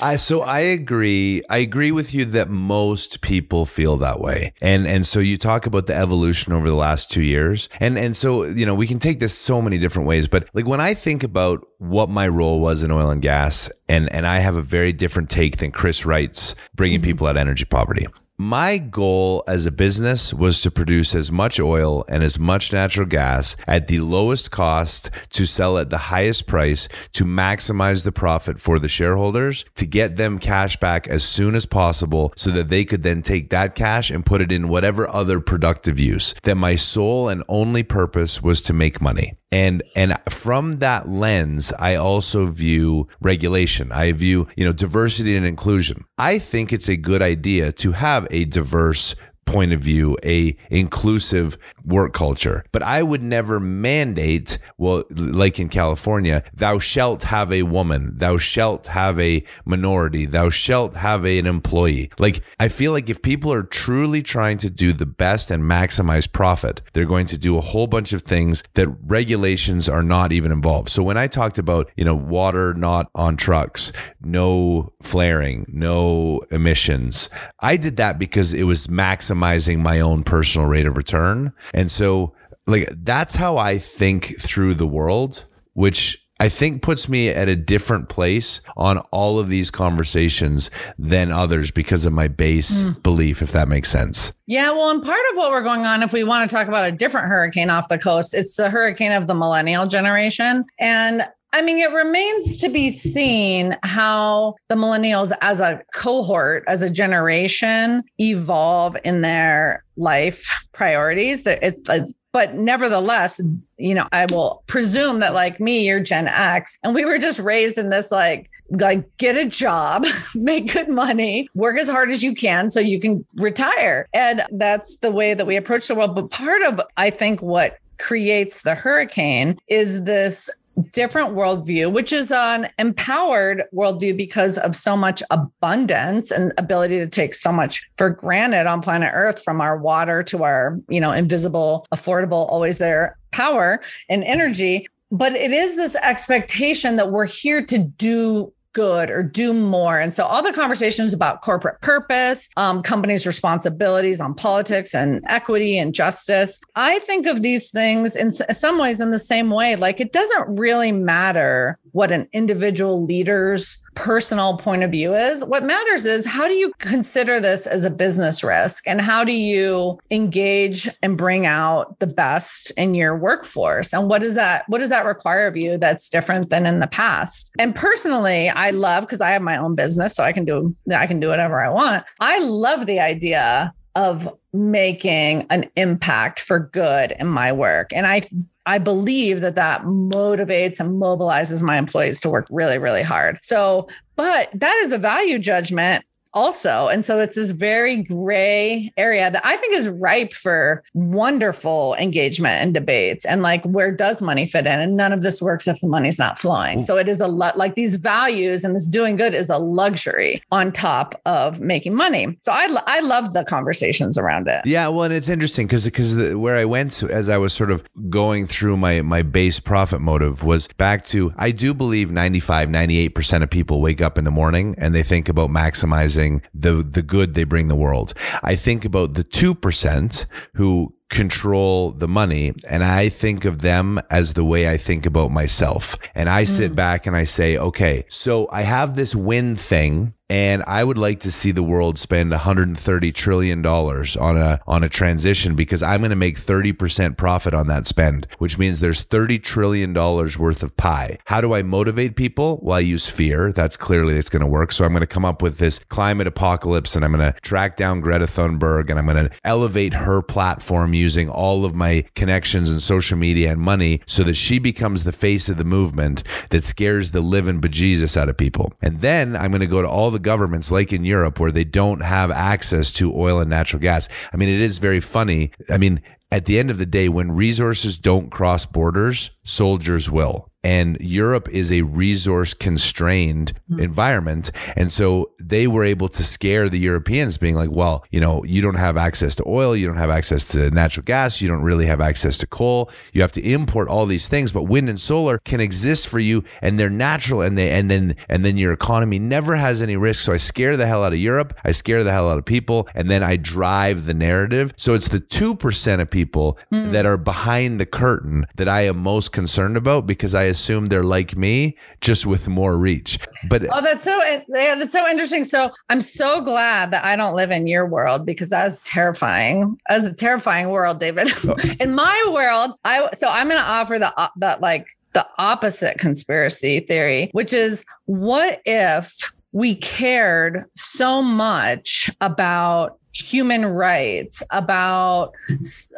I 0.02 0.18
so 0.18 0.42
I 0.42 0.60
agree. 0.60 1.42
I 1.50 1.58
agree 1.60 1.92
with 1.92 2.14
you 2.14 2.25
that 2.25 2.50
most 2.50 3.22
people 3.22 3.66
feel 3.66 3.98
that 3.98 4.20
way. 4.20 4.54
And 4.62 4.86
and 4.86 5.06
so 5.06 5.20
you 5.20 5.38
talk 5.38 5.66
about 5.66 5.88
the 5.88 5.96
evolution 5.96 6.52
over 6.54 6.68
the 6.68 6.75
last 6.75 7.10
2 7.12 7.22
years. 7.22 7.70
And 7.80 7.98
and 7.98 8.16
so, 8.16 8.44
you 8.44 8.66
know, 8.66 8.75
we 8.75 8.88
can 8.88 9.00
take 9.00 9.20
this 9.20 9.34
so 9.34 9.62
many 9.62 9.78
different 9.78 10.08
ways, 10.08 10.28
but 10.28 10.50
like 10.54 10.68
when 10.68 10.82
I 10.82 10.94
think 10.94 11.24
about 11.24 11.66
what 11.78 12.10
my 12.10 12.28
role 12.28 12.60
was 12.60 12.84
in 12.84 12.92
oil 12.92 13.10
and 13.10 13.22
gas 13.22 13.72
and 13.88 14.12
and 14.12 14.28
I 14.28 14.40
have 14.40 14.58
a 14.58 14.62
very 14.62 14.92
different 14.92 15.30
take 15.30 15.58
than 15.58 15.72
Chris 15.72 16.06
Wright's 16.06 16.56
bringing 16.75 17.00
mm-hmm. 17.00 17.06
people 17.06 17.28
out 17.28 17.38
of 17.38 17.42
energy 17.42 17.66
poverty 17.66 18.08
my 18.38 18.77
goal 18.77 19.46
as 19.48 19.65
a 19.65 19.72
business 19.72 20.34
was 20.34 20.60
to 20.60 20.70
produce 20.70 21.16
as 21.16 21.31
much 21.31 21.57
oil 21.57 22.03
and 22.09 22.22
as 22.22 22.38
much 22.38 22.74
natural 22.74 23.05
gas 23.05 23.55
at 23.66 23.88
the 23.88 24.01
lowest 24.01 24.51
cost 24.51 25.09
to 25.29 25.46
sell 25.46 25.77
at 25.77 25.90
the 25.90 25.98
highest 25.98 26.46
price 26.46 26.90
to 27.14 27.24
maximize 27.24 28.03
the 28.03 28.12
profit 28.12 28.59
for 28.59 28.77
the 28.77 28.90
shareholders 28.90 29.64
to 29.74 29.86
get 29.86 30.18
them 30.18 30.38
cash 30.38 30.75
back 30.77 31.07
as 31.07 31.24
soon 31.24 31.55
as 31.55 31.66
possible 31.66 32.33
so 32.36 32.51
that 32.51 32.68
they 32.68 32.83
could 32.83 33.03
then 33.03 33.22
take 33.22 33.51
that 33.51 33.74
cash 33.74 34.12
and 34.12 34.25
put 34.25 34.42
it 34.42 34.51
in 34.51 34.68
whatever 34.68 35.07
other 35.07 35.40
productive 35.40 35.98
use 35.98 36.36
that 36.44 36.55
my 36.55 36.75
sole 36.75 37.29
and 37.29 37.42
only 37.48 37.83
purpose 37.83 38.42
was 38.42 38.62
to 38.62 38.74
make 38.74 39.00
money 39.00 39.38
and 39.55 39.81
and 39.96 40.18
from 40.29 40.79
that 40.79 41.07
lens 41.07 41.72
i 41.79 41.96
also 41.96 42.46
view 42.46 43.07
regulation. 43.22 43.91
I 43.91 44.11
view 44.11 44.48
you 44.55 44.65
know 44.65 44.74
diversity 44.74 45.35
and 45.35 45.46
inclusion. 45.46 46.05
I 46.18 46.39
think 46.39 46.72
it's 46.72 46.89
a 46.89 46.98
good 46.98 47.22
idea 47.22 47.72
to 47.83 47.91
have 47.91 48.27
a 48.31 48.46
diverse 48.46 49.15
point 49.46 49.72
of 49.72 49.79
view 49.79 50.18
a 50.24 50.55
inclusive 50.70 51.58
work 51.86 52.14
culture. 52.14 52.64
But 52.72 52.84
i 52.84 53.03
would 53.03 53.22
never 53.22 53.60
mandate 53.60 54.58
well 54.77 55.03
like 55.16 55.60
in 55.60 55.70
california 55.70 56.44
thou 56.53 56.79
shalt 56.79 57.24
have 57.24 57.51
a 57.51 57.64
woman 57.64 58.18
thou 58.18 58.38
shalt 58.38 58.88
have 58.88 59.20
a 59.20 59.44
minority 59.66 60.25
thou 60.25 60.50
shalt 60.50 60.96
have 60.96 61.25
a, 61.25 61.38
an 61.40 61.46
employee. 61.46 62.10
Like 62.18 62.44
i 62.60 62.68
feel 62.68 62.92
like 62.92 63.10
if 63.10 63.22
people 63.22 63.53
are 63.53 63.64
truly 63.64 64.22
trying 64.22 64.58
to 64.60 64.70
do 64.70 64.94
the 64.94 65.05
best 65.05 65.51
and 65.51 65.64
maximize 65.64 66.31
profit 66.31 66.81
they're 66.94 67.05
going 67.05 67.27
to 67.27 67.38
do 67.38 67.58
a 67.58 67.62
whole 67.62 67.88
bunch 67.88 68.14
of 68.14 68.24
things 68.24 68.64
that 68.74 68.88
regulations 69.03 69.88
are 69.88 70.03
not 70.03 70.31
even 70.31 70.51
involved. 70.51 70.90
So 70.90 71.03
when 71.03 71.18
i 71.18 71.27
talked 71.27 71.60
about 71.60 71.92
you 71.96 72.03
know 72.03 72.16
water 72.16 72.74
not 72.74 73.10
on 73.16 73.38
trucks 73.38 73.92
no 74.22 74.92
flaring 75.01 75.66
no 75.70 76.42
emissions 76.51 77.29
i 77.60 77.77
did 77.77 77.98
that 77.98 78.18
because 78.18 78.53
it 78.53 78.64
was 78.64 78.88
maximizing 78.88 79.34
maximizing 79.35 79.79
my 79.79 80.00
own 80.00 80.24
personal 80.24 80.67
rate 80.67 80.85
of 80.85 80.98
return. 80.98 81.53
And 81.74 81.89
so, 81.89 82.33
like, 82.67 82.89
that's 83.03 83.35
how 83.35 83.57
I 83.57 83.77
think 83.77 84.39
through 84.39 84.75
the 84.75 84.87
world, 84.87 85.45
which 85.74 86.21
I 86.39 86.50
think 86.50 86.81
puts 86.81 87.07
me 87.07 87.29
at 87.29 87.48
a 87.48 87.55
different 87.55 88.09
place 88.09 88.59
on 88.75 88.98
all 89.11 89.39
of 89.39 89.48
these 89.48 89.71
conversations 89.71 90.69
than 91.00 91.31
others 91.31 91.71
because 91.71 92.05
of 92.05 92.11
my 92.11 92.27
base 92.27 92.83
mm. 92.83 93.01
belief, 93.03 93.41
if 93.41 93.53
that 93.53 93.69
makes 93.69 93.89
sense. 93.89 94.33
Yeah, 94.45 94.71
well, 94.71 94.89
and 94.89 95.01
part 95.01 95.21
of 95.31 95.37
what 95.37 95.51
we're 95.51 95.63
going 95.63 95.85
on, 95.85 96.03
if 96.03 96.11
we 96.11 96.25
want 96.25 96.50
to 96.50 96.53
talk 96.53 96.67
about 96.67 96.85
a 96.85 96.91
different 96.91 97.27
hurricane 97.27 97.69
off 97.69 97.87
the 97.87 97.98
coast, 97.98 98.33
it's 98.33 98.57
the 98.57 98.69
hurricane 98.69 99.13
of 99.13 99.27
the 99.27 99.35
millennial 99.35 99.87
generation. 99.87 100.65
And 100.77 101.25
I 101.55 101.61
mean, 101.61 101.77
it 101.77 101.94
remains 101.94 102.57
to 102.57 102.70
be 102.70 102.89
seen 102.89 103.77
how 103.83 104.55
the 104.68 104.75
millennials 104.75 105.31
as 105.39 105.61
a 105.61 105.81
cohort, 105.94 106.65
as 106.68 106.83
a 106.83 106.89
generation, 106.89 108.03
evolve 108.20 108.98
in 109.05 109.22
their 109.22 109.85
life 109.96 110.68
priorities. 110.74 111.44
It's, 111.46 111.81
it's 111.89 112.13
but 112.33 112.55
nevertheless, 112.55 113.39
you 113.77 113.96
know, 113.96 114.05
I 114.11 114.25
will 114.25 114.65
presume 114.68 115.22
that 115.22 115.33
like 115.33 115.61
me, 115.61 115.87
you're 115.87 116.01
Gen 116.01 116.27
X, 116.27 116.77
and 116.83 116.94
we 116.94 117.05
were 117.05 117.20
just 117.20 117.39
raised 117.39 117.77
in 117.77 117.89
this 117.89 118.11
like, 118.11 118.50
like 118.72 119.05
get 119.15 119.37
a 119.37 119.46
job, 119.48 120.05
make 120.35 120.74
good 120.74 120.89
money, 120.89 121.48
work 121.55 121.77
as 121.77 121.87
hard 121.87 122.09
as 122.09 122.22
you 122.22 122.35
can 122.35 122.70
so 122.70 122.81
you 122.81 123.00
can 123.00 123.25
retire. 123.35 124.09
And 124.13 124.44
that's 124.51 124.98
the 124.98 125.09
way 125.09 125.33
that 125.33 125.48
we 125.48 125.55
approach 125.55 125.87
the 125.87 125.96
world. 125.96 126.15
But 126.15 126.31
part 126.31 126.63
of, 126.63 126.81
I 126.98 127.11
think, 127.11 127.41
what 127.41 127.77
creates 127.98 128.63
the 128.63 128.75
hurricane 128.75 129.57
is 129.70 130.03
this 130.03 130.50
different 130.92 131.31
worldview, 131.31 131.92
which 131.92 132.11
is 132.11 132.31
an 132.31 132.68
empowered 132.77 133.64
worldview 133.74 134.16
because 134.16 134.57
of 134.57 134.75
so 134.75 134.96
much 134.96 135.22
abundance 135.31 136.31
and 136.31 136.51
ability 136.57 136.98
to 137.00 137.07
take 137.07 137.33
so 137.33 137.51
much 137.51 137.83
for 137.98 138.09
granted 138.09 138.68
on 138.68 138.81
planet 138.81 139.11
Earth, 139.14 139.44
from 139.44 139.61
our 139.61 139.77
water 139.77 140.24
to 140.24 140.44
our, 140.44 140.79
you 140.90 141.00
know, 141.00 141.11
invisible, 141.11 141.85
affordable, 141.94 142.50
always 142.50 142.77
there 142.77 143.18
power 143.31 143.81
and 144.09 144.24
energy. 144.24 144.88
But 145.11 145.33
it 145.33 145.51
is 145.51 145.75
this 145.75 145.96
expectation 145.96 146.96
that 146.96 147.11
we're 147.11 147.27
here 147.27 147.64
to 147.66 147.77
do 147.77 148.51
good 148.75 149.09
or 149.09 149.24
do 149.24 149.53
more. 149.53 150.00
And 150.00 150.14
so 150.14 150.25
all 150.25 150.44
the 150.44 150.53
conversations 150.53 151.14
about 151.14 151.42
corporate 151.42 151.81
purpose, 151.81 152.48
um, 152.57 152.83
companies' 152.83 153.25
responsibilities 153.25 154.22
on 154.22 154.35
politics 154.35 154.94
and 154.94 155.24
equity 155.27 155.79
and 155.79 155.96
justice, 155.96 156.59
I 156.75 157.00
think 157.00 157.25
of 157.25 157.42
these 157.42 157.72
things 157.72 158.16
in 158.16 158.31
some 158.31 158.77
ways 158.77 159.01
in 159.01 159.09
the 159.09 159.18
same 159.18 159.50
way. 159.50 159.75
Like 159.75 160.00
it 160.00 160.11
doesn't 160.14 160.59
really 160.59 160.92
matter 160.92 161.79
what 161.94 162.11
an 162.11 162.27
individual 162.33 163.03
leader's 163.03 163.81
personal 163.96 164.58
point 164.58 164.84
of 164.84 164.92
view 164.92 165.16
is. 165.16 165.44
What 165.44 165.64
matters 165.64 166.05
is 166.05 166.25
how 166.25 166.48
do 166.48 166.53
you 166.53 166.72
consider 166.79 167.40
this 167.40 167.66
as 167.66 167.86
a 167.86 167.90
business 167.90 168.44
risk 168.44 168.88
and 168.88 169.01
how 169.01 169.24
do 169.24 169.34
you 169.34 170.00
engage 170.12 170.90
and 171.01 171.18
bring 171.18 171.46
out 171.46 172.00
the 172.00 172.08
best 172.08 172.72
in 172.72 172.94
your 172.94 173.18
workforce? 173.18 173.94
And 173.94 174.10
what 174.10 174.22
does 174.22 174.36
that 174.36 174.66
what 174.68 174.79
does 174.79 174.90
that 174.90 175.05
require 175.05 175.48
of 175.48 175.58
you 175.58 175.77
that's 175.77 176.10
different 176.10 176.50
than 176.50 176.66
in 176.66 176.79
the 176.79 176.88
past? 176.88 177.51
And 177.58 177.74
personally, 177.74 178.50
I 178.50 178.70
love 178.72 179.03
because 179.03 179.22
I 179.22 179.31
have 179.31 179.42
my 179.42 179.58
own 179.58 179.75
business 179.75 180.16
so 180.16 180.24
I 180.24 180.31
can 180.31 180.46
do 180.46 180.74
I 180.96 181.08
can 181.08 181.20
do 181.20 181.29
whatever 181.29 181.62
I 181.62 181.70
want. 181.70 182.05
I 182.20 182.40
love 182.40 182.86
the 182.86 183.00
idea 183.00 183.74
of 183.96 184.31
making 184.53 185.48
an 185.50 185.70
impact 185.75 186.40
for 186.40 186.60
good 186.60 187.16
in 187.18 187.27
my 187.27 187.51
work. 187.51 187.92
And 187.94 188.05
I 188.05 188.24
I 188.66 188.78
believe 188.80 189.42
that 189.42 189.56
that 189.56 189.84
motivates 189.84 190.80
and 190.80 191.01
mobilizes 191.01 191.62
my 191.62 191.78
employees 191.78 192.20
to 192.22 192.30
work 192.30 192.48
really, 192.50 192.78
really 192.78 193.04
hard. 193.04 193.40
So, 193.44 193.88
but 194.16 194.50
that 194.54 194.75
is 194.84 194.92
a 194.92 194.98
value 194.98 195.40
judgment 195.40 196.04
also. 196.35 196.89
And 196.89 197.03
so 197.05 197.19
it's 197.19 197.37
this 197.37 197.51
very 197.51 198.03
gray 198.03 198.91
area 198.98 199.31
that 199.31 199.43
I 199.45 199.55
think 199.55 199.74
is 199.74 199.87
ripe 199.87 200.33
for 200.33 200.83
wonderful 200.93 201.95
engagement 201.95 202.61
and 202.61 202.74
debates. 202.74 203.25
And 203.25 203.41
like, 203.41 203.63
where 203.63 203.91
does 203.91 204.21
money 204.21 204.45
fit 204.45 204.67
in? 204.67 204.79
And 204.79 204.98
none 204.98 205.13
of 205.13 205.21
this 205.21 205.41
works 205.41 205.67
if 205.67 205.79
the 205.79 205.87
money's 205.87 206.19
not 206.19 206.37
flowing. 206.37 206.81
So 206.81 206.98
it 206.98 207.07
is 207.07 207.21
a 207.21 207.27
lot 207.27 207.57
like 207.57 207.75
these 207.75 207.95
values 207.95 208.63
and 208.65 208.75
this 208.75 208.87
doing 208.87 209.15
good 209.15 209.33
is 209.33 209.50
a 209.50 209.57
luxury 209.57 210.43
on 210.51 210.74
top 210.74 211.19
of 211.25 211.61
making 211.61 211.95
money. 211.95 212.37
So 212.41 212.51
I, 212.51 212.67
I 212.85 213.00
love 213.00 213.33
the 213.33 213.45
conversations 213.45 214.17
around 214.17 214.48
it. 214.48 214.61
Yeah. 214.65 214.89
Well, 214.89 215.03
and 215.03 215.13
it's 215.13 215.29
interesting 215.29 215.67
because, 215.67 215.85
because 215.85 216.35
where 216.35 216.57
I 216.57 216.65
went 216.65 216.91
to, 216.93 217.09
as 217.09 217.29
I 217.29 217.37
was 217.37 217.53
sort 217.53 217.71
of 217.71 217.83
going 218.09 218.45
through 218.45 218.75
my, 218.75 219.01
my 219.01 219.21
base 219.21 219.59
profit 219.61 220.01
motive 220.01 220.43
was 220.43 220.67
back 220.67 221.05
to, 221.05 221.33
I 221.37 221.51
do 221.51 221.74
believe 221.74 222.11
95, 222.11 222.67
98% 222.67 223.43
of 223.43 223.50
people 223.50 223.79
wake 223.79 224.01
up 224.01 224.17
in 224.17 224.25
the 224.25 224.31
morning 224.31 224.75
and 224.77 224.93
they 224.93 225.03
think 225.03 225.29
about 225.29 225.50
maximizing 225.50 226.25
the 226.53 226.83
the 226.83 227.01
good 227.01 227.33
they 227.33 227.44
bring 227.44 227.68
the 227.68 227.81
world. 227.85 228.14
I 228.44 228.55
think 228.55 228.85
about 228.85 229.14
the 229.14 229.24
2% 229.24 230.25
who 230.55 230.96
control 231.09 231.92
the 231.92 232.07
money 232.07 232.53
and 232.68 232.83
I 232.83 233.09
think 233.09 233.46
of 233.46 233.61
them 233.61 234.00
as 234.09 234.33
the 234.33 234.44
way 234.44 234.70
I 234.70 234.77
think 234.77 235.05
about 235.05 235.31
myself. 235.31 235.98
And 236.16 236.29
I 236.29 236.46
sit 236.46 236.72
mm. 236.72 236.75
back 236.75 237.05
and 237.05 237.16
I 237.16 237.25
say, 237.25 237.57
okay, 237.57 238.05
so 238.09 238.48
I 238.51 238.64
have 238.64 238.96
this 238.96 239.16
win 239.16 239.55
thing 239.55 240.14
and 240.29 240.64
I 240.66 240.83
would 240.83 240.98
like 240.98 241.20
to 241.22 241.31
see 241.31 241.51
the 241.51 241.61
world 241.64 242.00
spend 242.00 242.31
130 242.31 243.11
trillion 243.11 243.61
dollars 243.61 244.18
on 244.18 244.38
a 244.38 244.59
on 244.66 244.83
a 244.83 244.90
transition 244.90 245.55
because 245.55 245.83
I'm 245.83 246.01
going 246.01 246.09
to 246.09 246.16
make 246.16 246.38
30% 246.38 247.18
profit 247.18 247.53
on 247.53 247.68
that 247.68 247.85
spend, 247.85 248.27
which 248.40 248.57
means 248.57 248.79
there's 248.79 249.03
30 249.03 249.40
trillion 249.40 249.94
dollars 249.94 250.40
worth 250.40 250.64
of 250.64 250.75
pie. 250.77 251.20
How 251.25 251.42
do 251.42 251.53
I 251.53 251.61
motivate 251.61 252.16
people? 252.16 252.59
Well, 252.64 252.77
I 252.77 252.79
use 252.79 253.07
fear. 253.07 253.51
That's 253.51 253.77
clearly 253.77 254.18
it's 254.18 254.29
going 254.29 254.42
to 254.42 254.48
work. 254.48 254.72
So 254.72 254.83
I'm 254.83 254.92
going 254.92 255.01
to 255.01 255.07
come 255.07 255.25
up 255.25 255.42
with 255.42 255.59
this 255.59 255.79
climate 255.90 256.27
apocalypse 256.27 256.96
and 256.96 257.05
I'm 257.05 257.11
going 257.11 257.31
to 257.31 257.40
track 257.42 257.77
down 257.77 258.01
Greta 258.01 258.25
Thunberg 258.25 258.90
and 258.90 258.98
I'm 258.98 259.05
going 259.05 259.29
to 259.29 259.35
elevate 259.44 259.94
her 259.94 260.22
platform 260.24 260.94
using 260.94 261.29
all 261.29 261.66
of 261.66 261.75
my 261.75 262.03
connections 262.16 262.72
and 262.72 262.81
social 262.81 263.18
media 263.18 263.51
and 263.51 263.61
money 263.61 264.01
so 264.07 264.24
that 264.24 264.35
she 264.35 264.57
becomes 264.57 265.03
the 265.03 265.11
face 265.11 265.50
of 265.50 265.57
the 265.57 265.64
movement 265.64 266.24
that 266.50 266.64
scares 266.64 267.11
the 267.11 267.22
living 267.22 267.61
bejesus 267.61 268.18
out 268.18 268.29
of 268.29 268.38
people. 268.38 268.74
And 268.81 269.01
then 269.01 269.35
I'm 269.35 269.51
going 269.51 269.61
to 269.61 269.68
go 269.68 269.81
to 269.83 269.88
all 269.88 270.15
the 270.16 270.20
governments, 270.20 270.72
like 270.72 270.92
in 270.92 271.04
Europe, 271.04 271.40
where 271.40 271.51
they 271.51 271.64
don't 271.64 272.01
have 272.01 272.32
access 272.32 272.92
to 272.94 273.16
oil 273.16 273.40
and 273.40 273.50
natural 273.50 273.82
gas. 273.82 274.10
I 274.34 274.38
mean, 274.38 274.50
it 274.50 274.62
is 274.62 274.80
very 274.80 275.00
funny. 275.00 275.51
I 275.70 275.78
mean, 275.78 276.01
at 276.32 276.46
the 276.46 276.58
end 276.58 276.72
of 276.72 276.78
the 276.78 276.86
day, 276.86 277.10
when 277.10 277.32
resources 277.32 278.00
don't 278.00 278.32
cross 278.32 278.66
borders, 278.66 279.32
soldiers 279.44 280.10
will 280.10 280.51
and 280.66 280.98
Europe 281.00 281.48
is 281.50 281.72
a 281.72 281.84
resource 281.84 282.56
constrained 282.56 283.54
mm-hmm. 283.70 283.84
environment. 283.84 284.50
And 284.75 284.92
so 284.92 285.30
they 285.40 285.68
were 285.68 285.86
able 285.86 286.08
to 286.08 286.24
scare 286.24 286.70
the 286.70 286.80
Europeans, 286.80 287.38
being 287.38 287.54
like, 287.54 287.70
well, 287.70 288.04
you 288.10 288.20
know, 288.20 288.44
you 288.46 288.64
don't 288.64 288.74
have 288.74 288.98
access 288.98 289.36
to 289.36 289.44
oil, 289.46 289.75
you 289.75 289.86
don't 289.86 289.98
have 289.98 290.10
access 290.10 290.48
to 290.50 290.72
natural 290.72 291.04
gas, 291.04 291.40
you 291.40 291.48
don't 291.48 291.62
really 291.62 291.86
have 291.86 292.01
access 292.01 292.40
to 292.40 292.48
coal. 292.48 292.90
You 293.14 293.22
have 293.22 293.32
to 293.34 293.44
import 293.44 293.88
all 293.90 294.08
these 294.08 294.28
things, 294.28 294.51
but 294.51 294.64
wind 294.64 294.90
and 294.90 295.00
solar 295.00 295.38
can 295.46 295.60
exist 295.60 296.08
for 296.08 296.18
you 296.18 296.44
and 296.64 296.80
they're 296.80 296.90
natural 296.90 297.42
and 297.42 297.56
they 297.56 297.70
and 297.70 297.92
then 297.92 298.16
and 298.28 298.44
then 298.44 298.58
your 298.58 298.74
economy 298.74 299.20
never 299.20 299.56
has 299.56 299.84
any 299.84 299.96
risk. 299.96 300.24
So 300.25 300.34
I 300.34 300.38
scare 300.38 300.78
the 300.78 300.88
hell 300.88 301.04
out 301.04 301.14
of 301.14 301.20
Europe, 301.20 301.56
I 301.64 301.74
scare 301.74 302.04
the 302.04 302.12
hell 302.12 302.28
out 302.28 302.40
of 302.40 302.46
people, 302.46 302.88
and 302.96 303.08
then 303.08 303.22
I 303.22 303.36
drive 303.38 304.08
the 304.08 304.16
narrative. 304.16 304.74
So 304.78 304.96
it's 304.96 305.10
the 305.10 305.20
two 305.20 305.56
percent 305.56 306.01
of 306.01 306.10
people 306.10 306.58
mm. 306.74 306.92
that 306.92 307.06
are 307.06 307.18
behind 307.18 307.80
the 307.80 307.86
curtain 307.86 308.48
that 308.56 308.68
I 308.68 308.82
am 308.82 308.98
most 308.98 309.32
concerned 309.32 309.78
about 309.78 310.08
because 310.08 310.34
I 310.34 310.54
assume 310.55 310.87
they're 310.87 311.03
like 311.03 311.35
me, 311.35 311.77
just 312.01 312.25
with 312.25 312.48
more 312.48 312.77
reach. 312.77 313.20
But 313.50 313.68
oh, 313.72 313.81
that's 313.81 314.03
so 314.03 314.18
yeah, 314.50 314.75
that's 314.75 314.94
so 314.94 315.07
interesting. 315.07 315.44
So 315.44 315.72
I'm 315.89 316.01
so 316.01 316.41
glad 316.41 316.91
that 316.91 317.03
I 317.03 317.15
don't 317.15 317.35
live 317.35 317.51
in 317.51 317.68
your 317.68 317.85
world 317.85 318.25
because 318.25 318.50
that 318.50 318.63
was 318.63 318.79
terrifying. 318.79 319.77
That 319.87 319.96
was 319.96 320.07
a 320.07 320.13
terrifying 320.13 320.70
world, 320.70 321.00
David. 321.00 321.27
Oh. 321.46 321.55
in 321.79 321.94
my 321.94 322.29
world, 322.31 322.72
I 322.85 323.09
so 323.13 323.27
I'm 323.29 323.50
going 323.50 323.61
to 323.61 323.68
offer 323.68 324.00
the 324.00 324.31
that 324.37 324.61
like 324.61 324.87
the 325.13 325.27
opposite 325.37 325.98
conspiracy 325.98 326.79
theory, 326.79 327.29
which 327.33 327.53
is 327.53 327.85
what 328.05 328.61
if 328.65 329.33
we 329.51 329.75
cared 329.75 330.65
so 330.75 331.22
much 331.22 332.09
about 332.20 333.00
human 333.13 333.65
rights, 333.65 334.44
about 334.51 335.31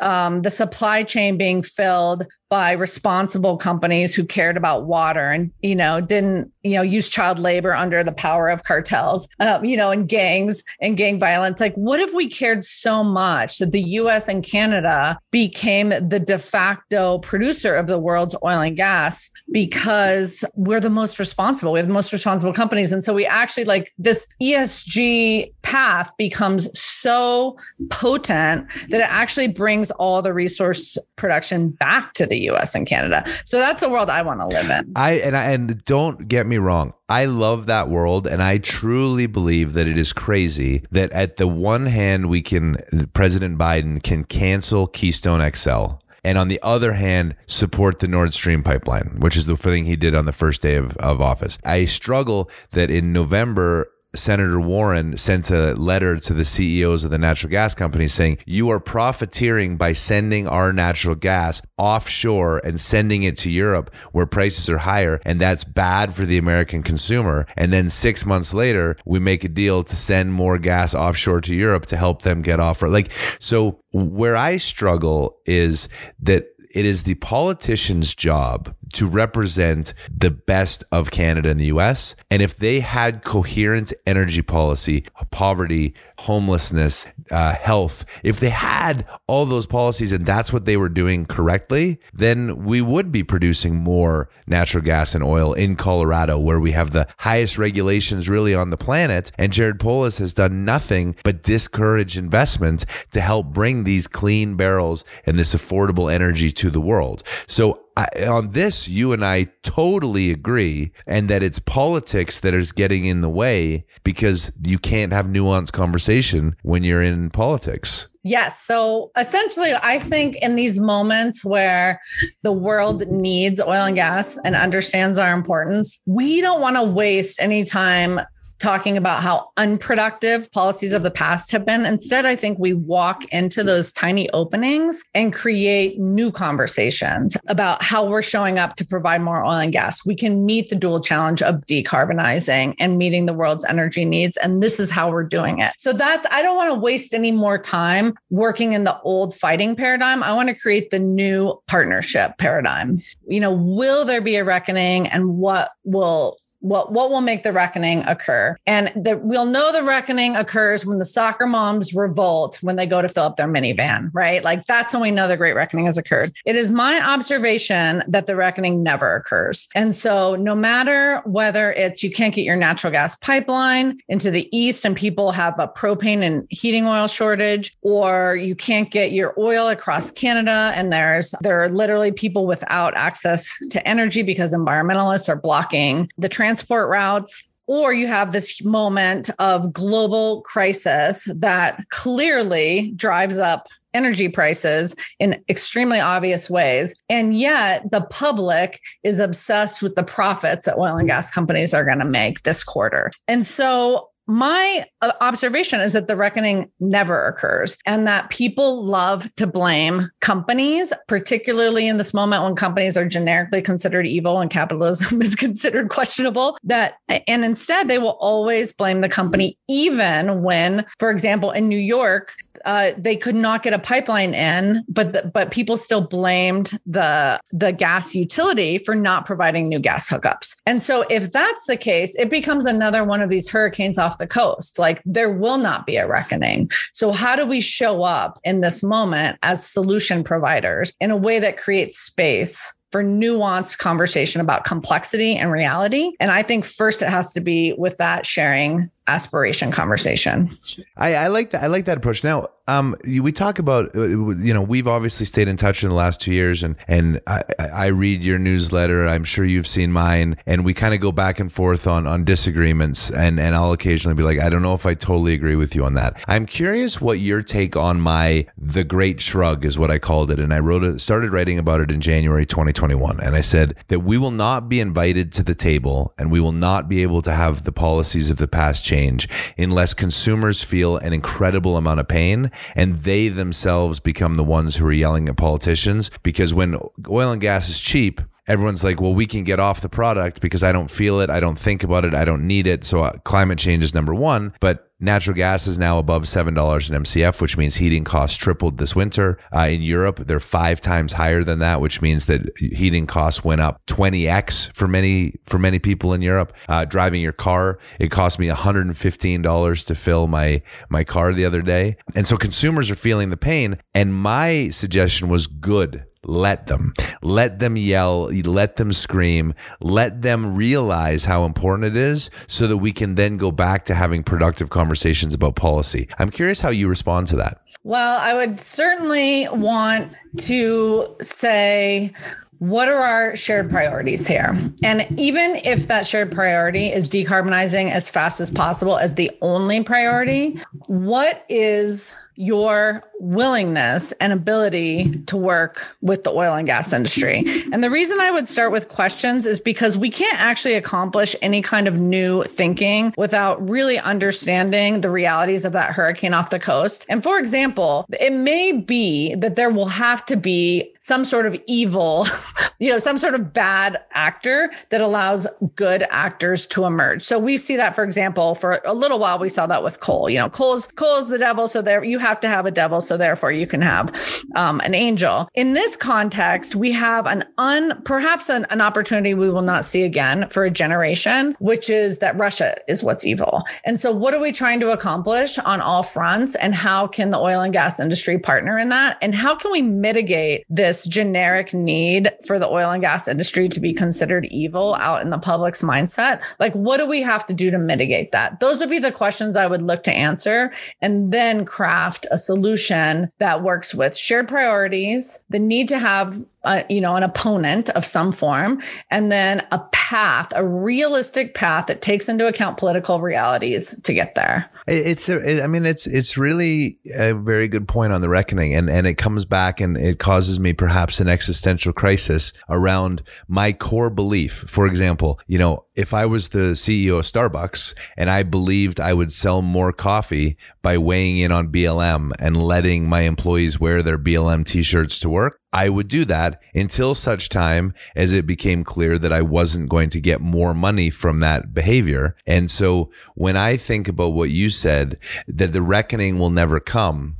um, 0.02 0.44
the 0.44 0.52
supply 0.52 1.04
chain 1.04 1.38
being 1.38 1.64
filled 1.64 2.26
by 2.50 2.72
responsible 2.72 3.58
companies 3.58 4.16
who 4.16 4.24
cared 4.24 4.56
about 4.56 4.86
water 4.86 5.32
and 5.32 5.52
you 5.62 5.76
know 5.76 6.00
didn't 6.00 6.52
you 6.64 6.76
know 6.76 6.82
use 6.82 7.10
child 7.10 7.40
labor 7.40 7.74
under 7.74 8.04
the 8.04 8.12
power 8.12 8.48
of 8.48 8.64
cartels 8.64 9.28
um, 9.40 9.66
you 9.66 9.76
know 9.76 9.92
and 9.92 10.08
gangs 10.08 10.64
and 10.82 10.98
gang 10.98 11.20
violence. 11.20 11.60
Like 11.60 11.76
what 11.76 12.00
if 12.00 12.14
we 12.14 12.28
cared 12.28 12.64
so 12.64 13.04
much 13.04 13.58
that 13.58 13.72
the 13.72 13.82
us 13.82 14.28
and 14.28 14.44
canada 14.44 15.20
became 15.32 15.90
the 15.90 16.20
de 16.20 16.38
facto 16.38 17.20
producer 17.20 17.76
of 17.76 17.88
the 17.88 18.00
world's 18.00 18.36
oil 18.44 18.62
and 18.62 18.78
gas 18.78 19.30
because 19.52 20.46
we're 20.56 20.80
the 20.80 20.90
most 20.90 21.20
responsible 21.20 21.74
we 21.74 21.80
have 21.80 21.88
the 21.88 21.94
most 21.94 22.14
responsible 22.14 22.54
companies? 22.54 22.92
And 22.92 23.04
so 23.04 23.14
we 23.14 23.26
actually 23.26 23.66
like 23.66 23.92
this 23.98 24.28
esg 24.42 25.52
path 25.64 26.12
becomes 26.18 26.70
so 26.80 27.58
potent 27.90 28.68
that 28.90 29.02
it 29.02 29.10
actually 29.10 29.48
brings 29.48 29.92
all 29.92 30.22
the 30.22 30.34
resource 30.34 30.98
production 31.18 31.70
back 31.70 32.14
to 32.14 32.26
the 32.26 32.37
the 32.38 32.50
US 32.52 32.76
and 32.76 32.86
Canada. 32.86 33.26
So 33.44 33.58
that's 33.58 33.82
the 33.82 33.90
world 33.90 34.10
I 34.10 34.22
want 34.22 34.40
to 34.42 34.48
live 34.48 34.70
in. 34.70 34.94
I 34.96 35.14
and 35.14 35.36
I, 35.36 35.52
and 35.52 35.84
don't 35.86 36.28
get 36.28 36.46
me 36.46 36.58
wrong. 36.58 36.94
I 37.10 37.26
love 37.26 37.66
that 37.68 37.90
world 37.90 38.28
and 38.28 38.44
I 38.44 38.58
truly 38.58 39.28
believe 39.28 39.74
that 39.74 39.88
it 39.88 39.98
is 39.98 40.14
crazy 40.14 40.84
that 40.92 41.12
at 41.12 41.38
the 41.38 41.48
one 41.48 41.86
hand 41.88 42.30
we 42.30 42.42
can 42.42 42.78
President 43.14 43.58
Biden 43.58 44.02
can 44.04 44.24
cancel 44.24 44.88
Keystone 44.88 45.42
XL 45.54 45.98
and 46.24 46.38
on 46.38 46.50
the 46.50 46.60
other 46.62 46.94
hand, 46.94 47.38
support 47.46 48.00
the 48.00 48.08
Nord 48.08 48.34
Stream 48.34 48.62
pipeline, 48.62 49.16
which 49.20 49.38
is 49.38 49.46
the 49.46 49.56
thing 49.56 49.86
he 49.86 49.96
did 49.96 50.14
on 50.14 50.26
the 50.26 50.34
first 50.34 50.62
day 50.62 50.76
of, 50.76 50.98
of 50.98 51.22
office. 51.22 51.58
I 51.64 51.86
struggle 51.86 52.50
that 52.72 52.92
in 52.92 53.14
November, 53.14 53.90
Senator 54.16 54.60
Warren 54.60 55.18
sent 55.18 55.52
a 55.52 55.74
letter 55.74 56.18
to 56.20 56.34
the 56.34 56.46
CEOs 56.46 57.04
of 57.04 57.12
the 57.12 57.18
natural 57.18 57.52
gas 57.52 57.76
companies 57.76 58.14
saying, 58.14 58.40
You 58.46 58.70
are 58.70 58.80
profiteering 58.80 59.78
by 59.78 59.94
sending 59.94 60.48
our 60.48 60.74
natural 60.74 61.16
gas 61.16 61.62
offshore 61.78 62.60
and 62.60 62.80
sending 62.80 63.24
it 63.24 63.38
to 63.40 63.50
Europe 63.50 63.94
where 64.12 64.26
prices 64.26 64.70
are 64.70 64.80
higher. 64.80 65.20
And 65.26 65.40
that's 65.40 65.64
bad 65.64 66.14
for 66.14 66.26
the 66.26 66.38
American 66.38 66.84
consumer. 66.84 67.46
And 67.56 67.72
then 67.72 67.90
six 67.90 68.26
months 68.26 68.54
later, 68.54 68.98
we 69.06 69.20
make 69.20 69.44
a 69.44 69.50
deal 69.50 69.84
to 69.84 69.96
send 69.96 70.34
more 70.34 70.58
gas 70.58 70.96
offshore 70.96 71.42
to 71.42 71.56
Europe 71.56 71.86
to 71.88 71.98
help 71.98 72.22
them 72.22 72.42
get 72.42 72.60
off. 72.60 72.82
Like, 72.82 73.12
so 73.40 73.82
where 73.92 74.36
I 74.38 74.58
struggle 74.58 75.38
is 75.46 75.90
that 76.22 76.48
it 76.74 76.86
is 76.86 77.04
the 77.04 77.16
politician's 77.16 78.14
job 78.14 78.74
to 78.94 79.08
represent 79.08 79.94
the 80.10 80.32
best 80.32 80.84
of 80.92 81.12
Canada 81.12 81.50
and 81.50 81.60
the 81.60 81.66
US. 81.66 82.16
And 82.30 82.42
if 82.42 82.56
they 82.56 82.80
had 82.80 83.24
coherent 83.24 83.94
energy 84.06 84.42
policy, 84.42 85.06
poverty, 85.32 85.94
homelessness, 86.20 87.08
uh, 87.32 87.54
health, 87.54 88.06
if 88.24 88.40
they 88.40 88.50
had 88.50 89.06
all 89.28 89.46
those 89.46 89.66
policies 89.66 90.12
and 90.12 90.26
that's 90.26 90.52
what 90.54 90.66
they 90.66 90.78
were 90.78 90.90
doing 90.90 91.26
correctly, 91.26 92.00
then 92.14 92.64
we 92.64 92.82
would 92.82 93.12
be 93.12 93.24
producing 93.24 93.76
more 93.76 94.30
natural 94.48 94.84
gas 94.84 95.14
and 95.16 95.24
oil 95.24 95.54
in 95.54 95.76
Colorado, 95.76 96.40
where 96.40 96.60
we 96.60 96.72
have 96.72 96.92
the 96.92 97.08
highest 97.20 97.58
regulations 97.58 98.30
really 98.30 98.54
on 98.54 98.70
the 98.70 98.78
planet. 98.78 99.32
And 99.38 99.54
Jared 99.54 99.80
Polis 99.80 100.18
has 100.18 100.34
done 100.34 100.66
nothing 100.66 101.16
but 101.24 101.44
discourage 101.44 102.18
investment 102.18 102.86
to 103.12 103.22
help 103.22 103.48
bring 103.48 103.84
these 103.84 104.08
clean 104.08 104.56
barrels 104.56 105.04
and 105.26 105.38
this 105.38 105.54
affordable 105.54 106.12
energy 106.12 106.52
to 106.52 106.70
the 106.70 106.82
world. 106.82 107.24
So 107.48 107.87
I, 107.98 108.28
on 108.28 108.52
this, 108.52 108.88
you 108.88 109.12
and 109.12 109.26
I 109.26 109.48
totally 109.64 110.30
agree, 110.30 110.92
and 111.08 111.28
that 111.30 111.42
it's 111.42 111.58
politics 111.58 112.40
that 112.42 112.54
is 112.54 112.72
getting 112.72 113.06
in 113.06 113.22
the 113.22 113.30
way 113.30 113.86
because 114.04 114.52
you 114.64 114.78
can't 114.78 115.12
have 115.12 115.26
nuanced 115.26 115.72
conversation 115.72 116.56
when 116.62 116.84
you're 116.84 117.02
in 117.02 117.32
politics. 117.32 118.08
Yes. 118.24 118.62
So 118.62 119.10
essentially, 119.18 119.72
I 119.82 119.98
think 119.98 120.36
in 120.44 120.56
these 120.56 120.78
moments 120.78 121.44
where 121.44 122.00
the 122.44 122.52
world 122.52 123.08
needs 123.08 123.60
oil 123.60 123.86
and 123.86 123.96
gas 123.96 124.38
and 124.44 124.56
understands 124.56 125.18
our 125.18 125.34
importance, 125.34 126.00
we 126.06 126.40
don't 126.40 126.62
want 126.62 126.76
to 126.76 126.84
waste 126.84 127.42
any 127.42 127.64
time 127.64 128.20
talking 128.60 128.98
about 128.98 129.22
how 129.22 129.50
unproductive 129.58 130.52
policies 130.52 130.94
of 130.94 131.04
the 131.04 131.12
past 131.12 131.52
have 131.52 131.66
been. 131.66 131.86
Instead, 131.86 132.26
I 132.26 132.36
think 132.36 132.58
we 132.60 132.74
walk 132.74 133.24
into 133.26 133.64
those 133.64 133.92
tiny 133.92 134.30
openings 134.32 135.04
and 135.14 135.34
create 135.34 136.00
new 136.00 136.32
conversations 136.32 137.38
about 137.48 137.84
how 137.84 138.06
we're 138.06 138.22
showing 138.22 138.58
up 138.60 138.76
to 138.78 138.86
provide 138.86 139.22
more 139.22 139.44
oil 139.44 139.52
and 139.52 139.72
gas. 139.72 140.06
We 140.06 140.16
can 140.16 140.46
meet 140.46 140.70
the 140.70 140.76
dual 140.76 141.02
challenge 141.02 141.42
of 141.42 141.56
decarbonizing 141.66 142.76
and 142.80 142.98
meeting 142.98 143.26
the 143.26 143.34
world's 143.34 143.66
energy 143.66 144.06
needs. 144.06 144.38
And 144.38 144.62
this 144.62 144.80
is 144.80 144.90
how 144.90 145.12
we're 145.12 145.24
doing 145.24 145.60
it. 145.60 145.74
So 145.78 145.94
that's, 145.94 146.26
I 146.32 146.42
don't 146.42 146.56
want 146.56 146.74
to 146.74 146.80
waste 146.80 147.14
any 147.14 147.32
more 147.32 147.58
time 147.58 148.16
working 148.30 148.74
in 148.74 148.84
the 148.84 149.00
old 149.02 149.34
fighting 149.34 149.76
paradigm. 149.76 150.24
I 150.24 150.34
want 150.34 150.50
to 150.50 150.56
create 150.56 150.90
the 150.90 151.00
new 151.00 151.62
partnership 151.68 152.38
paradigm. 152.38 152.96
You 153.28 153.40
know, 153.40 153.52
will 153.52 154.06
there 154.06 154.22
be 154.22 154.36
a 154.36 154.44
reckoning 154.44 155.08
and 155.08 155.38
what 155.38 155.72
will 155.84 156.38
what 156.60 156.92
what 156.92 157.10
will 157.10 157.22
make 157.22 157.44
the 157.44 157.52
reckoning 157.52 158.04
occur. 158.06 158.58
And 158.66 158.92
the, 158.96 159.18
we'll 159.18 159.46
know 159.46 159.72
the 159.72 159.84
reckoning 159.84 160.36
occurs 160.36 160.86
when 160.86 161.00
the 161.00 161.06
soccer 161.06 161.48
moms 161.48 161.94
revolt 161.94 162.60
when 162.62 162.76
they 162.76 162.86
go 162.86 163.02
to 163.02 163.10
fill 163.10 163.24
up 163.24 163.36
their 163.36 163.48
minivan 163.48 164.10
right? 164.14 164.44
Like 164.44 164.66
that's 164.66 164.94
when 164.94 165.02
we 165.02 165.12
know 165.12 165.28
the 165.28 165.38
great 165.38 165.56
reckoning 165.56 165.86
has 165.86 165.98
occurred. 165.98 166.34
It 166.46 166.56
is 166.56 166.72
my 166.72 167.00
observation 167.00 168.04
that 168.08 168.26
the 168.26 168.36
reckoning 168.36 168.84
never 168.84 169.16
occurs. 169.16 169.68
And 169.76 169.96
so 169.96 170.36
no 170.36 170.56
matter 170.56 171.22
whether 171.26 171.72
it's 171.74 172.04
you 172.04 172.12
can't 172.12 172.34
get 172.34 172.46
your 172.46 172.56
natural 172.56 172.92
gas 172.92 173.16
pipeline 173.16 174.00
into 174.08 174.32
the 174.32 174.48
east 174.56 174.86
and 174.86 174.96
people 174.96 175.32
have 175.32 175.58
a 175.60 175.68
propane 175.68 176.22
and 176.22 176.48
heating 176.50 176.86
oil 176.86 177.08
shortage 177.08 177.76
or 177.82 178.36
you 178.36 178.56
can't 178.56 178.92
get 178.92 179.12
your 179.12 179.34
oil 179.38 179.68
across 179.68 180.12
canada 180.12 180.72
and 180.76 180.92
there's 180.92 181.34
there 181.42 181.62
are 181.62 181.70
literally 181.70 182.12
people 182.12 182.46
without 182.46 182.96
access 182.96 183.54
to 183.70 183.86
energy 183.88 184.24
because 184.24 184.54
environmentalists 184.54 185.30
are 185.30 185.36
blocking 185.36 186.10
the 186.18 186.30
transport 186.48 186.88
routes 186.88 187.46
or 187.68 187.92
you 187.92 188.08
have 188.08 188.32
this 188.32 188.64
moment 188.64 189.30
of 189.38 189.74
global 189.74 190.42
crisis 190.44 191.28
that 191.36 191.84
clearly 191.90 192.94
drives 192.96 193.38
up 193.38 193.68
energy 193.94 194.30
prices 194.30 194.96
in 195.20 195.44
extremely 195.50 196.00
obvious 196.00 196.50
ways. 196.50 196.96
And 197.10 197.38
yet 197.38 197.92
the 197.92 198.00
public 198.00 198.80
is 199.04 199.20
obsessed 199.20 199.82
with 199.82 199.96
the 199.96 200.04
profits 200.04 200.68
that 200.68 200.78
oil 200.78 200.96
and 200.96 201.10
gas 201.10 201.30
companies 201.30 201.74
are 201.74 201.84
going 201.84 202.00
to 202.00 202.06
make 202.06 202.44
this 202.44 202.64
quarter. 202.64 203.12
And 203.28 203.46
so 203.46 204.10
my 204.28 204.86
uh, 205.02 205.14
observation 205.22 205.80
is 205.80 205.94
that 205.94 206.08
the 206.08 206.16
reckoning 206.16 206.70
never 206.80 207.26
occurs 207.26 207.78
and 207.86 208.06
that 208.08 208.30
people 208.30 208.84
love 208.84 209.34
to 209.36 209.48
blame 209.48 210.10
companies, 210.20 210.92
particularly 211.08 211.88
in 211.88 211.98
this 211.98 212.14
moment 212.14 212.44
when 212.44 212.56
companies 212.56 212.98
are 212.98 213.08
generically 213.08 213.62
considered 213.62 214.06
evil 214.06 214.40
and 214.40 214.52
capitalism 214.52 215.22
is 215.22 215.34
considered 215.34 215.90
questionable. 215.90 216.58
That, 216.64 216.96
and 217.28 217.46
instead, 217.46 217.88
they 217.88 218.00
will 218.00 218.18
always 218.20 218.74
blame 218.74 219.02
the 219.02 219.10
company, 219.10 219.58
even 219.70 220.44
when, 220.44 220.86
for 221.00 221.10
example, 221.10 221.52
in 221.52 221.70
New 221.70 221.80
York, 221.80 222.34
uh, 222.68 222.92
they 222.98 223.16
could 223.16 223.34
not 223.34 223.64
get 223.64 223.74
a 223.74 223.80
pipeline 223.80 224.34
in, 224.34 224.84
but 224.90 225.14
the, 225.14 225.32
but 225.34 225.52
people 225.52 225.78
still 225.78 226.02
blamed 226.02 226.78
the 226.86 227.40
the 227.52 227.72
gas 227.72 228.14
utility 228.14 228.78
for 228.78 228.94
not 228.94 229.26
providing 229.26 229.70
new 229.70 229.80
gas 229.80 230.10
hookups. 230.10 230.56
And 230.66 230.84
so, 230.84 231.06
if 231.10 231.32
that's 231.32 231.66
the 231.66 231.78
case, 231.78 232.14
it 232.16 232.30
becomes 232.30 232.66
another 232.66 233.06
one 233.06 233.22
of 233.22 233.30
these 233.30 233.48
hurricanes 233.48 233.98
off 233.98 234.18
the 234.18 234.28
coast. 234.28 234.78
Like 234.78 235.02
there 235.06 235.32
will 235.32 235.58
not 235.58 235.86
be 235.86 235.96
a 235.96 236.06
reckoning. 236.06 236.70
So, 236.92 237.14
how 237.14 237.38
do 237.38 237.46
we 237.46 237.62
show 237.62 238.04
up 238.04 238.38
in 238.44 238.60
this 238.60 238.84
moment 238.84 239.40
as 239.44 239.66
solution 239.66 240.24
providers 240.24 240.94
in 241.00 241.10
a 241.10 241.18
way 241.18 241.40
that 241.40 241.58
creates 241.58 241.98
space 241.98 242.78
for 242.92 243.04
nuanced 243.04 243.78
conversation 243.78 244.40
about 244.40 244.64
complexity 244.64 245.36
and 245.36 245.52
reality. 245.52 246.14
And 246.20 246.32
I 246.32 246.42
think 246.42 246.66
first 246.66 247.02
it 247.02 247.10
has 247.10 247.34
to 247.34 247.42
be 247.42 247.74
with 247.78 247.98
that 247.98 248.26
sharing 248.26 248.90
aspiration 249.08 249.72
conversation. 249.72 250.50
I, 250.98 251.16
I, 251.16 251.28
like 251.28 251.52
that. 251.52 251.64
I 251.64 251.68
like 251.68 251.86
that 251.86 251.98
approach. 251.98 252.24
Now, 252.24 252.48
um, 252.68 252.96
we 253.06 253.32
talk 253.32 253.60
about, 253.60 253.96
uh, 253.96 254.02
you 254.02 254.54
know, 254.54 254.62
we've 254.62 254.88
obviously 254.88 255.26
stayed 255.26 255.48
in 255.48 255.56
touch 255.56 255.84
in 255.84 255.90
the 255.90 255.96
last 255.96 256.20
two 256.20 256.34
years, 256.34 256.64
and 256.64 256.76
and 256.88 257.22
I, 257.26 257.44
I 257.58 257.86
read 257.88 258.24
your 258.24 258.38
newsletter. 258.38 259.08
I'm 259.08 259.24
sure 259.24 259.46
you've 259.46 259.68
seen 259.68 259.94
mine, 259.94 260.36
and 260.46 260.66
we 260.66 260.74
kind 260.74 260.94
of 260.94 261.00
go 261.00 261.14
back 261.14 261.40
and 261.40 261.52
forth 261.52 261.88
on 261.88 262.06
on 262.06 262.26
disagreements, 262.26 263.10
and 263.10 263.40
and 263.40 263.56
I'll 263.56 263.72
occasionally 263.72 264.16
be 264.16 264.24
like, 264.24 264.40
I 264.40 264.50
don't 264.50 264.62
know 264.62 264.74
if 264.74 264.86
I 264.86 264.96
totally 264.96 265.34
agree 265.34 265.56
with 265.56 265.76
you 265.76 265.86
on 265.86 265.94
that. 265.94 266.22
I'm 266.28 266.46
curious 266.46 267.00
what 267.00 267.20
your 267.20 267.42
take 267.42 267.78
on 267.78 268.02
my 268.02 268.46
the 268.58 268.84
Great 268.84 269.22
Shrug 269.22 269.64
is 269.64 269.80
what 269.80 269.90
I 269.90 269.98
called 269.98 270.30
it, 270.30 270.40
and 270.40 270.54
I 270.54 270.60
wrote 270.60 270.84
it, 270.84 271.00
started 271.00 271.32
writing 271.32 271.58
about 271.58 271.80
it 271.80 271.90
in 271.90 272.02
January 272.02 272.46
2021, 272.46 273.22
and 273.22 273.36
I 273.38 273.42
said 273.42 273.76
that 273.88 274.02
we 274.02 274.18
will 274.18 274.32
not 274.32 274.68
be 274.68 274.82
invited 274.82 275.32
to 275.34 275.44
the 275.44 275.56
table, 275.56 276.14
and 276.18 276.30
we 276.30 276.42
will 276.42 276.52
not 276.52 276.90
be 276.90 277.02
able 277.02 277.22
to 277.22 277.32
have 277.32 277.64
the 277.64 277.72
policies 277.72 278.30
of 278.30 278.38
the 278.38 278.48
past 278.48 278.84
change 278.84 278.97
change 278.98 279.28
unless 279.58 279.94
consumers 279.94 280.64
feel 280.64 280.98
an 280.98 281.14
incredible 281.14 281.78
amount 281.78 282.00
of 282.00 282.08
pain 282.08 282.52
and 282.76 282.96
they 283.00 283.28
themselves 283.28 284.00
become 284.00 284.36
the 284.36 284.44
ones 284.44 284.76
who 284.76 284.86
are 284.86 284.92
yelling 284.92 285.30
at 285.30 285.38
politicians. 285.38 286.10
Because 286.24 286.54
when 286.54 286.78
oil 287.08 287.32
and 287.32 287.42
gas 287.42 287.70
is 287.70 287.80
cheap, 287.80 288.22
everyone's 288.48 288.84
like, 288.84 289.02
well, 289.02 289.14
we 289.14 289.26
can 289.26 289.44
get 289.44 289.60
off 289.60 289.82
the 289.82 289.90
product 289.90 290.42
because 290.42 290.64
I 290.64 290.72
don't 290.72 290.90
feel 290.90 291.20
it. 291.20 291.30
I 291.30 291.40
don't 291.40 291.58
think 291.58 291.84
about 291.84 292.06
it. 292.06 292.14
I 292.14 292.26
don't 292.26 292.48
need 292.48 292.68
it. 292.68 292.84
So 292.84 293.04
uh, 293.04 293.14
climate 293.20 293.60
change 293.60 293.84
is 293.84 293.94
number 293.94 294.14
one. 294.14 294.54
But 294.60 294.88
Natural 295.00 295.36
gas 295.36 295.68
is 295.68 295.78
now 295.78 296.00
above 296.00 296.24
$7 296.24 296.48
an 296.48 297.04
MCF, 297.04 297.40
which 297.40 297.56
means 297.56 297.76
heating 297.76 298.04
costs 298.04 298.36
tripled 298.36 298.80
this 298.80 298.96
winter. 298.96 299.38
Uh, 299.56 299.68
in 299.70 299.84
Europe, 299.84 300.24
they're 300.26 300.40
five 300.40 300.82
times 300.82 301.14
higher 301.14 301.44
than 301.44 301.60
that, 301.60 301.82
which 301.82 302.02
means 302.02 302.26
that 302.26 302.42
heating 302.58 303.06
costs 303.06 303.44
went 303.44 303.62
up 303.62 303.80
20x 303.86 304.74
for 304.74 304.88
many 304.88 305.36
for 305.44 305.60
many 305.60 305.78
people 305.78 306.14
in 306.14 306.24
Europe. 306.24 306.52
Uh, 306.68 306.84
driving 306.84 307.22
your 307.22 307.32
car, 307.32 307.78
it 308.00 308.10
cost 308.10 308.40
me 308.40 308.48
$115 308.48 309.86
to 309.86 309.96
fill 309.96 310.26
my 310.26 310.64
my 310.90 311.04
car 311.04 311.32
the 311.32 311.46
other 311.46 311.62
day. 311.62 311.98
And 312.16 312.26
so 312.26 312.36
consumers 312.36 312.90
are 312.90 312.96
feeling 312.96 313.30
the 313.30 313.38
pain. 313.38 313.78
And 313.94 314.16
my 314.16 314.70
suggestion 314.70 315.30
was 315.30 315.46
good 315.46 316.06
let 316.28 316.68
them. 316.68 316.94
Let 317.22 317.60
them 317.60 317.78
yell. 317.78 318.26
Let 318.26 318.76
them 318.76 318.94
scream. 318.94 319.54
Let 319.80 320.22
them 320.22 320.56
realize 320.56 321.26
how 321.26 321.46
important 321.46 321.86
it 321.86 321.98
is 321.98 322.30
so 322.48 322.68
that 322.68 322.78
we 322.78 322.92
can 322.92 323.16
then 323.16 323.38
go 323.38 323.52
back 323.52 323.86
to 323.86 323.96
having 323.96 324.24
productive 324.24 324.70
conversations 324.70 325.34
about 325.34 325.56
policy. 325.56 326.08
I'm 326.20 326.30
curious 326.30 326.62
how 326.62 326.70
you 326.70 326.88
respond 326.88 327.28
to 327.30 327.38
that. 327.38 327.62
Well, 327.84 328.20
I 328.22 328.34
would 328.34 328.60
certainly 328.60 329.48
want 329.48 330.14
to 330.40 331.16
say, 331.22 332.12
what 332.60 332.90
are 332.90 332.98
our 332.98 333.36
shared 333.36 333.70
priorities 333.70 334.28
here? 334.28 334.58
And 334.84 335.06
even 335.18 335.58
if 335.64 335.88
that 335.88 336.08
shared 336.08 336.32
priority 336.32 336.88
is 336.88 337.10
decarbonizing 337.10 337.92
as 337.92 338.10
fast 338.10 338.42
as 338.42 338.50
possible 338.50 338.98
as 338.98 339.16
the 339.16 339.32
only 339.42 339.84
priority, 339.84 340.60
what 340.88 341.46
is 341.50 342.14
your 342.36 343.04
willingness 343.20 344.12
and 344.14 344.32
ability 344.32 345.12
to 345.26 345.38
work 345.38 345.96
with 346.02 346.24
the 346.24 346.30
oil 346.30 346.54
and 346.54 346.68
gas 346.68 346.94
industry. 346.94 347.44
And 347.72 347.84
the 347.84 347.90
reason 347.90 348.20
I 348.20 348.32
would 348.32 348.48
start 348.48 348.72
with 348.72 348.90
questions 348.90 349.46
is 349.46 349.60
because 349.60 349.98
we 349.98 350.10
can't 350.10 350.40
actually 350.40 350.76
accomplish 350.76 351.36
any 351.42 351.62
kind 351.62 351.88
of 351.88 351.96
new 351.96 352.44
thinking 352.44 353.14
without 353.18 353.68
really 353.68 353.98
understanding 354.00 355.02
the 355.02 355.10
realities 355.10 355.66
of 355.66 355.74
that 355.74 355.92
hurricane 355.92 356.34
off 356.34 356.50
the 356.50 356.60
coast. 356.60 357.06
And 357.10 357.24
for 357.24 357.40
example, 357.40 358.06
it 358.20 358.34
may 358.34 358.72
be 358.72 359.36
that 359.36 359.56
there 359.56 359.70
will 359.70 359.88
have 359.88 360.26
to 360.28 360.36
be 360.36 360.94
some 361.00 361.24
sort 361.26 361.46
of 361.46 361.60
evil, 361.68 362.28
you 362.80 362.92
know, 362.92 362.98
some 362.98 363.18
sort 363.18 363.34
of 363.34 363.54
bad 363.54 364.02
actor 364.12 364.70
that 364.90 365.02
allows 365.02 365.48
good 365.76 366.04
actors 366.10 366.68
to 366.68 366.86
emerge. 366.86 367.24
So 367.24 367.40
we 367.40 367.58
see 367.58 367.78
that, 367.78 367.96
for 367.96 368.04
example, 368.04 368.56
for 368.56 368.82
a 368.86 368.94
little 368.94 369.18
while, 369.18 369.40
we 369.40 369.50
saw 369.50 369.68
that 369.68 369.84
with 369.84 370.02
coal. 370.02 370.30
You 370.30 370.40
know, 370.40 370.50
coal's 370.50 370.88
coal's 370.88 371.30
the 371.30 371.38
devil. 371.38 371.68
So 371.68 371.82
there 371.82 372.04
you 372.04 372.20
have 372.20 372.40
to 372.42 372.48
have 372.48 372.66
a 372.66 372.72
devil. 372.72 373.00
So 373.08 373.18
therefore 373.18 373.52
you 373.52 373.66
can 373.66 373.82
have 373.82 374.14
um, 374.56 374.82
an 374.82 374.94
angel. 374.94 375.48
In 375.54 375.74
this 375.74 375.96
context, 375.96 376.76
we 376.76 376.92
have 376.92 377.26
an 377.26 377.46
un, 377.58 378.02
perhaps 378.04 378.50
an, 378.50 378.66
an 378.70 378.82
opportunity 378.82 379.34
we 379.34 379.50
will 379.50 379.62
not 379.62 379.86
see 379.86 380.04
again 380.04 380.50
for 380.50 380.66
a 380.66 380.72
generation, 380.72 381.56
which 381.60 381.90
is 381.90 382.20
that 382.20 382.38
Russia 382.38 382.76
is 382.88 383.02
what's 383.02 383.26
evil. 383.26 383.64
And 383.86 384.00
so 384.00 384.12
what 384.12 384.34
are 384.34 384.42
we 384.42 384.52
trying 384.52 384.80
to 384.82 384.92
accomplish 384.92 385.58
on 385.60 385.80
all 385.80 386.04
fronts? 386.04 386.56
And 386.56 386.76
how 386.76 387.08
can 387.08 387.32
the 387.32 387.40
oil 387.40 387.62
and 387.62 387.72
gas 387.72 388.00
industry 388.00 388.38
partner 388.38 388.78
in 388.78 388.90
that? 388.90 389.18
And 389.22 389.34
how 389.34 389.56
can 389.56 389.72
we 389.72 389.82
mitigate 389.82 390.66
this 390.70 391.06
generic 391.06 391.74
need 391.74 392.32
for 392.46 392.60
the 392.60 392.68
oil 392.68 392.92
and 392.92 393.02
gas 393.02 393.28
industry 393.28 393.70
to 393.70 393.80
be 393.80 393.94
considered 393.94 394.46
evil 394.48 394.96
out 394.96 395.22
in 395.22 395.30
the 395.30 395.40
public's 395.40 395.82
mindset? 395.82 396.42
Like, 396.60 396.74
what 396.74 396.98
do 396.98 397.08
we 397.08 397.22
have 397.22 397.46
to 397.48 397.54
do 397.54 397.72
to 397.72 397.78
mitigate 397.78 398.34
that? 398.34 398.60
Those 398.60 398.80
would 398.80 398.90
be 398.90 399.00
the 399.00 399.12
questions 399.12 399.56
I 399.56 399.68
would 399.68 399.82
look 399.82 400.04
to 400.04 400.14
answer 400.14 400.74
and 401.02 401.32
then 401.32 401.64
craft 401.64 402.26
a 402.32 402.38
solution 402.38 402.97
that 403.38 403.64
works 403.64 403.94
with 403.94 404.18
shared 404.18 404.48
priorities, 404.48 405.44
the 405.50 405.60
need 405.60 405.88
to 405.90 406.00
have 406.00 406.44
uh, 406.68 406.84
you 406.90 407.00
know, 407.00 407.16
an 407.16 407.24
opponent 407.24 407.90
of 407.92 408.04
some 408.04 408.32
form, 408.32 408.82
and 409.10 409.32
then 409.32 409.66
a 409.72 409.80
path, 409.94 410.52
a 410.56 410.68
realistic 410.68 411.56
path 411.56 411.88
that 411.88 412.02
takes 412.02 412.28
into 412.28 412.46
account 412.46 412.78
political 412.78 413.22
realities 413.22 414.00
to 414.02 414.14
get 414.14 414.36
there. 414.36 414.70
It's 414.86 415.30
a, 415.30 415.64
I 415.64 415.68
mean, 415.68 415.86
it's 415.86 416.08
it's 416.08 416.38
really 416.38 416.98
a 417.18 417.34
very 417.34 417.70
good 417.70 417.88
point 417.88 418.12
on 418.12 418.22
the 418.22 418.30
reckoning, 418.30 418.76
and 418.76 418.90
and 418.90 419.08
it 419.08 419.16
comes 419.16 419.46
back 419.46 419.80
and 419.80 419.98
it 419.98 420.20
causes 420.20 420.60
me 420.60 420.74
perhaps 420.74 421.22
an 421.22 421.30
existential 421.30 421.94
crisis 421.94 422.52
around 422.70 423.24
my 423.48 423.72
core 423.72 424.10
belief. 424.10 424.66
For 424.68 424.88
example, 424.88 425.40
you 425.48 425.58
know, 425.58 425.86
if 425.96 426.14
I 426.14 426.26
was 426.26 426.50
the 426.50 426.74
CEO 426.74 427.20
of 427.20 427.26
Starbucks 427.26 427.94
and 428.18 428.30
I 428.30 428.44
believed 428.44 429.00
I 429.00 429.14
would 429.14 429.32
sell 429.32 429.62
more 429.62 429.92
coffee 429.92 430.58
by 430.82 430.98
weighing 430.98 431.38
in 431.38 431.52
on 431.52 431.72
BLM 431.72 432.32
and 432.40 432.62
letting 432.62 433.10
my 433.10 433.22
employees 433.22 433.80
wear 433.80 434.04
their 434.04 434.18
BLM 434.18 434.66
t-shirts 434.66 435.20
to 435.20 435.30
work, 435.30 435.60
I 435.74 435.90
would 435.90 436.08
do 436.08 436.26
that 436.26 436.62
until 436.74 437.14
such 437.14 437.50
time 437.50 437.94
as 438.16 438.34
it 438.34 438.48
became 438.48 438.84
clear 438.84 439.20
that 439.20 439.34
I 439.34 439.42
wasn't 439.42 439.90
going 439.90 440.10
to 440.12 440.22
get 440.22 440.40
more 440.42 440.74
money 440.74 441.10
from 441.10 441.40
that 441.40 441.74
behavior. 441.74 442.36
And 442.46 442.72
so 442.72 443.12
when 443.36 443.58
I 443.58 443.78
think 443.78 444.08
about 444.08 444.34
what 444.34 444.50
you 444.50 444.70
said, 444.70 445.20
that 445.48 445.74
the 445.74 445.82
reckoning 445.82 446.40
will 446.40 446.50
never 446.50 446.80
come, 446.80 447.38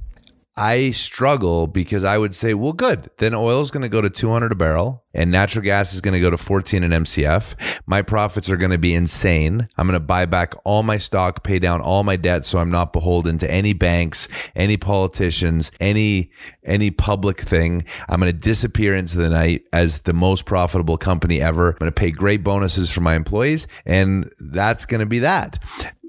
I 0.58 0.90
struggle 0.90 1.68
because 1.68 2.04
I 2.04 2.18
would 2.18 2.34
say, 2.34 2.56
well, 2.56 2.74
good. 2.74 3.12
Then 3.20 3.36
oil 3.36 3.62
is 3.62 3.72
going 3.72 3.84
to 3.84 3.90
go 3.90 4.02
to 4.02 4.10
200 4.10 4.52
a 4.52 4.56
barrel 4.56 5.06
and 5.14 5.32
natural 5.32 5.64
gas 5.64 5.94
is 5.94 6.02
going 6.02 6.14
to 6.14 6.20
go 6.20 6.30
to 6.30 6.38
14 6.38 6.84
an 6.84 6.92
MCF. 6.92 7.82
My 7.86 8.02
profits 8.02 8.50
are 8.50 8.58
going 8.58 8.72
to 8.72 8.78
be 8.78 8.94
insane. 8.94 9.68
I'm 9.78 9.88
going 9.88 10.00
to 10.00 10.00
buy 10.00 10.26
back 10.26 10.54
all 10.64 10.84
my 10.84 10.98
stock, 10.98 11.44
pay 11.44 11.60
down 11.60 11.82
all 11.82 12.04
my 12.04 12.16
debt 12.16 12.46
so 12.46 12.60
I'm 12.60 12.70
not 12.70 12.94
beholden 12.94 13.38
to 13.40 13.52
any 13.52 13.74
banks, 13.74 14.28
any 14.56 14.78
politicians, 14.78 15.72
any 15.80 16.32
any 16.64 16.92
public 16.92 17.40
thing. 17.40 17.86
I'm 18.10 18.20
going 18.20 18.32
to 18.32 18.38
disappear 18.38 18.96
into 18.96 19.18
the 19.18 19.30
night 19.30 19.68
as 19.72 20.00
the 20.00 20.14
most 20.14 20.46
profitable 20.46 20.98
company 20.98 21.42
ever. 21.42 21.72
I'm 21.72 21.78
going 21.78 21.92
to 21.92 21.96
pay 21.96 22.12
great 22.12 22.44
bonuses 22.44 22.92
for 22.92 23.02
my 23.02 23.16
employees 23.16 23.68
and 23.86 24.30
that's 24.40 24.86
going 24.86 25.00
to 25.00 25.06
be 25.06 25.20
that 25.20 25.60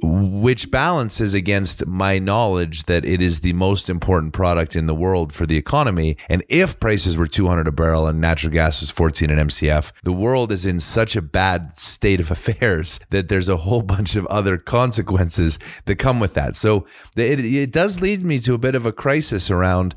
which 0.03 0.71
balances 0.71 1.35
against 1.35 1.87
my 1.87 2.19
knowledge 2.19 2.85
that 2.85 3.05
it 3.05 3.21
is 3.21 3.41
the 3.41 3.53
most 3.55 3.91
important 3.91 4.33
product 4.33 4.77
in 4.77 4.87
the 4.87 4.95
world 4.95 5.33
for 5.33 5.47
the 5.47 5.57
economy. 5.57 6.17
And 6.29 6.45
if 6.49 6.79
prices 6.79 7.17
were 7.17 7.27
200 7.27 7.67
a 7.67 7.73
barrel 7.73 8.07
and 8.07 8.21
natural 8.21 8.53
gas 8.53 8.81
was 8.81 8.88
14 8.91 9.31
an 9.31 9.49
MCF, 9.49 9.93
the 10.03 10.13
world 10.13 10.53
is 10.53 10.67
in 10.67 10.81
such 10.81 11.17
a 11.17 11.23
bad 11.23 11.77
state 11.79 12.21
of 12.21 12.31
affairs 12.39 13.01
that 13.11 13.29
there's 13.29 13.49
a 13.49 13.59
whole 13.59 13.83
bunch 13.83 14.17
of 14.17 14.27
other 14.27 14.59
consequences 14.59 15.59
that 15.87 15.97
come 15.97 16.21
with 16.21 16.35
that. 16.35 16.57
So 16.57 16.87
it, 17.17 17.41
it 17.41 17.73
does 17.73 18.01
lead 18.01 18.23
me 18.23 18.39
to 18.41 18.55
a 18.55 18.59
bit 18.59 18.75
of 18.75 18.87
a 18.87 18.93
crisis 18.93 19.51
around 19.51 19.95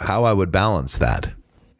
how 0.00 0.24
I 0.24 0.32
would 0.32 0.50
balance 0.50 0.98
that. 0.98 1.32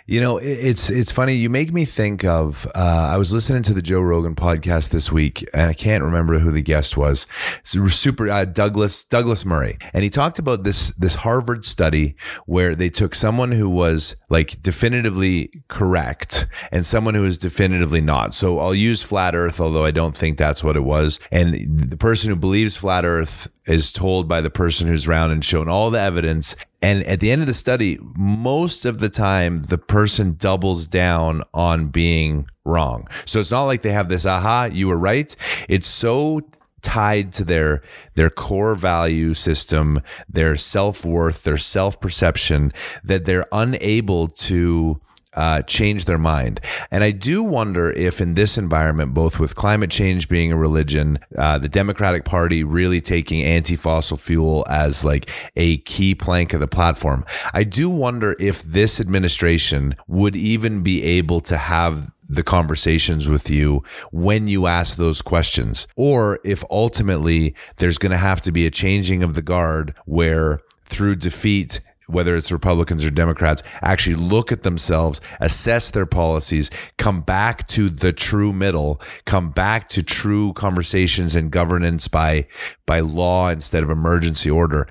You 0.08 0.22
know, 0.22 0.38
it's 0.38 0.88
it's 0.88 1.12
funny. 1.12 1.34
You 1.34 1.50
make 1.50 1.70
me 1.70 1.84
think 1.84 2.24
of. 2.24 2.66
Uh, 2.74 3.10
I 3.12 3.18
was 3.18 3.30
listening 3.30 3.62
to 3.64 3.74
the 3.74 3.82
Joe 3.82 4.00
Rogan 4.00 4.34
podcast 4.34 4.88
this 4.88 5.12
week, 5.12 5.46
and 5.52 5.68
I 5.68 5.74
can't 5.74 6.02
remember 6.02 6.38
who 6.38 6.50
the 6.50 6.62
guest 6.62 6.96
was. 6.96 7.26
Super 7.62 8.30
uh, 8.30 8.46
Douglas 8.46 9.04
Douglas 9.04 9.44
Murray, 9.44 9.76
and 9.92 10.02
he 10.02 10.08
talked 10.08 10.38
about 10.38 10.64
this 10.64 10.94
this 10.96 11.14
Harvard 11.14 11.66
study 11.66 12.16
where 12.46 12.74
they 12.74 12.88
took 12.88 13.14
someone 13.14 13.52
who 13.52 13.68
was 13.68 14.16
like 14.30 14.62
definitively 14.62 15.50
correct 15.68 16.46
and 16.72 16.86
someone 16.86 17.14
who 17.14 17.20
was 17.20 17.36
definitively 17.36 18.00
not. 18.00 18.32
So 18.32 18.60
I'll 18.60 18.74
use 18.74 19.02
flat 19.02 19.34
Earth, 19.34 19.60
although 19.60 19.84
I 19.84 19.90
don't 19.90 20.14
think 20.14 20.38
that's 20.38 20.64
what 20.64 20.74
it 20.74 20.84
was. 20.84 21.20
And 21.30 21.52
the 21.78 21.98
person 21.98 22.30
who 22.30 22.36
believes 22.36 22.78
flat 22.78 23.04
Earth 23.04 23.46
is 23.66 23.92
told 23.92 24.26
by 24.26 24.40
the 24.40 24.48
person 24.48 24.88
who's 24.88 25.06
round 25.06 25.30
and 25.32 25.44
shown 25.44 25.68
all 25.68 25.90
the 25.90 26.00
evidence. 26.00 26.56
And 26.80 27.02
at 27.04 27.20
the 27.20 27.30
end 27.30 27.40
of 27.40 27.48
the 27.48 27.54
study, 27.54 27.98
most 28.16 28.84
of 28.84 28.98
the 28.98 29.08
time, 29.08 29.62
the 29.62 29.78
person 29.78 30.36
doubles 30.38 30.86
down 30.86 31.42
on 31.52 31.88
being 31.88 32.48
wrong. 32.64 33.08
So 33.24 33.40
it's 33.40 33.50
not 33.50 33.64
like 33.64 33.82
they 33.82 33.92
have 33.92 34.08
this, 34.08 34.26
aha, 34.26 34.68
you 34.72 34.88
were 34.88 34.98
right. 34.98 35.34
It's 35.68 35.88
so 35.88 36.42
tied 36.80 37.32
to 37.32 37.44
their 37.44 37.82
their 38.14 38.30
core 38.30 38.76
value 38.76 39.34
system, 39.34 40.00
their 40.28 40.56
self-worth, 40.56 41.42
their 41.42 41.58
self-perception 41.58 42.72
that 43.02 43.24
they're 43.24 43.46
unable 43.50 44.28
to 44.28 45.00
uh, 45.38 45.62
change 45.62 46.06
their 46.06 46.18
mind. 46.18 46.60
And 46.90 47.04
I 47.04 47.12
do 47.12 47.44
wonder 47.44 47.92
if, 47.92 48.20
in 48.20 48.34
this 48.34 48.58
environment, 48.58 49.14
both 49.14 49.38
with 49.38 49.54
climate 49.54 49.88
change 49.90 50.28
being 50.28 50.50
a 50.50 50.56
religion, 50.56 51.20
uh, 51.36 51.58
the 51.58 51.68
Democratic 51.68 52.24
Party 52.24 52.64
really 52.64 53.00
taking 53.00 53.44
anti 53.44 53.76
fossil 53.76 54.16
fuel 54.16 54.66
as 54.68 55.04
like 55.04 55.30
a 55.54 55.78
key 55.78 56.16
plank 56.16 56.52
of 56.54 56.60
the 56.60 56.66
platform, 56.66 57.24
I 57.54 57.62
do 57.62 57.88
wonder 57.88 58.34
if 58.40 58.64
this 58.64 59.00
administration 59.00 59.94
would 60.08 60.34
even 60.34 60.82
be 60.82 61.04
able 61.04 61.40
to 61.42 61.56
have 61.56 62.10
the 62.28 62.42
conversations 62.42 63.28
with 63.28 63.48
you 63.48 63.84
when 64.10 64.48
you 64.48 64.66
ask 64.66 64.96
those 64.96 65.22
questions, 65.22 65.86
or 65.94 66.40
if 66.44 66.64
ultimately 66.68 67.54
there's 67.76 67.96
going 67.96 68.10
to 68.10 68.18
have 68.18 68.40
to 68.42 68.50
be 68.50 68.66
a 68.66 68.72
changing 68.72 69.22
of 69.22 69.34
the 69.34 69.42
guard 69.42 69.94
where 70.04 70.60
through 70.84 71.14
defeat 71.14 71.80
whether 72.08 72.36
it's 72.36 72.50
Republicans 72.50 73.04
or 73.04 73.10
Democrats, 73.10 73.62
actually 73.82 74.16
look 74.16 74.50
at 74.50 74.62
themselves, 74.62 75.20
assess 75.40 75.90
their 75.90 76.06
policies, 76.06 76.70
come 76.96 77.20
back 77.20 77.68
to 77.68 77.88
the 77.90 78.12
true 78.12 78.52
middle, 78.52 79.00
come 79.24 79.50
back 79.50 79.88
to 79.90 80.02
true 80.02 80.52
conversations 80.54 81.36
and 81.36 81.50
governance 81.50 82.08
by 82.08 82.46
by 82.86 83.00
law 83.00 83.48
instead 83.50 83.82
of 83.82 83.90
emergency 83.90 84.50
order. 84.50 84.88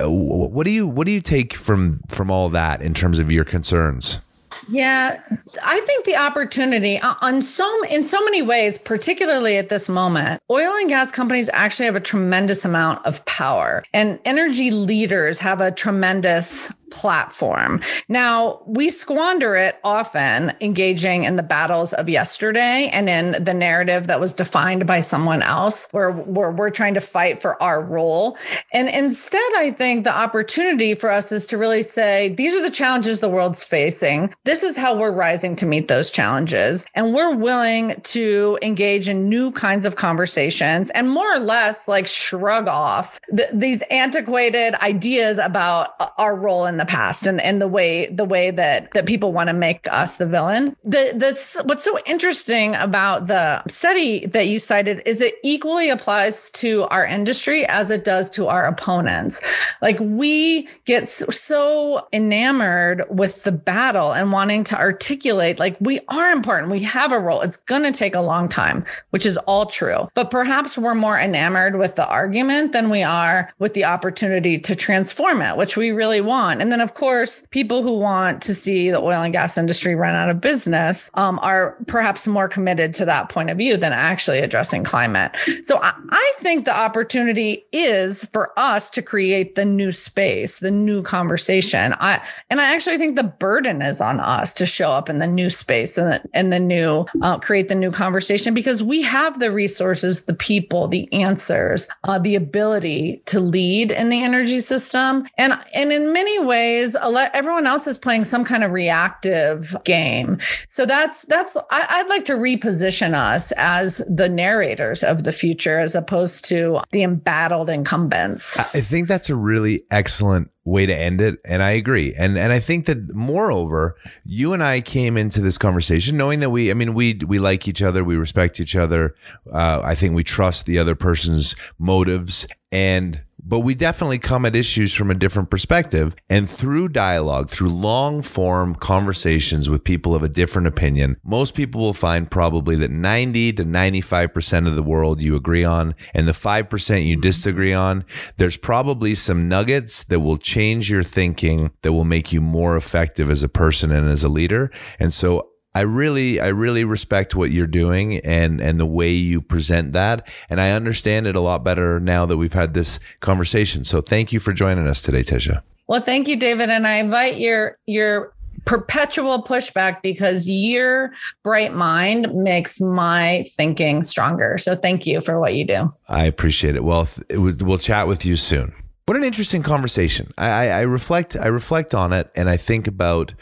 What 0.00 0.64
do 0.64 0.70
you 0.70 0.86
what 0.86 1.06
do 1.06 1.12
you 1.12 1.20
take 1.20 1.54
from 1.54 2.00
from 2.08 2.30
all 2.30 2.48
that 2.50 2.82
in 2.82 2.94
terms 2.94 3.18
of 3.18 3.30
your 3.30 3.44
concerns? 3.44 4.20
Yeah, 4.68 5.22
I 5.62 5.80
think 5.80 6.04
the 6.04 6.16
opportunity 6.16 6.98
uh, 6.98 7.14
on 7.20 7.42
so 7.42 7.84
in 7.90 8.04
so 8.04 8.22
many 8.24 8.42
ways, 8.42 8.78
particularly 8.78 9.56
at 9.56 9.68
this 9.68 9.88
moment, 9.88 10.40
oil 10.50 10.72
and 10.76 10.88
gas 10.88 11.10
companies 11.10 11.50
actually 11.52 11.86
have 11.86 11.96
a 11.96 12.00
tremendous 12.00 12.64
amount 12.64 13.04
of 13.06 13.24
power, 13.26 13.84
and 13.92 14.18
energy 14.24 14.70
leaders 14.70 15.38
have 15.38 15.60
a 15.60 15.70
tremendous 15.70 16.72
platform. 16.94 17.80
Now, 18.08 18.62
we 18.66 18.88
squander 18.88 19.56
it 19.56 19.78
often 19.84 20.52
engaging 20.60 21.24
in 21.24 21.36
the 21.36 21.42
battles 21.42 21.92
of 21.92 22.08
yesterday 22.08 22.88
and 22.92 23.08
in 23.08 23.42
the 23.42 23.52
narrative 23.52 24.06
that 24.06 24.20
was 24.20 24.32
defined 24.32 24.86
by 24.86 25.00
someone 25.00 25.42
else, 25.42 25.88
where, 25.90 26.10
where 26.10 26.50
we're 26.50 26.70
trying 26.70 26.94
to 26.94 27.00
fight 27.00 27.38
for 27.38 27.60
our 27.62 27.84
role. 27.84 28.38
And 28.72 28.88
instead, 28.88 29.40
I 29.56 29.70
think 29.70 30.04
the 30.04 30.16
opportunity 30.16 30.94
for 30.94 31.10
us 31.10 31.32
is 31.32 31.46
to 31.48 31.58
really 31.58 31.82
say, 31.82 32.30
these 32.30 32.54
are 32.54 32.62
the 32.62 32.70
challenges 32.70 33.20
the 33.20 33.28
world's 33.28 33.64
facing. 33.64 34.32
This 34.44 34.62
is 34.62 34.76
how 34.76 34.96
we're 34.96 35.12
rising 35.12 35.56
to 35.56 35.66
meet 35.66 35.88
those 35.88 36.10
challenges. 36.10 36.84
And 36.94 37.12
we're 37.12 37.34
willing 37.34 38.00
to 38.02 38.58
engage 38.62 39.08
in 39.08 39.28
new 39.28 39.50
kinds 39.52 39.84
of 39.84 39.96
conversations 39.96 40.90
and 40.92 41.10
more 41.10 41.34
or 41.34 41.40
less 41.40 41.88
like 41.88 42.06
shrug 42.06 42.68
off 42.68 43.20
th- 43.36 43.50
these 43.52 43.82
antiquated 43.90 44.74
ideas 44.82 45.38
about 45.38 45.94
uh, 45.98 46.08
our 46.18 46.36
role 46.36 46.66
in 46.66 46.76
the 46.76 46.83
the 46.84 46.90
past 46.90 47.26
and, 47.26 47.40
and 47.40 47.60
the 47.60 47.68
way 47.68 48.06
the 48.06 48.24
way 48.24 48.50
that 48.50 48.92
that 48.92 49.06
people 49.06 49.32
want 49.32 49.48
to 49.48 49.54
make 49.54 49.86
us 49.90 50.16
the 50.18 50.26
villain. 50.26 50.76
The 50.84 51.12
that's 51.14 51.56
what's 51.64 51.84
so 51.84 51.98
interesting 52.06 52.74
about 52.74 53.26
the 53.26 53.62
study 53.68 54.26
that 54.26 54.46
you 54.46 54.60
cited 54.60 55.02
is 55.06 55.20
it 55.20 55.34
equally 55.42 55.90
applies 55.90 56.50
to 56.52 56.84
our 56.84 57.04
industry 57.04 57.66
as 57.66 57.90
it 57.90 58.04
does 58.04 58.30
to 58.30 58.48
our 58.48 58.66
opponents. 58.66 59.42
Like 59.80 59.98
we 60.00 60.68
get 60.84 61.08
so 61.08 62.06
enamored 62.12 63.04
with 63.08 63.44
the 63.44 63.52
battle 63.52 64.12
and 64.12 64.32
wanting 64.32 64.64
to 64.64 64.78
articulate 64.78 65.58
like 65.58 65.76
we 65.80 66.00
are 66.08 66.30
important, 66.30 66.70
we 66.70 66.80
have 66.80 67.12
a 67.12 67.18
role. 67.18 67.40
It's 67.40 67.56
going 67.56 67.82
to 67.82 67.92
take 67.92 68.14
a 68.14 68.20
long 68.20 68.48
time, 68.48 68.84
which 69.10 69.26
is 69.26 69.36
all 69.38 69.66
true. 69.66 70.08
But 70.14 70.30
perhaps 70.30 70.76
we're 70.76 70.94
more 70.94 71.18
enamored 71.18 71.76
with 71.76 71.96
the 71.96 72.06
argument 72.06 72.72
than 72.72 72.90
we 72.90 73.02
are 73.02 73.52
with 73.58 73.74
the 73.74 73.84
opportunity 73.84 74.58
to 74.58 74.76
transform 74.76 75.40
it, 75.40 75.56
which 75.56 75.76
we 75.76 75.90
really 75.90 76.20
want. 76.20 76.60
And 76.60 76.70
then, 76.74 76.80
of 76.80 76.94
course, 76.94 77.44
people 77.50 77.84
who 77.84 77.96
want 77.96 78.42
to 78.42 78.52
see 78.52 78.90
the 78.90 78.98
oil 78.98 79.22
and 79.22 79.32
gas 79.32 79.56
industry 79.56 79.94
run 79.94 80.16
out 80.16 80.28
of 80.28 80.40
business 80.40 81.08
um, 81.14 81.38
are 81.40 81.76
perhaps 81.86 82.26
more 82.26 82.48
committed 82.48 82.92
to 82.94 83.04
that 83.04 83.28
point 83.28 83.48
of 83.48 83.56
view 83.56 83.76
than 83.76 83.92
actually 83.92 84.40
addressing 84.40 84.82
climate. 84.82 85.30
So 85.62 85.78
I, 85.80 85.94
I 86.10 86.32
think 86.38 86.64
the 86.64 86.76
opportunity 86.76 87.64
is 87.70 88.24
for 88.32 88.58
us 88.58 88.90
to 88.90 89.02
create 89.02 89.54
the 89.54 89.64
new 89.64 89.92
space, 89.92 90.58
the 90.58 90.72
new 90.72 91.00
conversation. 91.00 91.94
I 92.00 92.20
and 92.50 92.60
I 92.60 92.74
actually 92.74 92.98
think 92.98 93.14
the 93.14 93.22
burden 93.22 93.80
is 93.80 94.00
on 94.00 94.18
us 94.18 94.52
to 94.54 94.66
show 94.66 94.90
up 94.90 95.08
in 95.08 95.20
the 95.20 95.28
new 95.28 95.50
space 95.50 95.96
and 95.96 96.10
the, 96.10 96.28
and 96.34 96.52
the 96.52 96.58
new 96.58 97.06
uh, 97.22 97.38
create 97.38 97.68
the 97.68 97.76
new 97.76 97.92
conversation 97.92 98.52
because 98.52 98.82
we 98.82 99.00
have 99.02 99.38
the 99.38 99.52
resources, 99.52 100.24
the 100.24 100.34
people, 100.34 100.88
the 100.88 101.12
answers, 101.12 101.86
uh, 102.02 102.18
the 102.18 102.34
ability 102.34 103.22
to 103.26 103.38
lead 103.38 103.92
in 103.92 104.08
the 104.08 104.24
energy 104.24 104.58
system, 104.58 105.24
and 105.38 105.52
and 105.72 105.92
in 105.92 106.12
many 106.12 106.40
ways 106.40 106.63
plays 106.64 106.96
everyone 107.34 107.66
else 107.66 107.86
is 107.86 107.98
playing 107.98 108.24
some 108.24 108.44
kind 108.44 108.64
of 108.64 108.70
reactive 108.72 109.76
game. 109.84 110.38
So 110.68 110.86
that's 110.86 111.22
that's 111.26 111.56
I, 111.70 112.02
would 112.02 112.08
like 112.08 112.24
to 112.26 112.34
reposition 112.34 113.14
us 113.14 113.52
as 113.52 114.02
the 114.08 114.28
narrators 114.28 115.02
of 115.02 115.24
the 115.24 115.32
future 115.32 115.78
as 115.78 115.94
opposed 115.94 116.44
to 116.46 116.80
the 116.90 117.02
embattled 117.02 117.68
incumbents. 117.68 118.58
I 118.58 118.80
think 118.80 119.08
that's 119.08 119.28
a 119.28 119.36
really 119.36 119.84
excellent 119.90 120.50
way 120.66 120.86
to 120.86 120.96
end 120.96 121.20
it 121.20 121.38
and 121.44 121.62
i 121.62 121.72
agree 121.72 122.14
and 122.18 122.38
and 122.38 122.50
i 122.50 122.58
think 122.58 122.86
that 122.86 123.14
moreover 123.14 123.96
you 124.24 124.54
and 124.54 124.62
i 124.62 124.80
came 124.80 125.18
into 125.18 125.42
this 125.42 125.58
conversation 125.58 126.16
knowing 126.16 126.40
that 126.40 126.48
we 126.48 126.70
i 126.70 126.74
mean 126.74 126.94
we 126.94 127.20
we 127.26 127.38
like 127.38 127.68
each 127.68 127.82
other 127.82 128.02
we 128.02 128.16
respect 128.16 128.58
each 128.58 128.74
other 128.74 129.14
uh, 129.52 129.82
i 129.84 129.94
think 129.94 130.14
we 130.14 130.24
trust 130.24 130.64
the 130.64 130.78
other 130.78 130.94
person's 130.94 131.54
motives 131.78 132.46
and 132.72 133.22
but 133.44 133.60
we 133.60 133.74
definitely 133.74 134.18
come 134.18 134.44
at 134.44 134.56
issues 134.56 134.94
from 134.94 135.10
a 135.10 135.14
different 135.14 135.50
perspective. 135.50 136.14
And 136.30 136.48
through 136.48 136.88
dialogue, 136.88 137.50
through 137.50 137.70
long 137.70 138.22
form 138.22 138.74
conversations 138.74 139.68
with 139.68 139.84
people 139.84 140.14
of 140.14 140.22
a 140.22 140.28
different 140.28 140.66
opinion, 140.66 141.16
most 141.24 141.54
people 141.54 141.80
will 141.80 141.92
find 141.92 142.30
probably 142.30 142.76
that 142.76 142.90
90 142.90 143.52
to 143.54 143.64
95% 143.64 144.66
of 144.66 144.76
the 144.76 144.82
world 144.82 145.22
you 145.22 145.36
agree 145.36 145.64
on, 145.64 145.94
and 146.14 146.26
the 146.26 146.32
5% 146.32 147.06
you 147.06 147.14
mm-hmm. 147.14 147.20
disagree 147.20 147.72
on, 147.72 148.04
there's 148.36 148.56
probably 148.56 149.14
some 149.14 149.48
nuggets 149.48 150.04
that 150.04 150.20
will 150.20 150.38
change 150.38 150.90
your 150.90 151.04
thinking, 151.04 151.70
that 151.82 151.92
will 151.92 152.04
make 152.04 152.32
you 152.32 152.40
more 152.40 152.76
effective 152.76 153.30
as 153.30 153.42
a 153.42 153.48
person 153.48 153.90
and 153.90 154.08
as 154.08 154.24
a 154.24 154.28
leader. 154.28 154.70
And 154.98 155.12
so 155.12 155.50
I 155.74 155.80
really, 155.80 156.40
I 156.40 156.48
really 156.48 156.84
respect 156.84 157.34
what 157.34 157.50
you're 157.50 157.66
doing 157.66 158.18
and 158.18 158.60
and 158.60 158.78
the 158.78 158.86
way 158.86 159.10
you 159.10 159.40
present 159.40 159.92
that, 159.92 160.28
and 160.48 160.60
I 160.60 160.70
understand 160.70 161.26
it 161.26 161.34
a 161.34 161.40
lot 161.40 161.64
better 161.64 161.98
now 161.98 162.26
that 162.26 162.36
we've 162.36 162.52
had 162.52 162.74
this 162.74 163.00
conversation. 163.20 163.84
So 163.84 164.00
thank 164.00 164.32
you 164.32 164.40
for 164.40 164.52
joining 164.52 164.86
us 164.86 165.02
today, 165.02 165.22
Tisha. 165.22 165.62
Well, 165.86 166.00
thank 166.00 166.28
you, 166.28 166.36
David, 166.36 166.70
and 166.70 166.86
I 166.86 166.94
invite 166.94 167.38
your 167.38 167.78
your 167.86 168.30
perpetual 168.64 169.42
pushback 169.42 170.00
because 170.00 170.48
your 170.48 171.12
bright 171.42 171.74
mind 171.74 172.32
makes 172.34 172.80
my 172.80 173.44
thinking 173.48 174.02
stronger. 174.02 174.56
So 174.58 174.74
thank 174.74 175.06
you 175.06 175.20
for 175.20 175.38
what 175.38 175.54
you 175.54 175.66
do. 175.66 175.90
I 176.08 176.24
appreciate 176.24 176.76
it. 176.76 176.84
Well, 176.84 177.08
it 177.28 177.38
was, 177.38 177.62
we'll 177.62 177.78
chat 177.78 178.08
with 178.08 178.24
you 178.24 178.36
soon. 178.36 178.72
What 179.06 179.18
an 179.18 179.24
interesting 179.24 179.62
conversation. 179.62 180.32
I, 180.38 180.70
I, 180.70 180.80
reflect, 180.80 181.36
I 181.36 181.48
reflect 181.48 181.94
on 181.94 182.14
it, 182.14 182.30
and 182.34 182.48
I 182.48 182.56
think 182.56 182.86
about 182.86 183.34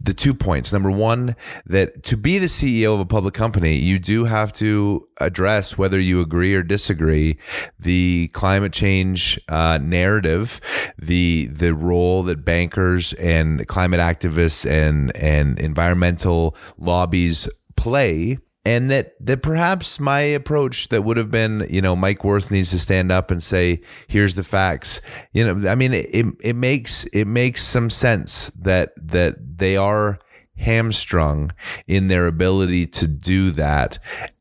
the 0.00 0.14
two 0.14 0.32
points. 0.34 0.72
Number 0.72 0.90
one, 0.90 1.34
that 1.66 2.04
to 2.04 2.16
be 2.16 2.38
the 2.38 2.46
CEO 2.46 2.94
of 2.94 3.00
a 3.00 3.04
public 3.04 3.34
company, 3.34 3.74
you 3.74 3.98
do 3.98 4.26
have 4.26 4.52
to 4.54 5.08
address 5.18 5.76
whether 5.76 5.98
you 5.98 6.20
agree 6.20 6.54
or 6.54 6.62
disagree 6.62 7.38
the 7.76 8.30
climate 8.34 8.72
change 8.72 9.40
uh, 9.48 9.80
narrative, 9.82 10.60
the 10.96 11.48
the 11.50 11.74
role 11.74 12.22
that 12.22 12.44
bankers 12.44 13.12
and 13.14 13.66
climate 13.66 13.98
activists 13.98 14.64
and 14.64 15.14
and 15.16 15.58
environmental 15.58 16.54
lobbies 16.78 17.48
play 17.74 18.38
and 18.64 18.90
that 18.90 19.14
that 19.24 19.42
perhaps 19.42 19.98
my 19.98 20.20
approach 20.20 20.88
that 20.88 21.02
would 21.02 21.16
have 21.16 21.30
been 21.30 21.66
you 21.70 21.80
know 21.80 21.96
Mike 21.96 22.24
Wirth 22.24 22.50
needs 22.50 22.70
to 22.70 22.78
stand 22.78 23.10
up 23.10 23.30
and 23.30 23.42
say 23.42 23.80
here's 24.06 24.34
the 24.34 24.44
facts. 24.44 25.00
You 25.32 25.54
know 25.54 25.68
I 25.68 25.74
mean 25.74 25.92
it 25.94 26.26
it 26.40 26.56
makes 26.56 27.04
it 27.06 27.26
makes 27.26 27.62
some 27.62 27.90
sense 27.90 28.48
that 28.60 28.92
that 28.96 29.58
they 29.58 29.76
are 29.76 30.18
hamstrung 30.56 31.52
in 31.86 32.08
their 32.08 32.26
ability 32.26 32.86
to 32.86 33.06
do 33.06 33.50
that 33.52 33.98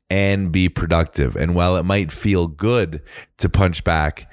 and 0.09 0.51
be 0.51 0.67
productive. 0.67 1.35
And 1.35 1.55
while 1.55 1.77
it 1.77 1.83
might 1.83 2.11
feel 2.11 2.47
good 2.47 3.01
to 3.37 3.47
punch 3.47 3.83
back 3.83 4.29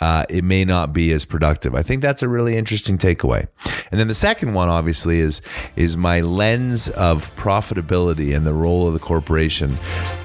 uh, 0.00 0.24
it 0.28 0.44
may 0.44 0.64
not 0.64 0.92
be 0.92 1.12
as 1.12 1.24
productive. 1.24 1.74
I 1.74 1.82
think 1.82 2.02
that's 2.02 2.22
a 2.22 2.28
really 2.28 2.56
interesting 2.56 2.98
takeaway. 2.98 3.48
And 3.90 4.00
then 4.00 4.08
the 4.08 4.14
second 4.14 4.54
one, 4.54 4.68
obviously, 4.68 5.20
is 5.20 5.42
is 5.76 5.96
my 5.96 6.20
lens 6.20 6.88
of 6.90 7.34
profitability 7.36 8.34
and 8.34 8.46
the 8.46 8.54
role 8.54 8.86
of 8.86 8.94
the 8.94 9.00
corporation 9.00 9.78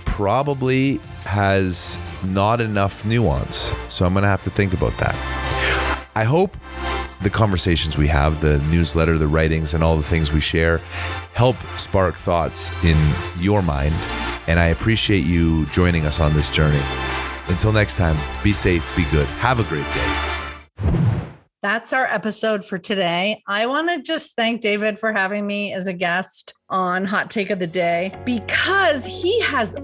probably 0.06 0.98
has 1.26 2.00
not 2.24 2.62
enough 2.62 3.04
nuance. 3.04 3.74
So 3.90 4.06
I'm 4.06 4.14
going 4.14 4.24
to 4.24 4.30
have 4.30 4.44
to 4.44 4.50
think 4.50 4.74
about 4.74 4.96
that. 4.98 5.16
I 6.16 6.24
hope 6.24 6.56
the 7.22 7.30
conversations 7.30 7.98
we 7.98 8.08
have, 8.08 8.40
the 8.40 8.60
newsletter, 8.70 9.18
the 9.18 9.28
writings, 9.28 9.74
and 9.74 9.84
all 9.84 9.98
the 9.98 10.04
things 10.04 10.32
we 10.32 10.40
share 10.40 10.78
help 11.34 11.58
spark 11.78 12.16
thoughts 12.16 12.72
in 12.84 12.98
your 13.40 13.62
mind. 13.62 13.94
And 14.48 14.60
I 14.60 14.68
appreciate 14.68 15.26
you 15.26 15.66
joining 15.68 16.06
us 16.06 16.20
on 16.20 16.34
this 16.34 16.50
journey. 16.50 16.82
Until 17.48 17.72
next 17.72 17.96
time, 17.96 18.18
be 18.44 18.54
safe, 18.54 18.86
be 18.96 19.06
good. 19.12 19.28
Have 19.28 19.60
a 19.60 19.64
great 19.64 19.86
day. 19.94 20.36
That's 21.62 21.94
our 21.94 22.06
episode 22.06 22.64
for 22.64 22.78
today. 22.78 23.42
I 23.48 23.66
want 23.66 23.90
to 23.90 24.00
just 24.00 24.36
thank 24.36 24.62
David 24.62 25.00
for 25.00 25.12
having 25.12 25.48
me 25.48 25.74
as 25.74 25.88
a 25.88 25.94
guest 25.94 26.54
on 26.70 27.06
Hot 27.06 27.30
Take 27.30 27.52
of 27.52 27.60
the 27.60 27.68
Day 27.68 28.12
because 28.26 29.06
he 29.06 29.40
has 29.42 29.76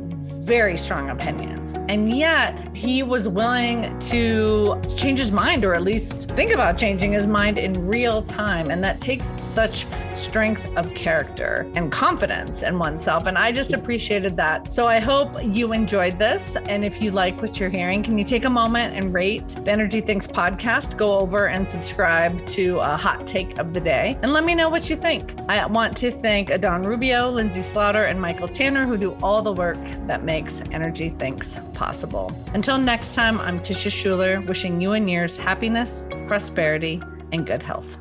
very 0.45 0.75
strong 0.77 1.09
opinions. 1.11 1.75
And 1.88 2.17
yet 2.17 2.75
he 2.75 3.03
was 3.03 3.27
willing 3.27 3.97
to 3.99 4.79
change 4.97 5.19
his 5.19 5.32
mind 5.32 5.63
or 5.63 5.75
at 5.75 5.84
least 5.84 6.32
think 6.32 6.51
about 6.51 6.77
changing 6.77 7.11
his 7.13 7.27
mind 7.27 7.59
in 7.59 7.73
real 7.88 8.23
time. 8.23 8.71
And 8.71 8.84
that 8.84 8.99
takes 8.99 9.34
such 9.39 9.86
strength 10.13 10.67
of 10.75 10.93
character 10.93 11.71
and 11.75 11.91
confidence 11.91 12.63
in 12.63 12.79
oneself. 12.79 13.27
And 13.27 13.38
I 13.38 13.51
just 13.51 13.73
appreciated 13.73 14.36
that. 14.38 14.71
So 14.73 14.88
I 14.88 14.99
hope 14.99 15.36
you 15.43 15.73
enjoyed 15.73 16.17
this. 16.17 16.55
And 16.67 16.84
if 16.84 17.01
you 17.01 17.11
like 17.11 17.39
what 17.41 17.59
you're 17.59 17.69
hearing, 17.69 18.01
can 18.01 18.17
you 18.17 18.23
take 18.23 18.45
a 18.45 18.49
moment 18.49 18.95
and 18.95 19.13
rate 19.13 19.47
the 19.63 19.71
Energy 19.71 20.01
Thinks 20.01 20.27
podcast? 20.27 20.97
Go 20.97 21.19
over 21.19 21.49
and 21.49 21.67
subscribe 21.67 22.43
to 22.47 22.79
a 22.79 22.97
Hot 22.97 23.27
Take 23.27 23.59
of 23.59 23.73
the 23.73 23.82
Day 23.82 24.17
and 24.23 24.34
let 24.34 24.43
me 24.43 24.55
know 24.55 24.69
what 24.69 24.89
you 24.89 24.95
think. 24.95 25.36
I 25.47 25.65
want 25.67 25.95
to 25.97 26.11
thank 26.11 26.49
Adán 26.49 26.70
Don 26.72 26.84
Rubio, 26.84 27.30
Lindsey 27.30 27.63
Slaughter, 27.63 28.05
and 28.05 28.22
Michael 28.22 28.47
Tanner, 28.47 28.88
who 28.88 28.95
do 28.95 29.11
all 29.22 29.41
the 29.41 29.51
work 29.51 29.78
that 30.07 30.24
makes 30.24 30.61
Energy 30.72 31.09
Thinks 31.09 31.59
possible. 31.74 32.32
Until 32.53 32.78
next 32.78 33.13
time, 33.13 33.41
I'm 33.41 33.59
Tisha 33.59 33.89
Schuller, 33.89 34.47
wishing 34.47 34.80
you 34.80 34.93
and 34.93 35.09
yours 35.09 35.36
happiness, 35.36 36.07
prosperity, 36.28 37.03
and 37.34 37.45
good 37.45 37.61
health. 37.61 37.97